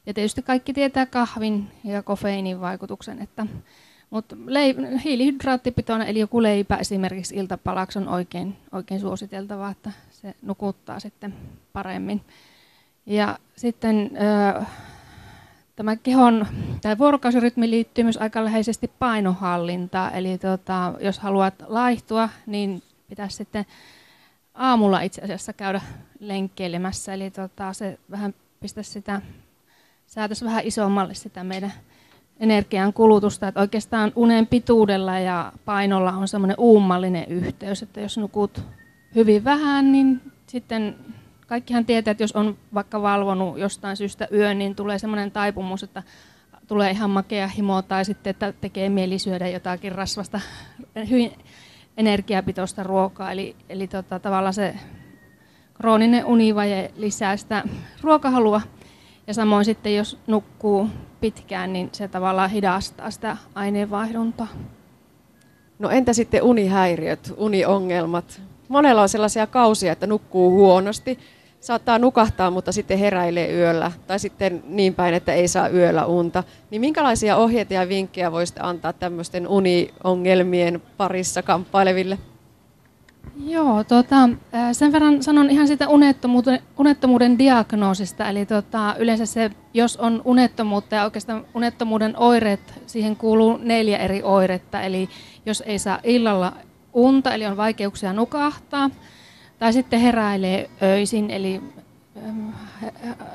ja 0.05 0.13
tietysti 0.13 0.41
kaikki 0.41 0.73
tietää 0.73 1.05
kahvin 1.05 1.67
ja 1.83 2.03
kofeiinin 2.03 2.61
vaikutuksen, 2.61 3.21
että 3.21 3.45
mutta 4.09 4.35
hiilihydraattipitoinen, 5.03 6.07
eli 6.07 6.19
joku 6.19 6.43
leipä 6.43 6.75
esimerkiksi 6.75 7.35
iltapalaksi 7.35 7.99
on 7.99 8.07
oikein, 8.07 8.57
oikein 8.71 8.99
suositeltavaa, 8.99 9.71
että 9.71 9.91
se 10.11 10.35
nukuttaa 10.41 10.99
sitten 10.99 11.33
paremmin. 11.73 12.21
Ja 13.05 13.39
sitten 13.55 14.11
tämä 15.75 15.95
kehon 15.95 16.47
tai 16.81 16.97
vuorokausirytmi 16.97 17.69
liittyy 17.69 18.03
myös 18.03 18.17
aika 18.17 18.45
läheisesti 18.45 18.91
painohallintaan. 18.99 20.15
Eli 20.15 20.37
tota, 20.37 20.93
jos 20.99 21.19
haluat 21.19 21.53
laihtua, 21.67 22.29
niin 22.45 22.83
pitäisi 23.09 23.35
sitten 23.35 23.65
aamulla 24.53 25.01
itse 25.01 25.21
asiassa 25.21 25.53
käydä 25.53 25.81
lenkkeilemässä. 26.19 27.13
Eli 27.13 27.31
tota, 27.31 27.73
se 27.73 27.99
vähän 28.11 28.33
pistäisi 28.59 28.91
sitä, 28.91 29.21
säätäisi 30.07 30.45
vähän 30.45 30.65
isommalle 30.65 31.13
sitä 31.13 31.43
meidän 31.43 31.73
energian 32.39 32.93
kulutusta. 32.93 33.47
Että 33.47 33.59
oikeastaan 33.59 34.11
unen 34.15 34.47
pituudella 34.47 35.19
ja 35.19 35.51
painolla 35.65 36.11
on 36.11 36.27
semmoinen 36.27 36.59
uumallinen 36.59 37.25
yhteys, 37.27 37.83
että 37.83 38.01
jos 38.01 38.17
nukut 38.17 38.61
hyvin 39.15 39.43
vähän, 39.43 39.91
niin 39.91 40.21
sitten 40.47 40.95
kaikkihan 41.47 41.85
tietää, 41.85 42.11
että 42.11 42.23
jos 42.23 42.31
on 42.35 42.57
vaikka 42.73 43.01
valvonut 43.01 43.57
jostain 43.57 43.97
syystä 43.97 44.27
yön, 44.33 44.59
niin 44.59 44.75
tulee 44.75 44.99
semmoinen 44.99 45.31
taipumus, 45.31 45.83
että 45.83 46.03
tulee 46.67 46.91
ihan 46.91 47.09
makea 47.09 47.47
himo 47.47 47.81
tai 47.81 48.05
sitten, 48.05 48.31
että 48.31 48.53
tekee 48.61 48.89
mieli 48.89 49.19
syödä 49.19 49.47
jotakin 49.47 49.91
rasvasta, 49.91 50.39
hyvin 51.09 51.31
energiapitoista 51.97 52.83
ruokaa. 52.83 53.31
Eli, 53.31 53.55
eli 53.69 53.87
tota, 53.87 54.19
tavallaan 54.19 54.53
se 54.53 54.75
krooninen 55.73 56.25
univaje 56.25 56.91
lisää 56.97 57.37
sitä 57.37 57.63
ruokahalua. 58.01 58.61
Ja 59.27 59.33
samoin 59.33 59.65
sitten, 59.65 59.95
jos 59.95 60.19
nukkuu 60.27 60.89
pitkään, 61.21 61.73
niin 61.73 61.89
se 61.91 62.07
tavallaan 62.07 62.49
hidastaa 62.49 63.11
sitä 63.11 63.37
aineenvaihduntaa. 63.55 64.47
No 65.79 65.89
entä 65.89 66.13
sitten 66.13 66.43
unihäiriöt, 66.43 67.33
uniongelmat? 67.37 68.41
Monella 68.67 69.01
on 69.01 69.09
sellaisia 69.09 69.47
kausia, 69.47 69.91
että 69.91 70.07
nukkuu 70.07 70.51
huonosti, 70.51 71.19
saattaa 71.59 71.99
nukahtaa, 71.99 72.51
mutta 72.51 72.71
sitten 72.71 72.97
heräilee 72.99 73.53
yöllä, 73.53 73.91
tai 74.07 74.19
sitten 74.19 74.63
niin 74.67 74.93
päin, 74.93 75.13
että 75.13 75.33
ei 75.33 75.47
saa 75.47 75.69
yöllä 75.69 76.05
unta. 76.05 76.43
Niin 76.71 76.81
minkälaisia 76.81 77.37
ohjeita 77.37 77.73
ja 77.73 77.89
vinkkejä 77.89 78.31
voisitte 78.31 78.61
antaa 78.63 78.93
tämmöisten 78.93 79.47
uniongelmien 79.47 80.81
parissa 80.97 81.43
kamppaileville? 81.43 82.17
Joo, 83.45 83.83
tota, 83.83 84.29
sen 84.71 84.91
verran 84.91 85.23
sanon 85.23 85.49
ihan 85.49 85.67
sitä 85.67 85.87
unettomuuden, 85.87 86.59
unettomuuden 86.77 87.39
diagnoosista. 87.39 88.29
Eli 88.29 88.45
tota, 88.45 88.95
yleensä 88.99 89.25
se, 89.25 89.51
jos 89.73 89.97
on 89.97 90.21
unettomuutta 90.25 90.95
ja 90.95 91.03
oikeastaan 91.03 91.45
unettomuuden 91.53 92.17
oireet, 92.17 92.59
siihen 92.87 93.15
kuuluu 93.15 93.59
neljä 93.61 93.97
eri 93.97 94.23
oiretta. 94.23 94.81
Eli 94.81 95.09
jos 95.45 95.63
ei 95.65 95.79
saa 95.79 95.99
illalla 96.03 96.53
unta, 96.93 97.33
eli 97.33 97.45
on 97.45 97.57
vaikeuksia 97.57 98.13
nukahtaa, 98.13 98.89
tai 99.59 99.73
sitten 99.73 99.99
heräilee 99.99 100.69
öisin, 100.81 101.31
eli 101.31 101.61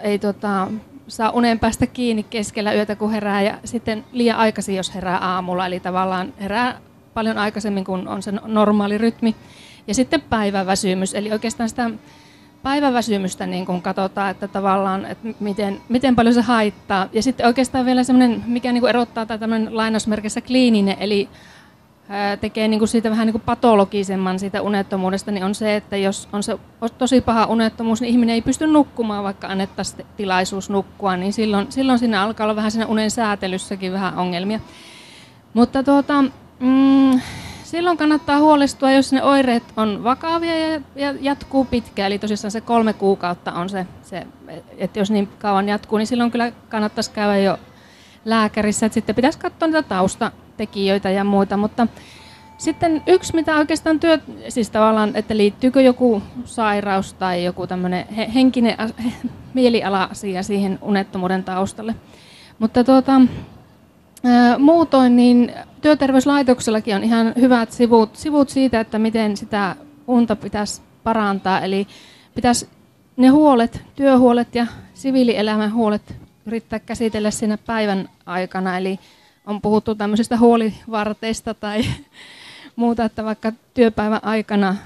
ei 0.01 0.18
tota, 0.18 0.68
saa 1.09 1.30
unen 1.30 1.59
päästä 1.59 1.87
kiinni 1.87 2.22
keskellä 2.22 2.72
yötä, 2.72 2.97
kun 2.97 3.11
herää, 3.11 3.43
ja 3.43 3.59
sitten 3.64 4.05
liian 4.12 4.39
aikaisin, 4.39 4.76
jos 4.76 4.95
herää 4.95 5.18
aamulla, 5.18 5.66
eli 5.66 5.80
tavallaan 5.80 6.35
herää 6.41 6.80
paljon 7.14 7.39
aikaisemmin 7.39 7.85
kuin 7.85 8.09
on 8.09 8.22
se 8.22 8.32
normaali 8.47 8.99
rytmi. 8.99 9.35
Ja 9.87 9.95
sitten 9.95 10.20
päiväväsymys, 10.20 11.14
eli 11.14 11.32
oikeastaan 11.32 11.68
sitä 11.68 11.91
päiväväsymystä 12.62 13.47
niin 13.47 13.66
kun 13.66 13.82
katsotaan, 13.82 14.30
että 14.30 14.49
tavallaan, 14.49 15.05
että 15.05 15.28
miten, 15.41 15.80
miten 15.89 16.16
paljon 16.16 16.35
se 16.35 16.41
haittaa. 16.41 17.09
Ja 17.12 17.22
sitten 17.22 17.47
oikeastaan 17.47 17.87
vielä 17.87 18.05
semmoinen, 18.05 18.45
mikä 18.47 18.72
niin 18.72 18.89
erottaa 18.89 19.26
tai 19.26 19.39
tämmöinen 19.39 19.76
lainausmerkissä 19.76 20.41
kliininen, 20.41 20.97
eli 21.01 21.28
tekee 22.41 22.68
niin 22.68 22.78
kuin 22.78 22.89
siitä 22.89 23.11
vähän 23.11 23.26
niin 23.26 23.32
kuin 23.32 23.43
patologisemman 23.43 24.39
siitä 24.39 24.62
unettomuudesta, 24.62 25.30
niin 25.30 25.45
on 25.45 25.55
se, 25.55 25.76
että 25.76 25.97
jos 25.97 26.28
on 26.32 26.43
se 26.43 26.59
tosi 26.99 27.20
paha 27.20 27.47
unettomuus, 27.47 28.01
niin 28.01 28.11
ihminen 28.11 28.35
ei 28.35 28.43
pysty 28.43 28.66
nukkumaan, 28.66 29.24
vaikka 29.24 29.47
annettaisiin 29.47 30.07
tilaisuus 30.16 30.70
nukkua, 30.70 31.16
niin 31.16 31.32
silloin, 31.32 31.72
silloin 31.72 31.99
siinä 31.99 32.22
alkaa 32.22 32.45
olla 32.45 32.57
vähän 32.57 32.70
siinä 32.70 32.87
unen 32.87 33.11
säätelyssäkin 33.11 33.93
vähän 33.93 34.18
ongelmia. 34.18 34.61
Mutta 35.55 35.82
tuota, 35.82 36.24
mm, 36.61 37.20
silloin 37.75 37.97
kannattaa 37.97 38.39
huolestua, 38.39 38.91
jos 38.91 39.12
ne 39.12 39.22
oireet 39.22 39.62
on 39.77 40.05
vakavia 40.05 40.68
ja, 40.68 40.81
ja 40.97 41.14
jatkuu 41.20 41.64
pitkään. 41.64 42.07
Eli 42.07 42.18
tosissaan 42.18 42.51
se 42.51 42.61
kolme 42.61 42.93
kuukautta 42.93 43.53
on 43.53 43.68
se, 43.68 43.87
se, 44.03 44.27
että 44.79 44.99
jos 44.99 45.11
niin 45.11 45.29
kauan 45.39 45.68
jatkuu, 45.68 45.99
niin 45.99 46.07
silloin 46.07 46.31
kyllä 46.31 46.53
kannattaisi 46.68 47.11
käydä 47.11 47.37
jo 47.37 47.59
lääkärissä. 48.25 48.87
Että 48.87 48.95
sitten 48.95 49.14
pitäisi 49.14 49.39
katsoa 49.39 49.68
niitä 49.68 49.83
taustatekijöitä 49.83 51.11
ja 51.11 51.25
muita. 51.25 51.57
Mutta 51.57 51.87
sitten 52.59 53.03
yksi, 53.07 53.35
mitä 53.35 53.57
oikeastaan 53.57 54.01
työ, 54.01 54.18
siis 54.49 54.70
tavallaan, 54.70 55.11
että 55.14 55.37
liittyykö 55.37 55.81
joku 55.83 56.22
sairaus 56.45 57.14
tai 57.14 57.45
joku 57.45 57.66
tämmöinen 57.66 58.09
henkinen 58.09 58.77
mieliala-asia 59.55 60.43
siihen 60.43 60.79
unettomuuden 60.83 61.45
taustalle. 61.45 61.95
Mutta 62.59 62.85
tuota, 62.85 63.20
Muutoin 64.59 65.16
niin 65.16 65.53
työterveyslaitoksellakin 65.81 66.97
on 66.97 67.05
ihan 67.05 67.33
hyvät 67.41 67.72
sivut, 67.72 68.16
sivut 68.16 68.49
siitä, 68.49 68.81
että 68.81 68.99
miten 68.99 69.37
sitä 69.37 69.77
unta 70.07 70.37
pitäisi 70.37 70.83
parantaa. 71.05 71.61
Eli 71.61 71.87
pitäisi 72.35 72.68
ne 73.16 73.29
huolet, 73.29 73.83
työhuolet 73.97 74.55
ja 74.55 74.66
siviilielämän 74.95 75.75
huolet 75.75 76.14
yrittää 76.47 76.79
käsitellä 76.79 77.31
siinä 77.31 77.59
päivän 77.59 78.09
aikana. 78.27 78.79
Eli 78.79 78.99
on 79.47 79.61
puhuttu 79.61 79.95
tämmöisistä 79.95 80.37
huolivarteista 80.37 81.55
tai 81.55 81.83
muuta, 82.77 83.05
että 83.05 83.25
vaikka 83.25 83.53
työpäivän 83.75 84.25
aikana 84.25 84.77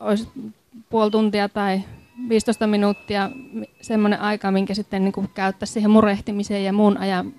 olisi 0.00 0.28
puoli 0.90 1.10
tuntia 1.10 1.48
tai 1.48 1.80
15 2.28 2.66
minuuttia 2.66 3.30
semmoinen 3.80 4.20
aika, 4.20 4.50
minkä 4.50 4.74
sitten 4.74 5.04
niin 5.04 5.30
käyttäisi 5.34 5.72
siihen 5.72 5.90
murehtimiseen 5.90 6.64
ja 6.64 6.72
muun 6.72 6.98
ajan 6.98 7.32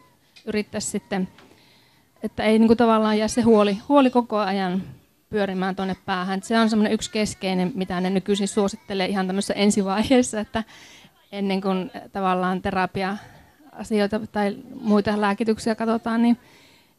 yrittäisi 0.47 0.89
sitten, 0.89 1.27
että 2.23 2.43
ei 2.43 2.59
niin 2.59 2.67
kuin 2.67 2.77
tavallaan 2.77 3.17
jää 3.17 3.27
se 3.27 3.41
huoli, 3.41 3.77
huoli 3.89 4.09
koko 4.09 4.37
ajan 4.37 4.83
pyörimään 5.29 5.75
tuonne 5.75 5.95
päähän. 6.05 6.43
Se 6.43 6.59
on 6.59 6.69
semmoinen 6.69 6.93
yksi 6.93 7.11
keskeinen, 7.11 7.71
mitä 7.75 8.01
ne 8.01 8.09
nykyisin 8.09 8.47
suosittelee 8.47 9.07
ihan 9.07 9.27
tämmöisessä 9.27 9.53
ensivaiheessa, 9.53 10.39
että 10.39 10.63
ennen 11.31 11.61
kuin 11.61 11.91
tavallaan 12.11 12.61
terapia-asioita 12.61 14.19
tai 14.31 14.57
muita 14.81 15.21
lääkityksiä 15.21 15.75
katsotaan, 15.75 16.21
niin, 16.21 16.37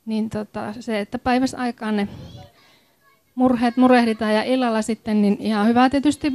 niin 0.06 0.30
tota, 0.30 0.74
se, 0.80 1.00
että 1.00 1.18
päivässä 1.18 1.58
aikaan 1.58 1.96
ne 1.96 2.08
murheet 3.34 3.76
murehditaan 3.76 4.34
ja 4.34 4.42
illalla 4.42 4.82
sitten, 4.82 5.22
niin 5.22 5.36
ihan 5.40 5.66
hyvä 5.66 5.90
tietysti, 5.90 6.32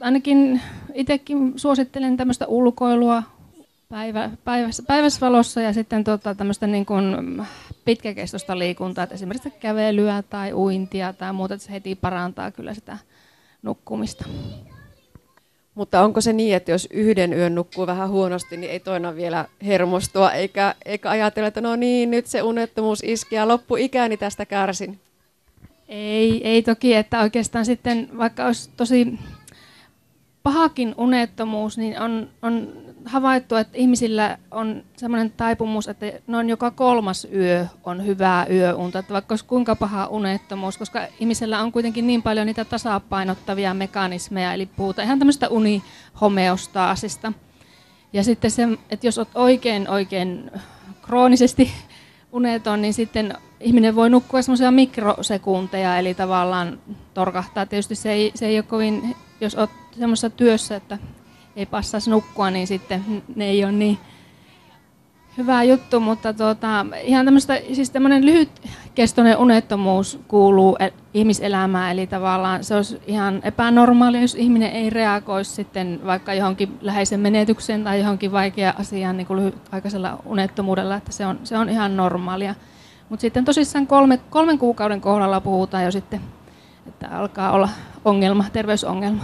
ainakin 0.00 0.60
itsekin 0.94 1.52
suosittelen 1.56 2.16
tämmöistä 2.16 2.46
ulkoilua, 2.46 3.22
päivä, 3.88 4.30
päivässä, 4.44 4.82
päiväsvalossa 4.86 5.60
ja 5.60 5.72
sitten 5.72 6.04
tota, 6.04 6.34
tämmöistä 6.34 6.66
niin 6.66 6.86
kuin 6.86 7.42
pitkäkestoista 7.84 8.58
liikuntaa, 8.58 9.04
että 9.04 9.14
esimerkiksi 9.14 9.50
kävelyä 9.50 10.22
tai 10.30 10.52
uintia 10.52 11.12
tai 11.12 11.32
muuta, 11.32 11.54
että 11.54 11.66
se 11.66 11.72
heti 11.72 11.94
parantaa 11.94 12.50
kyllä 12.50 12.74
sitä 12.74 12.98
nukkumista. 13.62 14.24
Mutta 15.74 16.02
onko 16.02 16.20
se 16.20 16.32
niin, 16.32 16.56
että 16.56 16.70
jos 16.70 16.88
yhden 16.90 17.32
yön 17.32 17.54
nukkuu 17.54 17.86
vähän 17.86 18.08
huonosti, 18.08 18.56
niin 18.56 18.72
ei 18.72 18.80
toina 18.80 19.16
vielä 19.16 19.44
hermostua, 19.66 20.32
eikä, 20.32 20.74
eikä 20.84 21.10
ajatella, 21.10 21.48
että 21.48 21.60
no 21.60 21.76
niin, 21.76 22.10
nyt 22.10 22.26
se 22.26 22.42
unettomuus 22.42 23.02
iski 23.04 23.34
ja 23.34 23.48
loppuikäni 23.48 24.16
tästä 24.16 24.46
kärsin? 24.46 25.00
Ei, 25.88 26.48
ei 26.48 26.62
toki, 26.62 26.94
että 26.94 27.20
oikeastaan 27.20 27.64
sitten 27.64 28.08
vaikka 28.18 28.46
olisi 28.46 28.70
tosi 28.76 29.18
pahakin 30.42 30.94
unettomuus, 30.98 31.78
niin 31.78 32.00
on, 32.00 32.28
on 32.42 32.72
havaittu, 33.04 33.56
että 33.56 33.78
ihmisillä 33.78 34.38
on 34.50 34.82
sellainen 34.96 35.30
taipumus, 35.30 35.88
että 35.88 36.06
noin 36.26 36.48
joka 36.48 36.70
kolmas 36.70 37.26
yö 37.34 37.66
on 37.84 38.06
hyvää 38.06 38.46
yöunta, 38.46 38.98
että 38.98 39.12
vaikka 39.12 39.32
olisi 39.32 39.44
kuinka 39.44 39.76
paha 39.76 40.06
unettomuus, 40.06 40.78
koska 40.78 41.06
ihmisellä 41.20 41.60
on 41.60 41.72
kuitenkin 41.72 42.06
niin 42.06 42.22
paljon 42.22 42.46
niitä 42.46 42.64
tasapainottavia 42.64 43.74
mekanismeja, 43.74 44.52
eli 44.52 44.66
puhutaan 44.66 45.06
ihan 45.06 45.18
tämmöistä 45.18 45.48
unihomeostaasista. 45.48 47.32
Ja 48.12 48.24
sitten 48.24 48.50
se, 48.50 48.68
että 48.90 49.06
jos 49.06 49.18
olet 49.18 49.28
oikein, 49.34 49.88
oikein 49.88 50.50
kroonisesti 51.02 51.72
uneton, 52.32 52.82
niin 52.82 52.94
sitten 52.94 53.34
ihminen 53.60 53.94
voi 53.94 54.10
nukkua 54.10 54.42
semmoisia 54.42 54.70
mikrosekunteja, 54.70 55.98
eli 55.98 56.14
tavallaan 56.14 56.78
torkahtaa. 57.14 57.66
Tietysti 57.66 57.94
se 57.94 58.12
ei, 58.12 58.32
se 58.34 58.46
ei 58.46 58.56
ole 58.56 58.62
kovin, 58.62 59.16
jos 59.40 59.54
olet 59.54 59.70
semmoisessa 59.98 60.30
työssä, 60.30 60.76
että 60.76 60.98
ei 61.56 61.66
passaisi 61.66 62.10
nukkua, 62.10 62.50
niin 62.50 62.66
sitten 62.66 63.22
ne 63.36 63.44
ei 63.44 63.64
ole 63.64 63.72
niin 63.72 63.98
hyvä 65.38 65.62
juttu, 65.62 66.00
mutta 66.00 66.32
tuota, 66.32 66.86
ihan 67.02 67.24
tämmöistä, 67.24 67.60
siis 67.72 67.90
tämmöinen 67.90 68.26
lyhytkestoinen 68.26 69.38
unettomuus 69.38 70.20
kuuluu 70.28 70.76
e- 70.80 70.90
ihmiselämään, 71.14 71.92
eli 71.92 72.06
tavallaan 72.06 72.64
se 72.64 72.74
olisi 72.74 73.00
ihan 73.06 73.40
epänormaali, 73.42 74.20
jos 74.20 74.34
ihminen 74.34 74.70
ei 74.72 74.90
reagoisi 74.90 75.50
sitten 75.50 76.00
vaikka 76.06 76.34
johonkin 76.34 76.78
läheisen 76.80 77.20
menetykseen 77.20 77.84
tai 77.84 78.00
johonkin 78.00 78.32
vaikeaan 78.32 78.80
asiaan 78.80 79.16
niin 79.16 79.26
kuin 79.26 79.36
lyhytaikaisella 79.36 80.18
unettomuudella, 80.26 80.96
että 80.96 81.12
se 81.12 81.26
on, 81.26 81.40
se 81.44 81.58
on 81.58 81.68
ihan 81.68 81.96
normaalia. 81.96 82.54
Mutta 83.08 83.20
sitten 83.20 83.44
tosissaan 83.44 83.86
kolme, 83.86 84.18
kolmen 84.30 84.58
kuukauden 84.58 85.00
kohdalla 85.00 85.40
puhutaan 85.40 85.84
jo 85.84 85.90
sitten, 85.90 86.20
että 86.86 87.08
alkaa 87.18 87.52
olla 87.52 87.68
ongelma, 88.04 88.44
terveysongelma. 88.52 89.22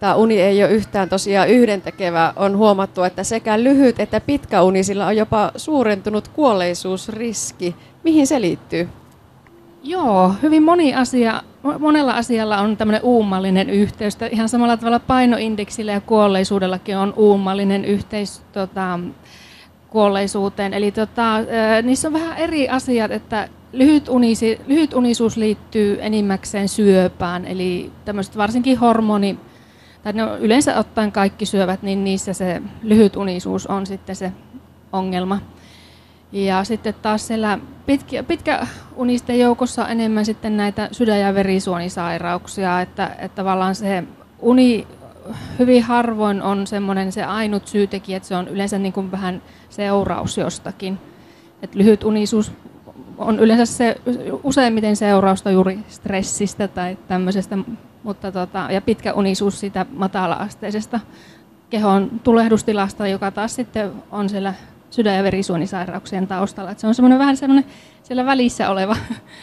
Tämä 0.00 0.14
uni 0.14 0.40
ei 0.40 0.64
ole 0.64 0.72
yhtään 0.72 1.08
tosiaan 1.08 1.48
yhdentekevä. 1.48 2.32
On 2.36 2.56
huomattu, 2.56 3.02
että 3.02 3.24
sekä 3.24 3.62
lyhyt 3.62 4.00
että 4.00 4.20
pitkä 4.20 4.62
uni 4.62 4.84
sillä 4.84 5.06
on 5.06 5.16
jopa 5.16 5.52
suurentunut 5.56 6.28
kuolleisuusriski. 6.28 7.76
Mihin 8.04 8.26
se 8.26 8.40
liittyy? 8.40 8.88
Joo, 9.82 10.34
hyvin 10.42 10.62
moni 10.62 10.94
asia, 10.94 11.42
monella 11.78 12.12
asialla 12.12 12.58
on 12.58 12.76
tämmöinen 12.76 13.02
uumallinen 13.02 13.70
yhteys. 13.70 14.18
Ihan 14.30 14.48
samalla 14.48 14.76
tavalla 14.76 14.98
painoindeksillä 14.98 15.92
ja 15.92 16.00
kuolleisuudellakin 16.00 16.96
on 16.96 17.14
uumallinen 17.16 17.84
yhteys 17.84 18.42
tota, 18.52 19.00
kuolleisuuteen. 19.88 20.74
Eli 20.74 20.92
tota, 20.92 21.34
niissä 21.82 22.08
on 22.08 22.12
vähän 22.12 22.38
eri 22.38 22.68
asiat, 22.68 23.10
että 23.10 23.48
lyhyt, 23.72 24.08
unisi, 24.08 24.60
lyhyt 24.66 24.94
unisuus 24.94 25.36
liittyy 25.36 25.98
enimmäkseen 26.00 26.68
syöpään, 26.68 27.44
eli 27.44 27.90
tämmöiset 28.04 28.36
varsinkin 28.36 28.78
hormoni 28.78 29.38
tai 30.02 30.12
ne 30.12 30.24
on 30.24 30.38
yleensä 30.38 30.78
ottaen 30.78 31.12
kaikki 31.12 31.46
syövät, 31.46 31.82
niin 31.82 32.04
niissä 32.04 32.32
se 32.32 32.62
lyhyt 32.82 33.16
unisuus 33.16 33.66
on 33.66 33.86
sitten 33.86 34.16
se 34.16 34.32
ongelma. 34.92 35.40
Ja 36.32 36.64
sitten 36.64 36.94
taas 37.02 37.26
siellä 37.26 37.58
pitkä, 37.86 38.22
pitkä 38.22 38.66
unisten 38.96 39.38
joukossa 39.38 39.84
on 39.84 39.90
enemmän 39.90 40.24
sitten 40.24 40.56
näitä 40.56 40.88
sydän- 40.92 41.20
ja 41.20 41.34
verisuonisairauksia, 41.34 42.80
että, 42.80 43.06
että 43.18 43.34
tavallaan 43.36 43.74
se 43.74 44.04
uni 44.38 44.86
hyvin 45.58 45.82
harvoin 45.82 46.42
on 46.42 46.66
semmoinen 46.66 47.12
se 47.12 47.24
ainut 47.24 47.68
syytekijä, 47.68 48.16
että 48.16 48.28
se 48.28 48.36
on 48.36 48.48
yleensä 48.48 48.78
niin 48.78 48.92
kuin 48.92 49.10
vähän 49.12 49.42
seuraus 49.70 50.38
jostakin. 50.38 50.98
Et 51.62 51.74
lyhyt 51.74 52.04
unisuus 52.04 52.52
on 53.18 53.38
yleensä 53.38 53.66
se, 53.66 53.96
useimmiten 54.42 54.96
seurausta 54.96 55.50
juuri 55.50 55.78
stressistä 55.88 56.68
tai 56.68 56.98
tämmöisestä, 57.08 57.58
mutta 58.02 58.32
tota, 58.32 58.68
ja 58.70 58.80
pitkä 58.80 59.12
unisuus 59.12 59.60
siitä 59.60 59.86
matala-asteisesta 59.92 61.00
kehon 61.70 62.20
tulehdustilasta, 62.24 63.06
joka 63.06 63.30
taas 63.30 63.54
sitten 63.54 63.92
on 64.10 64.28
siellä 64.28 64.54
sydän- 64.90 65.16
ja 65.16 65.22
verisuonisairauksien 65.22 66.26
taustalla. 66.26 66.70
Et 66.70 66.78
se 66.78 66.86
on 66.86 66.94
semmoinen 66.94 67.18
vähän 67.18 67.36
semmoinen 67.36 67.70
siellä 68.02 68.26
välissä 68.26 68.70
oleva 68.70 68.96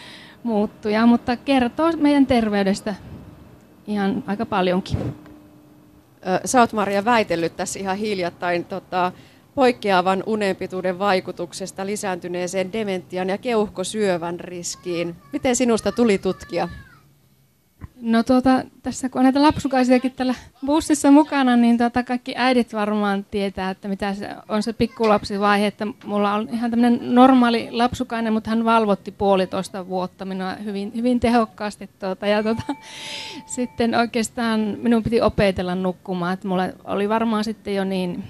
muuttuja, 0.43 1.05
mutta 1.05 1.37
kertoo 1.37 1.91
meidän 1.97 2.25
terveydestä 2.25 2.95
ihan 3.87 4.23
aika 4.27 4.45
paljonkin. 4.45 4.97
Sä 6.45 6.59
oot 6.59 6.73
Maria 6.73 7.05
väitellyt 7.05 7.55
tässä 7.55 7.79
ihan 7.79 7.97
hiljattain 7.97 8.65
tota, 8.65 9.11
poikkeavan 9.57 10.23
unenpituuden 10.25 10.99
vaikutuksesta 10.99 11.85
lisääntyneeseen 11.85 12.73
dementian 12.73 13.29
ja 13.29 13.37
keuhkosyövän 13.37 14.39
riskiin. 14.39 15.15
Miten 15.33 15.55
sinusta 15.55 15.91
tuli 15.91 16.17
tutkia? 16.17 16.69
No 18.01 18.23
tuota, 18.23 18.63
tässä 18.83 19.09
kun 19.09 19.19
on 19.19 19.23
näitä 19.23 19.41
lapsukaisiakin 19.41 20.11
tällä 20.11 20.35
bussissa 20.65 21.11
mukana, 21.11 21.55
niin 21.55 21.77
tuota, 21.77 22.03
kaikki 22.03 22.33
äidit 22.37 22.73
varmaan 22.73 23.25
tietää, 23.31 23.69
että 23.69 23.87
mitä 23.87 24.13
se 24.13 24.29
on 24.49 24.63
se 24.63 24.73
pikkulapsivaihe. 24.73 25.67
Että 25.67 25.87
mulla 26.05 26.33
on 26.33 26.49
ihan 26.51 26.71
tämmöinen 26.71 27.15
normaali 27.15 27.67
lapsukainen, 27.71 28.33
mutta 28.33 28.49
hän 28.49 28.65
valvotti 28.65 29.11
puolitoista 29.11 29.87
vuotta 29.87 30.25
minua 30.25 30.55
hyvin, 30.55 30.91
hyvin 30.95 31.19
tehokkaasti. 31.19 31.89
Tuota, 31.99 32.27
ja 32.27 32.43
tuota, 32.43 32.63
sitten 33.45 33.95
oikeastaan 33.95 34.59
minun 34.81 35.03
piti 35.03 35.21
opetella 35.21 35.75
nukkumaan. 35.75 36.33
Että 36.33 36.47
mulla 36.47 36.65
oli 36.83 37.09
varmaan 37.09 37.43
sitten 37.43 37.75
jo 37.75 37.83
niin 37.83 38.23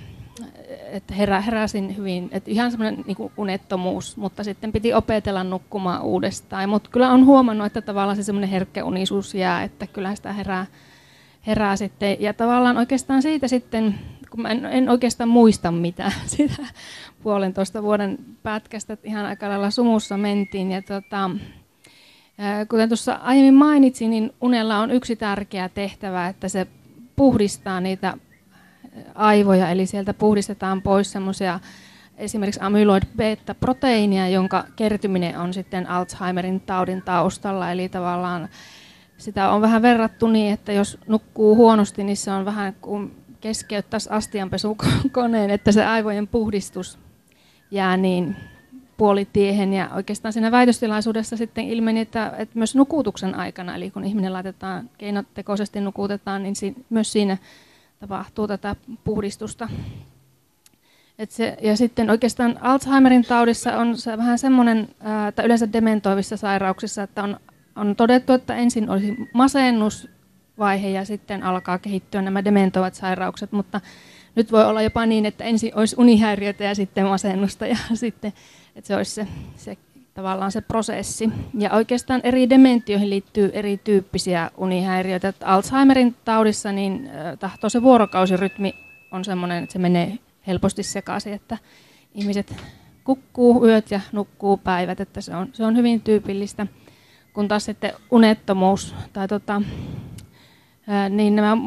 että 0.92 1.14
herä, 1.14 1.42
heräsin 1.42 1.98
hyvin, 1.98 2.30
että 2.32 2.52
ihan 2.52 2.72
semmoinen 2.72 3.04
niin 3.08 3.32
unettomuus, 3.38 4.18
mutta 4.18 4.44
sitten 4.44 4.72
piti 4.72 4.94
opetella 4.94 5.44
nukkumaan 5.44 6.02
uudestaan. 6.02 6.70
Mutta 6.70 6.90
kyllä 6.90 7.12
on 7.12 7.26
huomannut, 7.26 7.68
että 7.68 7.82
tavallaan 7.82 8.16
se 8.16 8.24
semmoinen 8.24 8.50
herkkä 8.50 8.86
unisuus 8.86 9.36
jää, 9.36 9.64
että 9.64 9.88
kyllä 9.88 10.16
sitä 10.16 10.34
herää, 10.34 10.66
herää 11.48 11.76
sitten. 11.76 12.18
Ja 12.20 12.34
tavallaan 12.34 12.78
oikeastaan 12.78 13.22
siitä 13.22 13.48
sitten, 13.48 13.96
kun 14.30 14.42
mä 14.42 14.50
en, 14.50 14.66
en 14.66 14.90
oikeastaan 14.90 15.30
muista 15.30 15.72
mitään 15.72 16.14
sitä 16.38 16.66
puolentoista 17.24 17.84
vuoden 17.84 18.18
pätkästä, 18.44 18.94
että 18.94 19.08
ihan 19.08 19.26
aika 19.26 19.50
lailla 19.50 19.72
sumussa 19.72 20.18
mentiin. 20.18 20.72
Ja 20.72 20.82
tota, 20.82 21.30
kuten 22.70 22.90
tuossa 22.90 23.14
aiemmin 23.14 23.54
mainitsin, 23.54 24.10
niin 24.10 24.34
unella 24.42 24.80
on 24.80 24.92
yksi 24.92 25.16
tärkeä 25.16 25.70
tehtävä, 25.70 26.28
että 26.28 26.50
se 26.50 26.68
puhdistaa 27.16 27.82
niitä 27.82 28.18
aivoja, 29.16 29.70
eli 29.70 29.86
sieltä 29.86 30.14
puhdistetaan 30.14 30.82
pois 30.82 31.12
semmoisia 31.12 31.60
esimerkiksi 32.18 32.60
amyloid 32.64 33.04
beta-proteiinia, 33.18 34.28
jonka 34.28 34.66
kertyminen 34.76 35.40
on 35.40 35.54
sitten 35.54 35.90
Alzheimerin 35.90 36.60
taudin 36.60 37.02
taustalla, 37.02 37.72
eli 37.72 37.90
tavallaan 37.90 38.50
sitä 39.18 39.50
on 39.50 39.62
vähän 39.62 39.82
verrattu 39.82 40.28
niin, 40.28 40.54
että 40.54 40.72
jos 40.72 40.98
nukkuu 41.08 41.56
huonosti, 41.56 42.04
niin 42.04 42.18
se 42.18 42.32
on 42.32 42.46
vähän 42.46 42.76
kuin 42.82 43.16
keskeyttäisi 43.42 44.10
astianpesukoneen, 44.12 45.50
että 45.50 45.72
se 45.72 45.86
aivojen 45.86 46.28
puhdistus 46.28 47.00
jää 47.72 47.98
niin 47.98 48.36
puolitiehen. 48.98 49.74
Ja 49.74 49.90
oikeastaan 49.96 50.34
siinä 50.34 50.52
väitöstilaisuudessa 50.52 51.38
sitten 51.38 51.68
ilmeni, 51.68 52.00
että, 52.00 52.34
että 52.38 52.60
myös 52.60 52.76
nukutuksen 52.76 53.36
aikana, 53.36 53.76
eli 53.76 53.92
kun 53.92 54.04
ihminen 54.04 54.34
laitetaan 54.34 54.90
keinotekoisesti 54.98 55.82
nukutetaan, 55.82 56.44
niin 56.44 56.56
si- 56.56 56.86
myös 56.90 57.12
siinä 57.12 57.38
tapahtuu 58.00 58.48
tätä 58.48 58.76
puhdistusta. 59.04 59.70
Et 61.20 61.32
se, 61.32 61.58
ja 61.62 61.78
sitten 61.78 62.10
oikeastaan 62.10 62.58
Alzheimerin 62.62 63.26
taudissa 63.26 63.78
on 63.78 63.98
se 63.98 64.18
vähän 64.18 64.40
semmoinen, 64.40 64.88
että 65.30 65.44
yleensä 65.44 65.74
dementoivissa 65.74 66.38
sairauksissa, 66.38 67.04
että 67.04 67.24
on, 67.24 67.40
on 67.76 67.96
todettu, 67.96 68.34
että 68.34 68.56
ensin 68.56 68.90
olisi 68.90 69.16
masennusvaihe 69.34 70.90
ja 70.90 71.06
sitten 71.06 71.44
alkaa 71.44 71.78
kehittyä 71.78 72.22
nämä 72.22 72.44
dementoivat 72.44 72.96
sairaukset, 72.96 73.52
mutta 73.52 73.82
nyt 74.36 74.52
voi 74.52 74.66
olla 74.66 74.82
jopa 74.82 75.06
niin, 75.06 75.26
että 75.26 75.44
ensin 75.44 75.72
olisi 75.76 75.96
unihäiriötä 76.00 76.64
ja 76.64 76.76
sitten 76.76 77.06
masennusta 77.06 77.68
ja 77.68 77.78
sitten, 77.94 78.34
että 78.76 78.88
se 78.88 78.96
olisi 78.96 79.12
se, 79.12 79.28
se 79.56 79.78
tavallaan 80.18 80.52
se 80.52 80.62
prosessi. 80.62 81.30
Ja 81.58 81.74
oikeastaan 81.74 82.22
eri 82.24 82.50
dementioihin 82.50 83.10
liittyy 83.10 83.50
erityyppisiä 83.54 84.52
unihäiriöitä. 84.58 85.28
Että 85.28 85.48
Alzheimerin 85.48 86.16
taudissa 86.26 86.72
niin 86.72 87.10
tahtoo 87.40 87.70
se 87.70 87.82
vuorokausirytmi 87.82 88.76
on 89.12 89.26
sellainen, 89.26 89.64
että 89.64 89.74
se 89.74 89.80
menee 89.80 90.20
helposti 90.48 90.84
sekaisin, 90.84 91.34
että 91.34 91.58
ihmiset 92.16 92.56
kukkuu 93.04 93.66
yöt 93.66 93.92
ja 93.92 94.00
nukkuu 94.12 94.58
päivät, 94.58 95.00
että 95.00 95.22
se 95.22 95.36
on, 95.36 95.50
se 95.54 95.66
on 95.66 95.78
hyvin 95.78 96.02
tyypillistä. 96.02 96.68
Kun 97.34 97.48
taas 97.48 97.66
sitten 97.66 97.92
unettomuus 98.12 98.96
tai 99.14 99.28
tota, 99.28 99.62
niin 101.10 101.36
nämä 101.36 101.58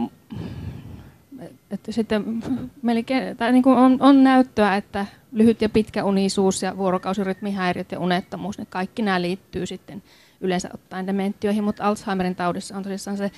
että 1.71 1.93
sitten 1.93 2.43
melkein, 2.83 3.37
tai 3.37 3.53
niin 3.53 3.63
kuin 3.63 3.79
on, 3.79 3.97
on 4.01 4.25
näyttöä, 4.25 4.77
että 4.77 5.07
lyhyt 5.33 5.63
ja 5.63 5.69
pitkä 5.69 6.05
unisuus 6.05 6.63
ja 6.63 6.77
vuorokausirytmihäiriöt 6.77 7.93
ja 7.93 8.01
unettomuus, 8.01 8.59
niin 8.59 8.67
kaikki 8.71 9.03
nämä 9.03 9.23
liittyy 9.23 9.67
sitten 9.67 10.03
yleensä 10.41 10.71
ottaen 10.75 11.07
dementioihin, 11.07 11.65
mutta 11.65 11.85
Alzheimerin 11.85 12.35
taudissa 12.35 12.77
on 12.77 12.83
tosissaan 12.83 13.17
se, 13.17 13.31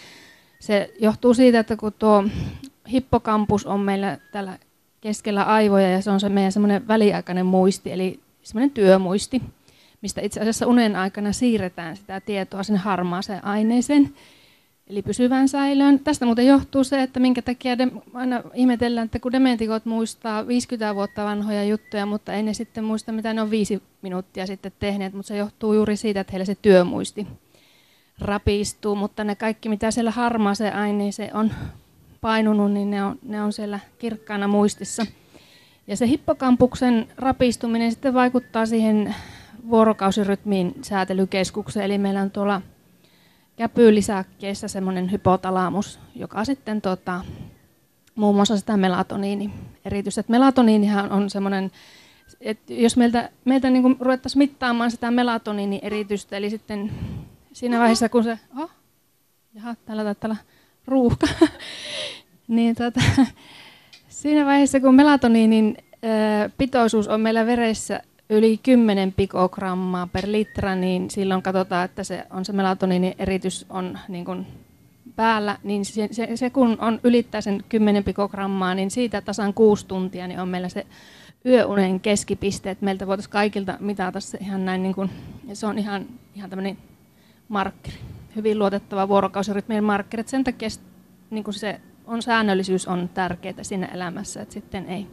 se 0.61 0.95
johtuu 1.01 1.35
siitä, 1.35 1.59
että 1.59 1.77
kun 1.77 1.93
tuo 1.99 2.25
hippokampus 2.93 3.67
on 3.67 3.81
meillä 3.81 4.19
tällä 4.33 4.59
keskellä 5.01 5.43
aivoja 5.43 5.91
ja 5.91 6.03
se 6.03 6.11
on 6.11 6.21
se 6.21 6.29
meidän 6.29 6.53
semmoinen 6.53 6.89
väliaikainen 6.89 7.47
muisti, 7.47 7.93
eli 7.93 8.21
semmoinen 8.43 8.71
työmuisti, 8.71 9.43
mistä 10.03 10.21
itse 10.21 10.41
asiassa 10.41 10.67
unen 10.67 10.97
aikana 10.97 11.33
siirretään 11.33 11.97
sitä 11.97 12.21
tietoa 12.21 12.63
sinne 12.63 12.79
harmaaseen 12.79 13.45
aineeseen, 13.45 14.15
eli 14.93 15.03
pysyvään 15.03 15.49
säilöön. 15.49 15.99
Tästä 15.99 16.27
muuten 16.27 16.47
johtuu 16.47 16.85
se, 16.85 17.03
että 17.03 17.21
minkä 17.21 17.43
takia 17.43 17.79
de, 17.79 17.89
aina 18.15 18.43
ihmetellään, 18.55 19.05
että 19.05 19.19
kun 19.19 19.33
dementikot 19.33 19.85
muistaa 19.85 20.47
50 20.47 20.95
vuotta 20.95 21.25
vanhoja 21.25 21.65
juttuja, 21.65 22.07
mutta 22.07 22.33
ei 22.33 22.43
ne 22.43 22.55
sitten 22.55 22.85
muista, 22.85 23.13
mitä 23.13 23.33
ne 23.33 23.43
on 23.43 23.51
viisi 23.51 23.83
minuuttia 24.03 24.47
sitten 24.47 24.73
tehneet, 24.79 25.13
mutta 25.13 25.29
se 25.29 25.37
johtuu 25.37 25.75
juuri 25.75 25.97
siitä, 25.97 26.21
että 26.21 26.31
heillä 26.33 26.45
se 26.45 26.55
työmuisti 26.63 27.27
rapistuu, 28.19 28.95
mutta 28.95 29.25
ne 29.25 29.35
kaikki, 29.35 29.69
mitä 29.69 29.91
siellä 29.91 30.11
harmaaseen 30.11 30.75
aineeseen 30.75 31.37
on 31.37 31.51
painunut, 32.21 32.73
niin 32.73 32.91
ne 32.91 33.05
on, 33.05 33.19
ne 33.23 33.43
on 33.43 33.53
siellä 33.53 33.81
kirkkaana 33.99 34.49
muistissa. 34.49 35.07
Ja 35.87 35.97
se 35.97 36.07
hippokampuksen 36.07 37.09
rapistuminen 37.17 37.93
sitten 37.93 38.15
vaikuttaa 38.15 38.67
siihen 38.67 39.15
vuorokausirytmiin 39.71 40.75
säätelykeskukseen, 40.83 41.85
eli 41.85 41.99
meillä 41.99 42.21
on 42.21 42.31
tuolla 42.31 42.63
käpylisäkkeessä 43.57 44.69
semmoinen 44.69 45.13
hypotalamus, 45.13 46.01
joka 46.15 46.45
sitten 46.45 46.81
tota, 46.81 47.21
muun 48.15 48.35
muassa 48.35 48.57
sitä 48.57 48.77
melatoniini 48.77 49.51
erityisesti. 49.85 50.21
Et 50.21 50.29
melatoniinihan 50.29 51.13
on 51.13 51.31
semmoinen, 51.31 51.71
että 52.41 52.73
jos 52.73 52.97
meiltä, 52.97 53.31
meiltä 53.45 53.71
niin 53.71 53.97
ruvettaisiin 54.01 54.39
mittaamaan 54.39 54.91
sitä 54.91 55.11
melatoniini 55.11 55.81
eritystä, 55.83 56.37
eli 56.37 56.51
sitten 56.51 56.93
siinä 57.53 57.79
vaiheessa 57.79 58.09
kun 58.09 58.25
se, 58.25 58.39
oh, 58.59 58.71
jaha, 59.55 59.75
täällä 59.87 60.05
taitaa 60.05 60.29
olla 60.29 60.41
ruuhka, 60.87 61.27
niin 62.49 62.75
tota, 62.77 63.01
siinä 64.09 64.47
vaiheessa 64.47 64.81
kun 64.81 64.95
melatoniinin 64.95 65.77
pitoisuus 66.59 67.09
on 67.09 67.21
meillä 67.21 67.47
veressä 67.47 68.03
yli 68.33 68.59
10 68.63 69.13
pikogrammaa 69.13 70.07
per 70.07 70.25
litra, 70.27 70.75
niin 70.75 71.11
silloin 71.11 71.43
katsotaan, 71.43 71.85
että 71.85 72.05
se 72.05 72.27
on 72.31 72.45
se 72.45 72.53
melatoniinin 72.53 73.15
eritys 73.19 73.67
on 73.71 73.99
niin 74.09 74.25
kuin 74.25 74.47
päällä, 75.17 75.59
niin 75.63 75.85
se, 75.85 76.09
se, 76.11 76.29
se, 76.35 76.51
kun 76.51 76.77
on 76.81 77.01
ylittää 77.05 77.41
sen 77.41 77.65
10 77.69 78.05
pikogrammaa, 78.05 78.75
niin 78.75 78.91
siitä 78.91 79.21
tasan 79.21 79.55
kuusi 79.55 79.87
tuntia 79.87 80.27
niin 80.27 80.41
on 80.41 80.49
meillä 80.49 80.69
se 80.69 80.87
yöunen 81.47 82.01
keskipiste, 82.01 82.71
että 82.71 82.85
meiltä 82.85 83.07
voitaisiin 83.07 83.33
kaikilta 83.33 83.77
mitata 83.81 84.21
se 84.21 84.39
ihan 84.41 84.65
näin, 84.65 84.83
niin 84.83 84.95
kuin, 84.95 85.11
se 85.53 85.67
on 85.67 85.79
ihan, 85.79 86.07
ihan 86.35 86.51
tämmöinen 86.51 86.79
markkeri, 87.49 87.97
hyvin 88.37 88.59
luotettava 88.59 89.09
vuorokausirytmien 89.09 89.85
markkeri, 89.85 90.23
sen 90.27 90.45
takia 90.45 90.69
niin 91.31 91.45
kuin 91.45 91.55
se 91.55 91.81
on 92.07 92.23
säännöllisyys 92.23 92.89
on 92.89 93.11
tärkeää 93.15 93.63
siinä 93.63 93.87
elämässä, 93.87 94.43
että 94.43 94.55
sitten 94.55 94.89
ei 94.89 95.07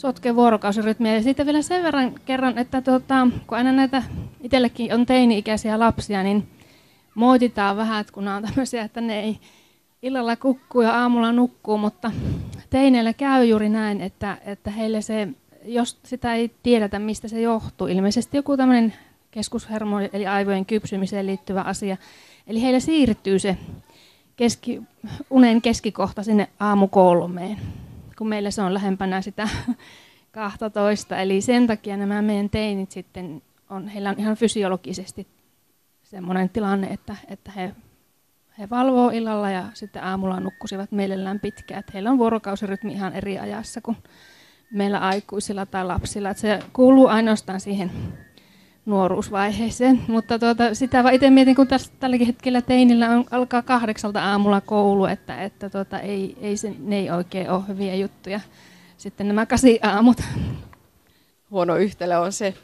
sotke 0.00 0.36
vuorokausirytmiä. 0.36 1.14
Ja 1.14 1.22
sitten 1.22 1.46
vielä 1.46 1.62
sen 1.62 1.82
verran 1.82 2.14
kerran, 2.24 2.58
että 2.58 2.82
tuota, 2.82 3.28
kun 3.46 3.58
aina 3.58 3.72
näitä 3.72 4.02
itsellekin 4.42 4.94
on 4.94 5.06
teini-ikäisiä 5.06 5.78
lapsia, 5.78 6.22
niin 6.22 6.48
moititaan 7.14 7.76
vähän, 7.76 8.00
että 8.00 8.12
kun 8.12 8.28
on 8.28 8.42
tämmöisiä, 8.42 8.82
että 8.82 9.00
ne 9.00 9.20
ei 9.20 9.38
illalla 10.02 10.36
kukkuu 10.36 10.82
ja 10.82 11.00
aamulla 11.00 11.32
nukkuu, 11.32 11.78
mutta 11.78 12.12
teineillä 12.70 13.12
käy 13.12 13.44
juuri 13.44 13.68
näin, 13.68 14.00
että, 14.00 14.38
että 14.44 14.70
heille 14.70 15.02
se, 15.02 15.28
jos 15.64 15.98
sitä 16.04 16.34
ei 16.34 16.50
tiedetä, 16.62 16.98
mistä 16.98 17.28
se 17.28 17.40
johtuu, 17.40 17.86
ilmeisesti 17.86 18.36
joku 18.36 18.56
tämmöinen 18.56 18.94
keskushermo 19.30 20.00
eli 20.00 20.26
aivojen 20.26 20.66
kypsymiseen 20.66 21.26
liittyvä 21.26 21.60
asia, 21.60 21.96
eli 22.46 22.62
heille 22.62 22.80
siirtyy 22.80 23.38
se 23.38 23.56
keski, 24.36 24.82
unen 25.30 25.62
keskikohta 25.62 26.22
sinne 26.22 26.48
aamukolmeen, 26.60 27.56
kun 28.20 28.28
meillä 28.28 28.50
se 28.50 28.62
on 28.62 28.74
lähempänä 28.74 29.22
sitä 29.22 29.48
12. 30.32 31.18
Eli 31.18 31.40
sen 31.40 31.66
takia 31.66 31.96
nämä 31.96 32.22
meidän 32.22 32.50
teinit 32.50 32.90
sitten 32.90 33.42
on, 33.70 33.88
heillä 33.88 34.10
on 34.10 34.18
ihan 34.18 34.36
fysiologisesti 34.36 35.26
semmoinen 36.02 36.48
tilanne, 36.48 36.86
että, 36.86 37.16
että 37.28 37.52
he, 37.52 37.74
he 38.58 38.70
valvoo 38.70 39.10
illalla 39.10 39.50
ja 39.50 39.64
sitten 39.74 40.04
aamulla 40.04 40.40
nukkusivat 40.40 40.92
mielellään 40.92 41.40
pitkään. 41.40 41.80
Että 41.80 41.92
heillä 41.94 42.10
on 42.10 42.18
vuorokausirytmi 42.18 42.92
ihan 42.92 43.12
eri 43.12 43.38
ajassa 43.38 43.80
kuin 43.80 43.96
meillä 44.72 44.98
aikuisilla 44.98 45.66
tai 45.66 45.84
lapsilla. 45.84 46.30
Että 46.30 46.40
se 46.40 46.58
kuuluu 46.72 47.06
ainoastaan 47.06 47.60
siihen 47.60 47.90
nuoruusvaiheeseen. 48.86 50.02
Mutta 50.08 50.38
tuota, 50.38 50.74
sitä 50.74 51.02
vaan 51.04 51.14
itse 51.14 51.30
mietin, 51.30 51.56
kun 51.56 51.66
tässä, 51.66 51.92
tälläkin 52.00 52.26
hetkellä 52.26 52.62
teinillä 52.62 53.10
on, 53.10 53.24
alkaa 53.30 53.62
kahdeksalta 53.62 54.24
aamulla 54.24 54.60
koulu, 54.60 55.04
että, 55.04 55.42
että 55.42 55.70
tuota, 55.70 56.00
ei, 56.00 56.36
ei 56.40 56.56
se, 56.56 56.74
ne 56.78 56.98
ei 56.98 57.10
oikein 57.10 57.50
ole 57.50 57.62
hyviä 57.68 57.94
juttuja. 57.94 58.40
Sitten 58.96 59.28
nämä 59.28 59.46
kasi 59.46 59.80
aamut. 59.82 60.16
Huono 61.50 61.76
yhtälö 61.76 62.18
on 62.18 62.32
se. 62.32 62.54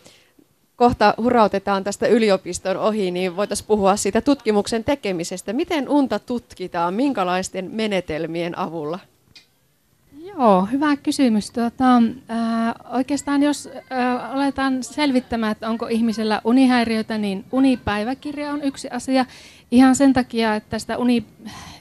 Kohta 0.76 1.14
hurautetaan 1.16 1.84
tästä 1.84 2.06
yliopiston 2.06 2.76
ohi, 2.76 3.10
niin 3.10 3.36
voitaisiin 3.36 3.66
puhua 3.66 3.96
siitä 3.96 4.20
tutkimuksen 4.20 4.84
tekemisestä. 4.84 5.52
Miten 5.52 5.88
unta 5.88 6.18
tutkitaan, 6.18 6.94
minkälaisten 6.94 7.70
menetelmien 7.72 8.58
avulla? 8.58 8.98
Joo, 10.38 10.68
hyvä 10.72 10.96
kysymys. 10.96 11.50
Tuota, 11.50 11.96
äh, 11.96 12.74
oikeastaan 12.92 13.42
jos 13.42 13.68
äh, 13.92 14.34
aletaan 14.34 14.82
selvittämään, 14.82 15.52
että 15.52 15.68
onko 15.68 15.86
ihmisellä 15.86 16.40
unihäiriöitä, 16.44 17.18
niin 17.18 17.44
unipäiväkirja 17.52 18.52
on 18.52 18.62
yksi 18.62 18.88
asia. 18.90 19.26
Ihan 19.70 19.96
sen 19.96 20.12
takia, 20.12 20.54
että 20.54 20.78
sitä 20.78 20.98
uni, 20.98 21.24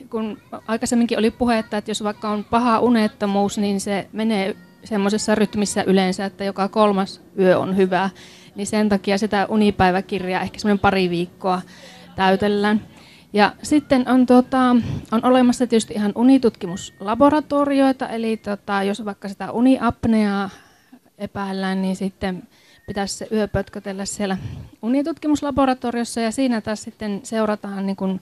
kun 0.09 0.37
aikaisemminkin 0.67 1.19
oli 1.19 1.31
puhetta, 1.31 1.77
että 1.77 1.91
jos 1.91 2.03
vaikka 2.03 2.29
on 2.29 2.43
paha 2.43 2.79
unettomuus, 2.79 3.57
niin 3.57 3.81
se 3.81 4.07
menee 4.13 4.55
semmoisessa 4.83 5.35
rytmissä 5.35 5.83
yleensä, 5.83 6.25
että 6.25 6.43
joka 6.43 6.67
kolmas 6.67 7.21
yö 7.39 7.59
on 7.59 7.77
hyvä. 7.77 8.09
Niin 8.55 8.67
sen 8.67 8.89
takia 8.89 9.17
sitä 9.17 9.45
unipäiväkirjaa 9.49 10.41
ehkä 10.41 10.59
semmoinen 10.59 10.79
pari 10.79 11.09
viikkoa 11.09 11.61
täytellään. 12.15 12.81
Ja 13.35 13.53
sitten 13.63 14.09
on, 14.09 14.25
tota, 14.25 14.75
on 15.11 15.25
olemassa 15.25 15.67
tietysti 15.67 15.93
ihan 15.93 16.11
unitutkimuslaboratorioita, 16.15 18.09
eli 18.09 18.37
tota, 18.37 18.83
jos 18.83 19.05
vaikka 19.05 19.29
sitä 19.29 19.51
uniapneaa 19.51 20.49
epäillään, 21.17 21.81
niin 21.81 21.95
sitten 21.95 22.43
pitäisi 22.87 23.17
se 23.17 23.27
yö 23.31 23.47
pötkötellä 23.47 24.05
siellä 24.05 24.37
unitutkimuslaboratoriossa 24.81 26.21
ja 26.21 26.31
siinä 26.31 26.61
taas 26.61 26.83
sitten 26.83 27.19
seurataan 27.23 27.85
niin 27.85 27.95
kuin, 27.95 28.21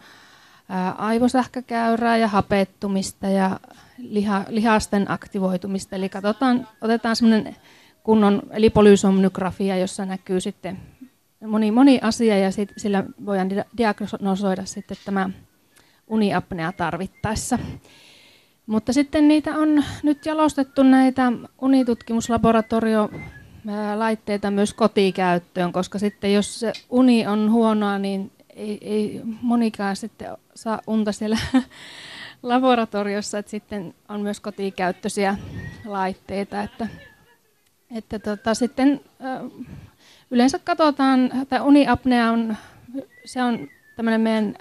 ää, 0.70 0.92
aivosähkökäyrää 0.92 2.18
ja 2.18 2.28
hapettumista 2.28 3.28
ja 3.28 3.60
liha, 3.98 4.44
lihasten 4.50 5.12
aktivoitumista. 5.12 5.96
Eli 5.96 6.10
katsotaan, 6.10 6.68
otetaan 6.82 7.16
semmoinen 7.16 7.56
kunnon, 8.04 8.42
eli 8.52 8.70
polysomnografia, 8.70 9.78
jossa 9.78 10.06
näkyy 10.06 10.42
sitten 10.42 10.80
moni, 11.48 11.72
moni 11.72 12.00
asia 12.02 12.38
ja 12.38 12.52
sit, 12.52 12.74
sillä 12.78 13.04
voidaan 13.26 13.50
diagnosoida 13.78 14.66
sitten 14.66 14.98
tämä 15.06 15.30
uniapnea 16.08 16.72
tarvittaessa. 16.72 17.60
Mutta 18.66 18.94
sitten 18.94 19.28
niitä 19.28 19.56
on 19.56 19.84
nyt 20.04 20.26
jalostettu 20.26 20.84
näitä 20.84 21.32
unitutkimuslaboratorio-laitteita 21.62 24.52
myös 24.52 24.74
kotikäyttöön, 24.74 25.74
koska 25.74 26.00
sitten 26.00 26.34
jos 26.34 26.60
se 26.60 26.74
uni 26.90 27.28
on 27.28 27.52
huonoa, 27.52 27.98
niin 27.98 28.32
ei, 28.50 28.78
ei 28.82 29.22
monikaan 29.42 29.96
sitten 29.96 30.38
saa 30.56 30.82
unta 30.88 31.12
siellä 31.12 31.38
laboratoriossa, 32.44 33.38
että 33.38 33.52
sitten 33.52 33.96
on 34.10 34.22
myös 34.22 34.40
kotikäyttöisiä 34.40 35.38
laitteita, 35.86 36.62
että, 36.62 36.88
että 37.96 38.20
tota, 38.20 38.54
sitten 38.54 39.02
Yleensä 40.34 40.60
katsotaan, 40.60 41.32
että 41.42 41.64
uniapnea 41.64 42.32
on, 42.32 42.58
se 43.26 43.44
on 43.44 43.68
tämmöinen 43.96 44.22
meidän 44.22 44.56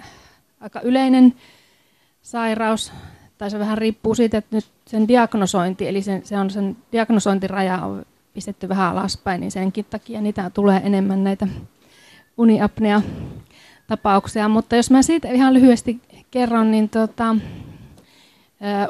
aika 0.59 0.81
yleinen 0.81 1.33
sairaus, 2.21 2.93
tai 3.37 3.51
se 3.51 3.59
vähän 3.59 3.77
riippuu 3.77 4.15
siitä, 4.15 4.37
että 4.37 4.55
nyt 4.55 4.65
sen 4.85 5.07
diagnosointi, 5.07 5.87
eli 5.87 6.01
sen, 6.01 6.25
se 6.25 6.37
on 6.37 6.49
sen 6.49 6.77
diagnosointiraja 6.91 7.77
on 7.77 8.05
pistetty 8.33 8.69
vähän 8.69 8.91
alaspäin, 8.91 9.41
niin 9.41 9.51
senkin 9.51 9.85
takia 9.89 10.21
niitä 10.21 10.49
tulee 10.49 10.81
enemmän 10.83 11.23
näitä 11.23 11.47
uniapnea-tapauksia. 12.37 14.49
Mutta 14.49 14.75
jos 14.75 14.91
mä 14.91 15.01
siitä 15.01 15.27
ihan 15.27 15.53
lyhyesti 15.53 16.01
kerron, 16.31 16.71
niin 16.71 16.89
tota, 16.89 17.35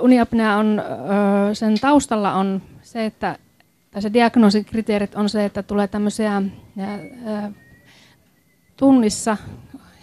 uniapnea 0.01 0.57
on, 0.57 0.81
sen 1.53 1.79
taustalla 1.79 2.34
on 2.34 2.61
se, 2.81 3.05
että 3.05 3.38
tai 3.93 4.01
se 4.01 4.13
diagnoosikriteerit 4.13 5.15
on 5.15 5.29
se, 5.29 5.45
että 5.45 5.63
tulee 5.63 5.87
tämmöisiä 5.87 6.41
ää, 6.77 7.51
tunnissa 8.77 9.37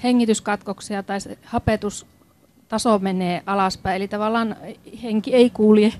hengityskatkoksia 0.02 1.02
tai 1.02 1.20
se 1.20 1.38
hapetustaso 1.44 2.98
menee 2.98 3.42
alaspäin, 3.46 3.96
eli 3.96 4.08
tavallaan 4.08 4.56
henki 5.02 5.34
ei 5.34 5.50
kulje. 5.50 5.92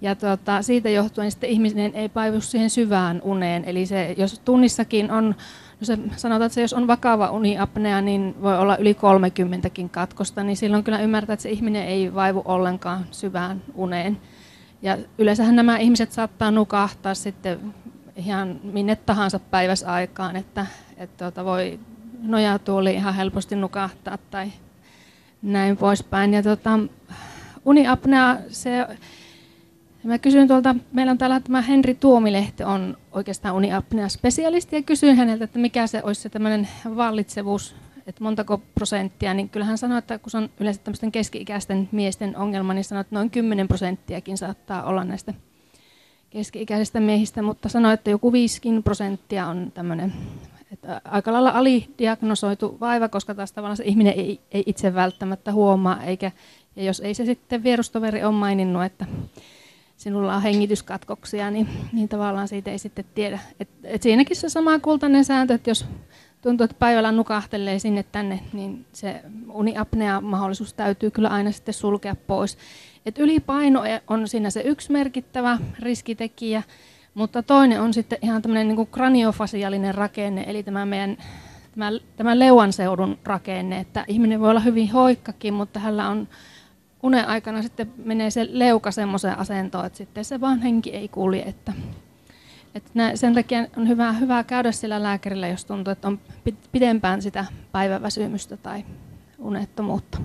Ja 0.00 0.14
tuota, 0.14 0.62
siitä 0.62 0.88
johtuen 0.88 1.30
sitten 1.30 1.50
ihminen 1.50 1.94
ei 1.94 2.08
paivu 2.08 2.40
siihen 2.40 2.70
syvään 2.70 3.20
uneen. 3.24 3.64
Eli 3.64 3.86
se, 3.86 4.14
jos 4.18 4.38
tunnissakin 4.44 5.10
on, 5.10 5.34
no 5.80 5.84
se, 5.84 5.98
sanotaan, 6.16 6.46
että 6.46 6.54
se, 6.54 6.60
jos 6.60 6.72
on 6.72 6.86
vakava 6.86 7.30
uniapnea, 7.30 8.00
niin 8.00 8.34
voi 8.42 8.58
olla 8.58 8.76
yli 8.76 8.92
30kin 8.92 9.88
katkosta, 9.88 10.42
niin 10.44 10.56
silloin 10.56 10.84
kyllä 10.84 10.98
ymmärtää, 10.98 11.34
että 11.34 11.42
se 11.42 11.50
ihminen 11.50 11.86
ei 11.86 12.14
vaivu 12.14 12.42
ollenkaan 12.44 13.06
syvään 13.10 13.62
uneen. 13.74 14.20
Ja 14.84 14.98
yleensähän 15.18 15.56
nämä 15.56 15.78
ihmiset 15.78 16.12
saattaa 16.12 16.50
nukahtaa 16.50 17.14
sitten 17.14 17.74
ihan 18.16 18.60
minne 18.62 18.96
tahansa 18.96 19.38
päiväsaikaan, 19.38 20.36
että, 20.36 20.66
että 20.96 21.24
tuota 21.24 21.44
voi 21.44 21.80
nojatuoli 22.22 22.94
ihan 22.94 23.14
helposti 23.14 23.56
nukahtaa 23.56 24.18
tai 24.30 24.52
näin 25.42 25.76
poispäin. 25.76 26.34
Ja 26.34 26.42
tuota, 26.42 26.78
uniapnea, 27.64 28.36
se, 28.48 28.86
mä 30.04 30.18
kysyin 30.18 30.48
tuolta, 30.48 30.74
meillä 30.92 31.10
on 31.10 31.18
täällä 31.18 31.40
tämä 31.40 31.60
Henri 31.60 31.94
Tuomilehti 31.94 32.64
on 32.64 32.96
oikeastaan 33.12 33.54
uniapnea-spesialisti 33.54 34.76
ja 34.76 34.82
kysyin 34.82 35.16
häneltä, 35.16 35.44
että 35.44 35.58
mikä 35.58 35.86
se 35.86 36.00
olisi 36.02 36.20
se 36.20 36.28
tämmöinen 36.28 36.68
vallitsevuus 36.96 37.76
että 38.06 38.24
montako 38.24 38.58
prosenttia, 38.74 39.34
niin 39.34 39.48
kyllähän 39.48 39.78
sanoo, 39.78 39.98
että 39.98 40.18
kun 40.18 40.30
se 40.30 40.36
on 40.36 40.50
yleensä 40.60 40.80
tämmöisten 40.84 41.12
keski-ikäisten 41.12 41.88
miesten 41.92 42.36
ongelma, 42.36 42.74
niin 42.74 42.84
sanoo, 42.84 43.00
että 43.00 43.14
noin 43.14 43.30
10 43.30 43.68
prosenttiakin 43.68 44.38
saattaa 44.38 44.82
olla 44.82 45.04
näistä 45.04 45.34
keski-ikäisistä 46.30 47.00
miehistä, 47.00 47.42
mutta 47.42 47.68
sanoo, 47.68 47.92
että 47.92 48.10
joku 48.10 48.32
5 48.32 48.60
prosenttia 48.84 49.46
on 49.46 49.72
tämmöinen 49.74 50.12
että 50.74 51.00
aika 51.04 51.32
lailla 51.32 51.50
alidiagnosoitu 51.50 52.76
vaiva, 52.80 53.08
koska 53.08 53.34
taas 53.34 53.52
tavallaan 53.52 53.76
se 53.76 53.84
ihminen 53.84 54.12
ei, 54.16 54.40
ei 54.52 54.62
itse 54.66 54.94
välttämättä 54.94 55.52
huomaa, 55.52 56.02
eikä, 56.02 56.32
ja 56.76 56.84
jos 56.84 57.00
ei 57.00 57.14
se 57.14 57.24
sitten 57.24 57.62
vierustoveri 57.62 58.24
ole 58.24 58.34
maininnut, 58.34 58.84
että 58.84 59.06
sinulla 59.96 60.36
on 60.36 60.42
hengityskatkoksia, 60.42 61.50
niin, 61.50 61.68
niin 61.92 62.08
tavallaan 62.08 62.48
siitä 62.48 62.70
ei 62.70 62.78
sitten 62.78 63.04
tiedä. 63.14 63.38
Et, 63.60 63.68
et 63.84 64.02
siinäkin 64.02 64.36
se 64.36 64.48
sama 64.48 64.78
kultainen 64.78 65.24
sääntö, 65.24 65.54
että 65.54 65.70
jos 65.70 65.86
tuntuu, 66.44 66.64
että 66.64 66.76
päivällä 66.78 67.12
nukahtelee 67.12 67.78
sinne 67.78 68.04
tänne, 68.12 68.40
niin 68.52 68.86
se 68.92 69.22
uniapnea-mahdollisuus 69.48 70.74
täytyy 70.74 71.10
kyllä 71.10 71.28
aina 71.28 71.52
sitten 71.52 71.74
sulkea 71.74 72.16
pois. 72.26 72.58
Et 73.06 73.18
ylipaino 73.18 73.82
on 74.08 74.28
siinä 74.28 74.50
se 74.50 74.60
yksi 74.60 74.92
merkittävä 74.92 75.58
riskitekijä, 75.78 76.62
mutta 77.14 77.42
toinen 77.42 77.80
on 77.80 77.94
sitten 77.94 78.18
ihan 78.22 78.42
tämmöinen 78.42 78.68
niin 78.68 78.86
kraniofasiaalinen 78.86 79.94
rakenne, 79.94 80.44
eli 80.46 80.62
tämä 80.62 80.86
meidän 80.86 81.16
tämä, 81.72 81.90
tämä 82.16 82.38
leuanseudun 82.38 83.18
rakenne, 83.24 83.78
että 83.78 84.04
ihminen 84.08 84.40
voi 84.40 84.50
olla 84.50 84.60
hyvin 84.60 84.92
hoikkakin, 84.92 85.54
mutta 85.54 85.80
hänellä 85.80 86.08
on 86.08 86.28
unen 87.02 87.28
aikana 87.28 87.62
sitten 87.62 87.92
menee 88.04 88.30
se 88.30 88.46
leuka 88.50 88.90
semmoiseen 88.90 89.38
asentoon, 89.38 89.86
että 89.86 89.96
sitten 89.96 90.24
se 90.24 90.40
vaan 90.40 90.62
henki 90.62 90.90
ei 90.90 91.08
kulje, 91.08 91.42
että 91.42 91.72
et 92.74 92.84
nä, 92.94 93.16
sen 93.16 93.34
takia 93.34 93.66
on 93.76 93.88
hyvä, 93.88 94.12
hyvä 94.12 94.44
käydä 94.44 94.72
sillä 94.72 95.02
lääkärillä, 95.02 95.48
jos 95.48 95.64
tuntuu, 95.64 95.92
että 95.92 96.08
on 96.08 96.20
pidempään 96.72 97.22
sitä 97.22 97.44
päiväväsymystä 97.72 98.56
tai 98.56 98.84
unettomuutta. 99.38 100.18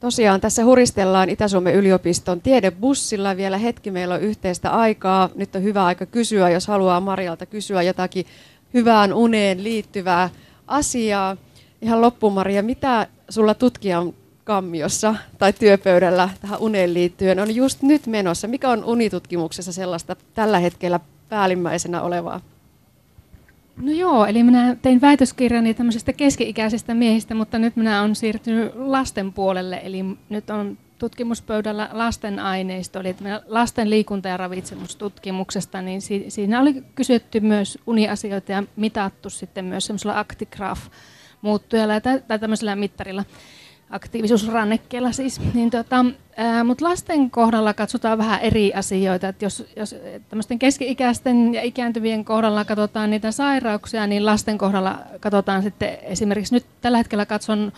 Tosiaan 0.00 0.40
tässä 0.40 0.64
huristellaan 0.64 1.30
Itä-Suomen 1.30 1.74
yliopiston 1.74 2.40
tiedebussilla. 2.40 3.36
Vielä 3.36 3.58
hetki 3.58 3.90
meillä 3.90 4.14
on 4.14 4.20
yhteistä 4.20 4.70
aikaa. 4.70 5.30
Nyt 5.34 5.56
on 5.56 5.62
hyvä 5.62 5.84
aika 5.84 6.06
kysyä, 6.06 6.50
jos 6.50 6.66
haluaa 6.66 7.00
Marialta 7.00 7.46
kysyä 7.46 7.82
jotakin 7.82 8.26
hyvään 8.74 9.12
uneen 9.12 9.64
liittyvää 9.64 10.30
asiaa. 10.66 11.36
Ihan 11.82 12.00
loppuun 12.00 12.32
Maria, 12.32 12.62
mitä 12.62 13.06
sulla 13.28 13.54
tutkijan 13.54 14.12
kammiossa 14.44 15.14
tai 15.38 15.52
työpöydällä 15.52 16.28
tähän 16.40 16.60
uneen 16.60 16.94
liittyen 16.94 17.40
on 17.40 17.54
just 17.54 17.82
nyt 17.82 18.06
menossa? 18.06 18.48
Mikä 18.48 18.70
on 18.70 18.84
unitutkimuksessa 18.84 19.72
sellaista 19.72 20.16
tällä 20.34 20.58
hetkellä 20.58 21.00
päällimmäisenä 21.28 22.02
olevaa? 22.02 22.40
No 23.76 23.92
joo, 23.92 24.26
eli 24.26 24.42
minä 24.42 24.76
tein 24.82 25.00
väitöskirjani 25.00 25.74
tämmöisestä 25.74 26.12
keski-ikäisistä 26.12 26.94
miehistä, 26.94 27.34
mutta 27.34 27.58
nyt 27.58 27.76
minä 27.76 28.00
olen 28.02 28.16
siirtynyt 28.16 28.72
lasten 28.74 29.32
puolelle, 29.32 29.80
eli 29.84 30.04
nyt 30.28 30.50
on 30.50 30.78
tutkimuspöydällä 30.98 31.88
lasten 31.92 32.38
aineisto, 32.38 33.00
eli 33.00 33.16
lasten 33.46 33.90
liikunta- 33.90 34.28
ja 34.28 34.36
ravitsemustutkimuksesta, 34.36 35.82
niin 35.82 36.02
si- 36.02 36.24
siinä 36.28 36.60
oli 36.60 36.82
kysytty 36.94 37.40
myös 37.40 37.78
uniasioita 37.86 38.52
ja 38.52 38.62
mitattu 38.76 39.30
sitten 39.30 39.64
myös 39.64 39.86
semmoisella 39.86 40.18
Actigraph 40.18 40.80
muuttujalla 41.42 42.00
tai 42.00 42.38
tämmöisellä 42.38 42.76
mittarilla 42.76 43.24
aktiivisuusrannekkeella 43.94 45.12
siis. 45.12 45.40
Niin 45.54 45.70
tota, 45.70 46.04
mutta 46.64 46.84
lasten 46.84 47.30
kohdalla 47.30 47.74
katsotaan 47.74 48.18
vähän 48.18 48.40
eri 48.40 48.72
asioita. 48.74 49.28
Et 49.28 49.42
jos, 49.42 49.66
jos 49.76 49.96
tämmöisten 50.28 50.58
keski-ikäisten 50.58 51.54
ja 51.54 51.62
ikääntyvien 51.62 52.24
kohdalla 52.24 52.64
katsotaan 52.64 53.10
niitä 53.10 53.32
sairauksia, 53.32 54.06
niin 54.06 54.26
lasten 54.26 54.58
kohdalla 54.58 54.98
katsotaan 55.20 55.62
sitten 55.62 55.98
esimerkiksi 56.02 56.54
nyt 56.54 56.66
tällä 56.80 56.98
hetkellä 56.98 57.26
katson 57.26 57.72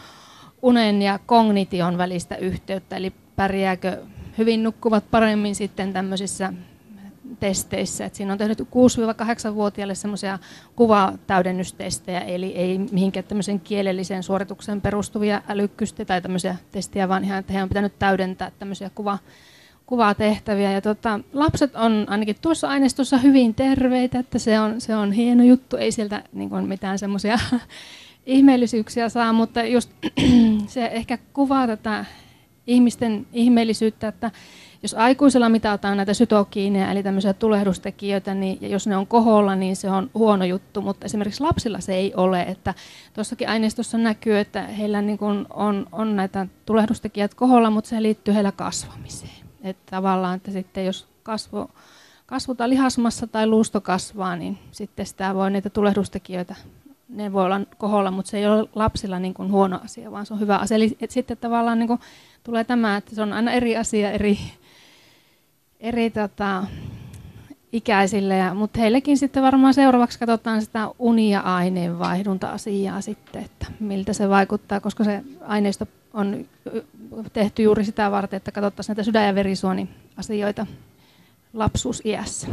unen 0.63 1.03
ja 1.03 1.19
kognition 1.27 1.99
välistä 1.99 2.37
yhteyttä, 2.37 2.97
eli 2.97 3.13
pärjääkö 3.37 4.03
hyvin 4.39 4.63
nukkuvat 4.63 5.05
paremmin 5.11 5.55
sitten 5.55 5.93
tämmöisissä 5.93 6.53
testeissä. 7.41 8.05
Et 8.05 8.15
siinä 8.15 8.33
on 8.33 8.39
tehty 8.39 8.67
6-8-vuotiaille 9.51 9.95
semmoisia 9.95 10.39
kuvatäydennystestejä, 10.77 12.21
eli 12.21 12.53
ei 12.57 12.79
mihinkään 12.79 13.25
tämmöisen 13.25 13.61
kielelliseen 13.61 14.23
suoritukseen 14.23 14.81
perustuvia 14.81 15.43
älykkystä 15.49 16.05
tai 16.05 16.23
tämmöisiä 16.23 16.57
testejä, 16.73 17.09
vaan 17.09 17.25
ihan, 17.25 17.39
että 17.39 17.53
heidän 17.53 17.65
on 17.65 17.69
pitänyt 17.69 17.99
täydentää 17.99 18.51
tämmöisiä 18.59 18.91
kuva, 18.95 19.19
kuvatehtäviä. 19.87 20.73
Ja 20.73 20.81
tota, 20.81 21.21
lapset 21.33 21.77
on 21.77 22.07
ainakin 22.09 22.37
tuossa 22.41 22.69
aineistossa 22.69 23.19
hyvin 23.19 23.55
terveitä, 23.55 24.19
että 24.19 24.39
se 24.39 24.61
on, 24.61 24.81
se 24.81 24.97
on 24.97 25.13
hieno 25.13 25.45
juttu, 25.45 25.77
ei 25.77 25.93
sieltä 25.93 26.23
niin 26.33 26.51
kuin 26.51 26.69
mitään 26.69 26.99
semmoisia 26.99 27.39
ihmeellisyyksiä 28.27 29.09
saa, 29.09 29.33
mutta 29.33 29.63
just 29.63 29.91
se 30.67 30.87
ehkä 30.87 31.19
kuvaa 31.33 31.67
tätä 31.67 32.05
ihmisten 32.67 33.27
ihmeellisyyttä, 33.33 34.09
että 34.09 34.31
jos 34.83 34.95
aikuisella 34.95 35.49
mitataan 35.49 35.97
näitä 35.97 36.15
sytokiineja, 36.15 36.91
eli 36.91 37.03
tämmöisiä 37.03 37.33
tulehdustekijöitä, 37.33 38.35
niin 38.35 38.59
ja 38.61 38.69
jos 38.69 38.87
ne 38.87 38.97
on 38.97 39.07
koholla, 39.07 39.55
niin 39.55 39.77
se 39.77 39.91
on 39.91 40.11
huono 40.15 40.45
juttu, 40.45 40.83
mutta 40.83 41.05
esimerkiksi 41.05 41.43
lapsilla 41.43 41.81
se 41.81 41.95
ei 41.95 42.15
ole. 42.15 42.43
Että 42.43 42.75
tuossakin 43.15 43.49
aineistossa 43.49 43.99
näkyy, 43.99 44.39
että 44.39 44.63
heillä 44.63 45.03
niin 45.03 45.19
kuin 45.19 45.47
on, 45.51 45.87
on 45.93 46.17
näitä 46.17 46.47
tulehdustekijät 46.67 47.35
koholla, 47.35 47.71
mutta 47.71 47.91
se 47.91 48.03
liittyy 48.03 48.35
heillä 48.35 48.53
kasvamiseen. 48.53 49.47
Että 49.63 49.91
tavallaan, 49.91 50.37
että 50.37 50.51
sitten 50.51 50.87
jos 50.87 51.07
kasvo, 51.23 51.71
kasvuta 52.27 52.69
lihasmassa 52.69 53.27
tai 53.27 53.47
luusto 53.47 53.81
kasvaa, 53.81 54.37
niin 54.37 54.59
sitten 54.73 55.07
sitä 55.07 55.35
voi 55.35 55.51
niitä 55.51 55.71
tulehdustekijöitä 55.71 56.55
ne 57.09 57.33
voi 57.33 57.45
olla 57.45 57.61
koholla, 57.79 58.11
mutta 58.11 58.31
se 58.31 58.39
ei 58.39 58.47
ole 58.47 58.69
lapsilla 58.75 59.19
niin 59.19 59.35
kuin 59.35 59.51
huono 59.51 59.81
asia, 59.85 60.11
vaan 60.11 60.27
se 60.27 60.35
on 60.35 60.41
hyvä 60.41 60.57
asia. 60.57 60.77
Eli 60.77 60.97
sitten 61.09 61.37
tavallaan 61.37 61.79
niin 61.79 61.89
kuin 61.89 62.01
tulee 62.45 62.65
tämä, 62.65 62.97
että 62.97 63.15
se 63.15 63.23
on 63.23 63.33
aina 63.33 63.53
eri 63.53 63.77
asia 63.77 64.11
eri, 64.11 64.39
eri 65.81 66.11
tota, 66.11 66.65
ikäisille, 67.73 68.37
ja, 68.37 68.55
mutta 68.55 68.81
heillekin 68.81 69.19
sitten 69.19 69.43
varmaan 69.43 69.75
seuraavaksi 69.75 70.19
katsotaan 70.19 70.63
sitä 70.63 70.89
uni- 70.99 71.31
ja 71.31 71.41
aineenvaihdunta-asiaa 71.41 73.01
sitten, 73.01 73.45
että 73.45 73.67
miltä 73.81 74.13
se 74.13 74.29
vaikuttaa, 74.29 74.81
koska 74.81 75.05
se 75.05 75.23
aineisto 75.41 75.87
on 76.15 76.47
tehty 77.33 77.63
juuri 77.63 77.85
sitä 77.85 78.11
varten, 78.11 78.37
että 78.37 78.53
katsottaisiin 78.53 78.95
näitä 78.95 79.03
sydän- 79.03 79.27
ja 79.27 79.35
verisuoniasioita 79.35 80.67
lapsuusiässä. 81.53 82.49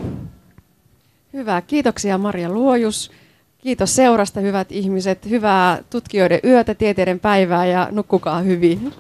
Hyvä, 1.34 1.62
kiitoksia 1.62 2.18
Maria 2.18 2.50
Luojus. 2.50 3.12
Kiitos 3.58 3.96
seurasta 3.96 4.40
hyvät 4.40 4.72
ihmiset, 4.72 5.30
hyvää 5.30 5.84
tutkijoiden 5.90 6.40
yötä, 6.44 6.76
tieteiden 6.76 7.20
päivää 7.20 7.66
ja 7.66 7.88
nukkukaa 7.92 8.40
hyvin. 8.40 8.94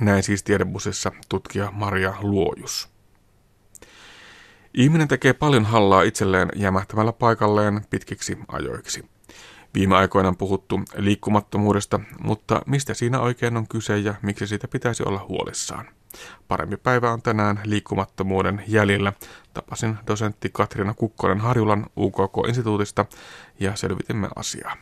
Näin 0.00 0.22
siis 0.22 0.42
tiedebussissa 0.42 1.12
tutkija 1.28 1.70
Maria 1.70 2.14
Luojus. 2.20 2.95
Ihminen 4.76 5.08
tekee 5.08 5.32
paljon 5.32 5.64
hallaa 5.64 6.02
itselleen 6.02 6.48
jämähtämällä 6.56 7.12
paikalleen 7.12 7.80
pitkiksi 7.90 8.38
ajoiksi. 8.48 9.04
Viime 9.74 9.96
aikoina 9.96 10.28
on 10.28 10.36
puhuttu 10.36 10.80
liikkumattomuudesta, 10.96 12.00
mutta 12.20 12.62
mistä 12.66 12.94
siinä 12.94 13.20
oikein 13.20 13.56
on 13.56 13.68
kyse 13.68 13.98
ja 13.98 14.14
miksi 14.22 14.46
siitä 14.46 14.68
pitäisi 14.68 15.02
olla 15.02 15.26
huolissaan? 15.28 15.86
Parempi 16.48 16.76
päivä 16.76 17.12
on 17.12 17.22
tänään 17.22 17.60
liikkumattomuuden 17.64 18.62
jäljellä. 18.68 19.12
Tapasin 19.54 19.96
dosentti 20.06 20.50
Katriina 20.52 20.94
Kukkonen 20.94 21.40
Harjulan 21.40 21.86
UKK-instituutista 21.96 23.06
ja 23.60 23.76
selvitimme 23.76 24.28
asiaa. 24.36 24.76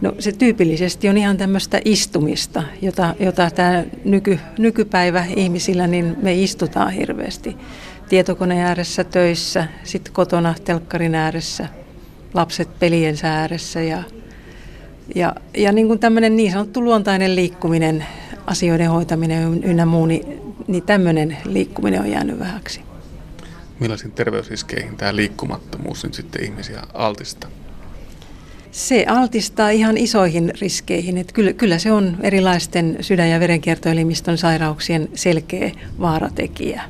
No 0.00 0.14
se 0.18 0.32
tyypillisesti 0.32 1.08
on 1.08 1.16
ihan 1.18 1.36
tämmöistä 1.36 1.80
istumista, 1.84 2.62
jota, 2.82 3.14
jota 3.20 3.50
tämä 3.50 3.84
nyky, 4.04 4.38
nykypäivä 4.58 5.24
ihmisillä, 5.36 5.86
niin 5.86 6.16
me 6.22 6.34
istutaan 6.34 6.92
hirveästi. 6.92 7.56
Tietokoneen 8.08 8.66
ääressä 8.66 9.04
töissä, 9.04 9.68
sitten 9.84 10.12
kotona 10.12 10.54
telkkarin 10.64 11.14
ääressä, 11.14 11.68
lapset 12.34 12.78
pelien 12.78 13.16
ääressä 13.22 13.80
ja, 13.80 14.02
ja, 15.14 15.34
ja 15.56 15.72
niin 15.72 15.86
kuin 15.86 15.98
tämmöinen 15.98 16.36
niin 16.36 16.52
sanottu 16.52 16.84
luontainen 16.84 17.36
liikkuminen, 17.36 18.06
asioiden 18.46 18.90
hoitaminen 18.90 19.64
ynnä 19.64 19.86
muu, 19.86 20.06
niin, 20.06 20.40
niin 20.66 20.82
tämmöinen 20.82 21.36
liikkuminen 21.44 22.00
on 22.00 22.10
jäänyt 22.10 22.38
vähäksi. 22.38 22.80
Millaisiin 23.80 24.12
terveysriskeihin 24.12 24.96
tämä 24.96 25.16
liikkumattomuus 25.16 26.04
nyt 26.04 26.14
sitten 26.14 26.44
ihmisiä 26.44 26.82
altistaa? 26.94 27.50
Se 28.70 29.04
altistaa 29.08 29.70
ihan 29.70 29.96
isoihin 29.96 30.52
riskeihin. 30.60 31.18
Että 31.18 31.32
kyllä, 31.32 31.52
kyllä 31.52 31.78
se 31.78 31.92
on 31.92 32.16
erilaisten 32.20 32.96
sydän- 33.00 33.30
ja 33.30 33.40
verenkiertoelimiston 33.40 34.38
sairauksien 34.38 35.08
selkeä 35.14 35.70
vaaratekijä. 36.00 36.82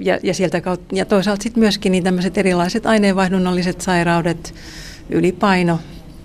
Ja, 0.00 0.18
ja, 0.22 0.34
sieltä 0.34 0.60
kautta, 0.60 0.96
ja 0.96 1.04
toisaalta 1.04 1.42
sitten 1.42 1.60
myöskin 1.60 1.92
niin 1.92 2.04
tämmöiset 2.04 2.38
erilaiset 2.38 2.86
aineenvaihdunnalliset 2.86 3.80
sairaudet, 3.80 4.54
ylipaino, 5.10 5.80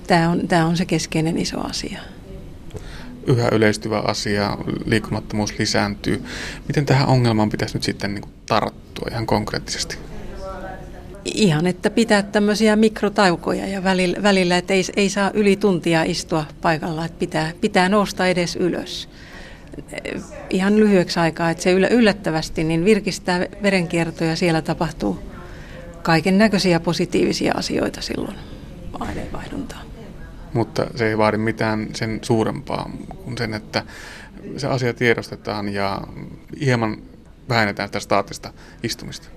tämä 0.07 0.29
on, 0.29 0.47
tämä 0.47 0.65
on 0.65 0.77
se 0.77 0.85
keskeinen 0.85 1.37
iso 1.37 1.59
asia. 1.59 1.99
Yhä 3.27 3.49
yleistyvä 3.51 3.99
asia, 3.99 4.57
liikkumattomuus 4.85 5.59
lisääntyy. 5.59 6.23
Miten 6.67 6.85
tähän 6.85 7.07
ongelmaan 7.07 7.49
pitäisi 7.49 7.73
nyt 7.73 7.83
sitten 7.83 8.13
niin 8.15 8.23
tarttua 8.45 9.07
ihan 9.11 9.25
konkreettisesti? 9.25 9.97
Ihan, 11.25 11.67
että 11.67 11.89
pitää 11.89 12.21
tämmöisiä 12.23 12.75
mikrotaukoja 12.75 13.67
ja 13.67 13.83
välillä, 13.83 14.23
välillä 14.23 14.57
että 14.57 14.73
ei, 14.73 14.83
ei 14.95 15.09
saa 15.09 15.31
yli 15.33 15.55
tuntia 15.55 16.03
istua 16.03 16.45
paikalla, 16.61 17.05
että 17.05 17.19
pitää, 17.19 17.51
pitää 17.61 17.89
nousta 17.89 18.27
edes 18.27 18.55
ylös. 18.55 19.09
Ihan 20.49 20.79
lyhyeksi 20.79 21.19
aikaa, 21.19 21.49
että 21.49 21.63
se 21.63 21.71
yllättävästi 21.71 22.63
niin 22.63 22.85
virkistää 22.85 23.45
verenkiertoja, 23.63 24.35
siellä 24.35 24.61
tapahtuu 24.61 25.19
kaiken 26.03 26.37
näköisiä 26.37 26.79
positiivisia 26.79 27.53
asioita 27.55 28.01
silloin 28.01 28.35
aineenvaihduntaa. 28.99 29.81
Mutta 30.53 30.85
se 30.95 31.07
ei 31.07 31.17
vaadi 31.17 31.37
mitään 31.37 31.87
sen 31.93 32.19
suurempaa 32.21 32.89
kuin 33.23 33.37
sen, 33.37 33.53
että 33.53 33.83
se 34.57 34.67
asia 34.67 34.93
tiedostetaan 34.93 35.69
ja 35.73 36.01
hieman 36.65 36.97
vähennetään 37.49 37.89
sitä 37.89 37.99
staattista 37.99 38.53
istumista. 38.83 39.36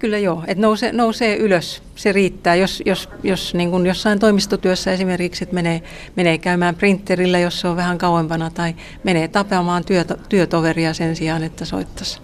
Kyllä 0.00 0.18
joo, 0.18 0.44
että 0.46 0.62
nousee, 0.62 0.92
nousee 0.92 1.36
ylös, 1.36 1.82
se 1.96 2.12
riittää. 2.12 2.54
Jos, 2.54 2.82
jos, 2.86 3.08
jos 3.22 3.54
niin 3.54 3.70
kuin 3.70 3.86
jossain 3.86 4.18
toimistotyössä 4.18 4.92
esimerkiksi, 4.92 5.44
että 5.44 5.54
menee, 5.54 5.82
menee 6.16 6.38
käymään 6.38 6.74
printerillä, 6.74 7.38
jos 7.38 7.60
se 7.60 7.68
on 7.68 7.76
vähän 7.76 7.98
kauempana, 7.98 8.50
tai 8.50 8.74
menee 9.04 9.28
tapamaan 9.28 9.84
työto, 9.84 10.16
työtoveria 10.28 10.94
sen 10.94 11.16
sijaan, 11.16 11.42
että 11.42 11.64
soittaisi. 11.64 12.20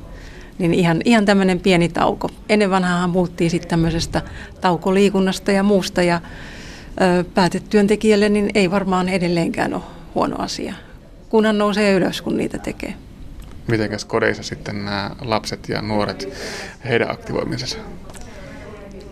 Niin 0.59 0.75
ihan, 0.75 1.01
ihan 1.05 1.25
tämmöinen 1.25 1.61
pieni 1.61 1.89
tauko. 1.89 2.29
Ennen 2.49 2.71
vanhaahan 2.71 3.11
muuttiin 3.11 3.51
sitten 3.51 3.71
tämmöisestä 3.71 4.23
taukoliikunnasta 4.61 5.53
ja 5.53 5.63
muusta, 5.63 6.03
ja 6.03 6.21
ö, 7.01 7.25
päätetyöntekijälle 7.35 8.29
niin 8.29 8.51
ei 8.55 8.71
varmaan 8.71 9.09
edelleenkään 9.09 9.75
ole 9.75 9.83
huono 10.15 10.37
asia, 10.39 10.75
kunhan 11.29 11.59
nousee 11.59 11.93
ylös, 11.93 12.23
kun 12.23 12.37
niitä 12.37 12.59
tekee 12.59 12.95
mitenkäs 13.69 14.05
kodeissa 14.05 14.43
sitten 14.43 14.85
nämä 14.85 15.11
lapset 15.21 15.69
ja 15.69 15.83
nuoret, 15.83 16.29
heidän 16.89 17.11
aktivoimisensa? 17.11 17.79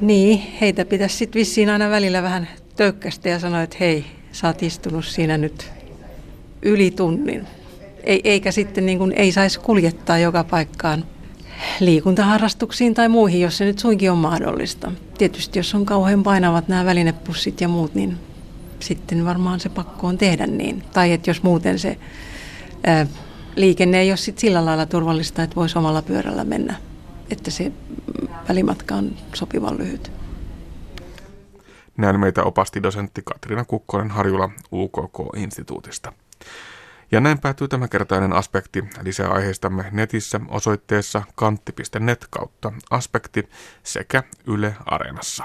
Niin, 0.00 0.42
heitä 0.60 0.84
pitäisi 0.84 1.16
sitten 1.16 1.40
vissiin 1.40 1.70
aina 1.70 1.90
välillä 1.90 2.22
vähän 2.22 2.48
tökkästä 2.76 3.28
ja 3.28 3.38
sanoa, 3.38 3.62
että 3.62 3.76
hei, 3.80 4.04
sä 4.32 4.46
oot 4.46 4.62
istunut 4.62 5.04
siinä 5.04 5.38
nyt 5.38 5.70
yli 6.62 6.90
tunnin. 6.90 7.46
Ei, 8.04 8.20
eikä 8.24 8.50
sitten 8.52 8.86
niin 8.86 8.98
kuin, 8.98 9.12
ei 9.12 9.32
saisi 9.32 9.60
kuljettaa 9.60 10.18
joka 10.18 10.44
paikkaan 10.44 11.04
liikuntaharrastuksiin 11.80 12.94
tai 12.94 13.08
muihin, 13.08 13.40
jos 13.40 13.58
se 13.58 13.64
nyt 13.64 13.78
suinkin 13.78 14.10
on 14.10 14.18
mahdollista. 14.18 14.92
Tietysti 15.18 15.58
jos 15.58 15.74
on 15.74 15.86
kauhean 15.86 16.22
painavat 16.22 16.68
nämä 16.68 16.84
välinepussit 16.84 17.60
ja 17.60 17.68
muut, 17.68 17.94
niin 17.94 18.16
sitten 18.80 19.24
varmaan 19.24 19.60
se 19.60 19.68
pakko 19.68 20.06
on 20.06 20.18
tehdä 20.18 20.46
niin. 20.46 20.82
Tai 20.92 21.12
että 21.12 21.30
jos 21.30 21.42
muuten 21.42 21.78
se 21.78 21.96
liikenne 23.56 24.00
ei 24.00 24.10
ole 24.10 24.16
sit 24.16 24.38
sillä 24.38 24.64
lailla 24.64 24.86
turvallista, 24.86 25.42
että 25.42 25.56
voisi 25.56 25.78
omalla 25.78 26.02
pyörällä 26.02 26.44
mennä, 26.44 26.76
että 27.30 27.50
se 27.50 27.72
välimatka 28.48 28.94
on 28.94 29.16
sopivan 29.34 29.78
lyhyt. 29.78 30.12
Näin 31.96 32.20
meitä 32.20 32.42
opasti 32.42 32.82
dosentti 32.82 33.22
Katriina 33.24 33.64
Kukkonen 33.64 34.10
Harjula 34.10 34.50
UKK-instituutista. 34.72 36.12
Ja 37.12 37.20
näin 37.20 37.38
päätyy 37.38 37.68
tämänkertainen 37.68 38.32
aspekti. 38.32 38.84
Lisää 39.02 39.28
aiheistamme 39.28 39.84
netissä 39.90 40.40
osoitteessa 40.48 41.22
kantti.net 41.34 42.26
kautta 42.30 42.72
aspekti 42.90 43.48
sekä 43.82 44.22
Yle 44.46 44.76
Areenassa. 44.86 45.44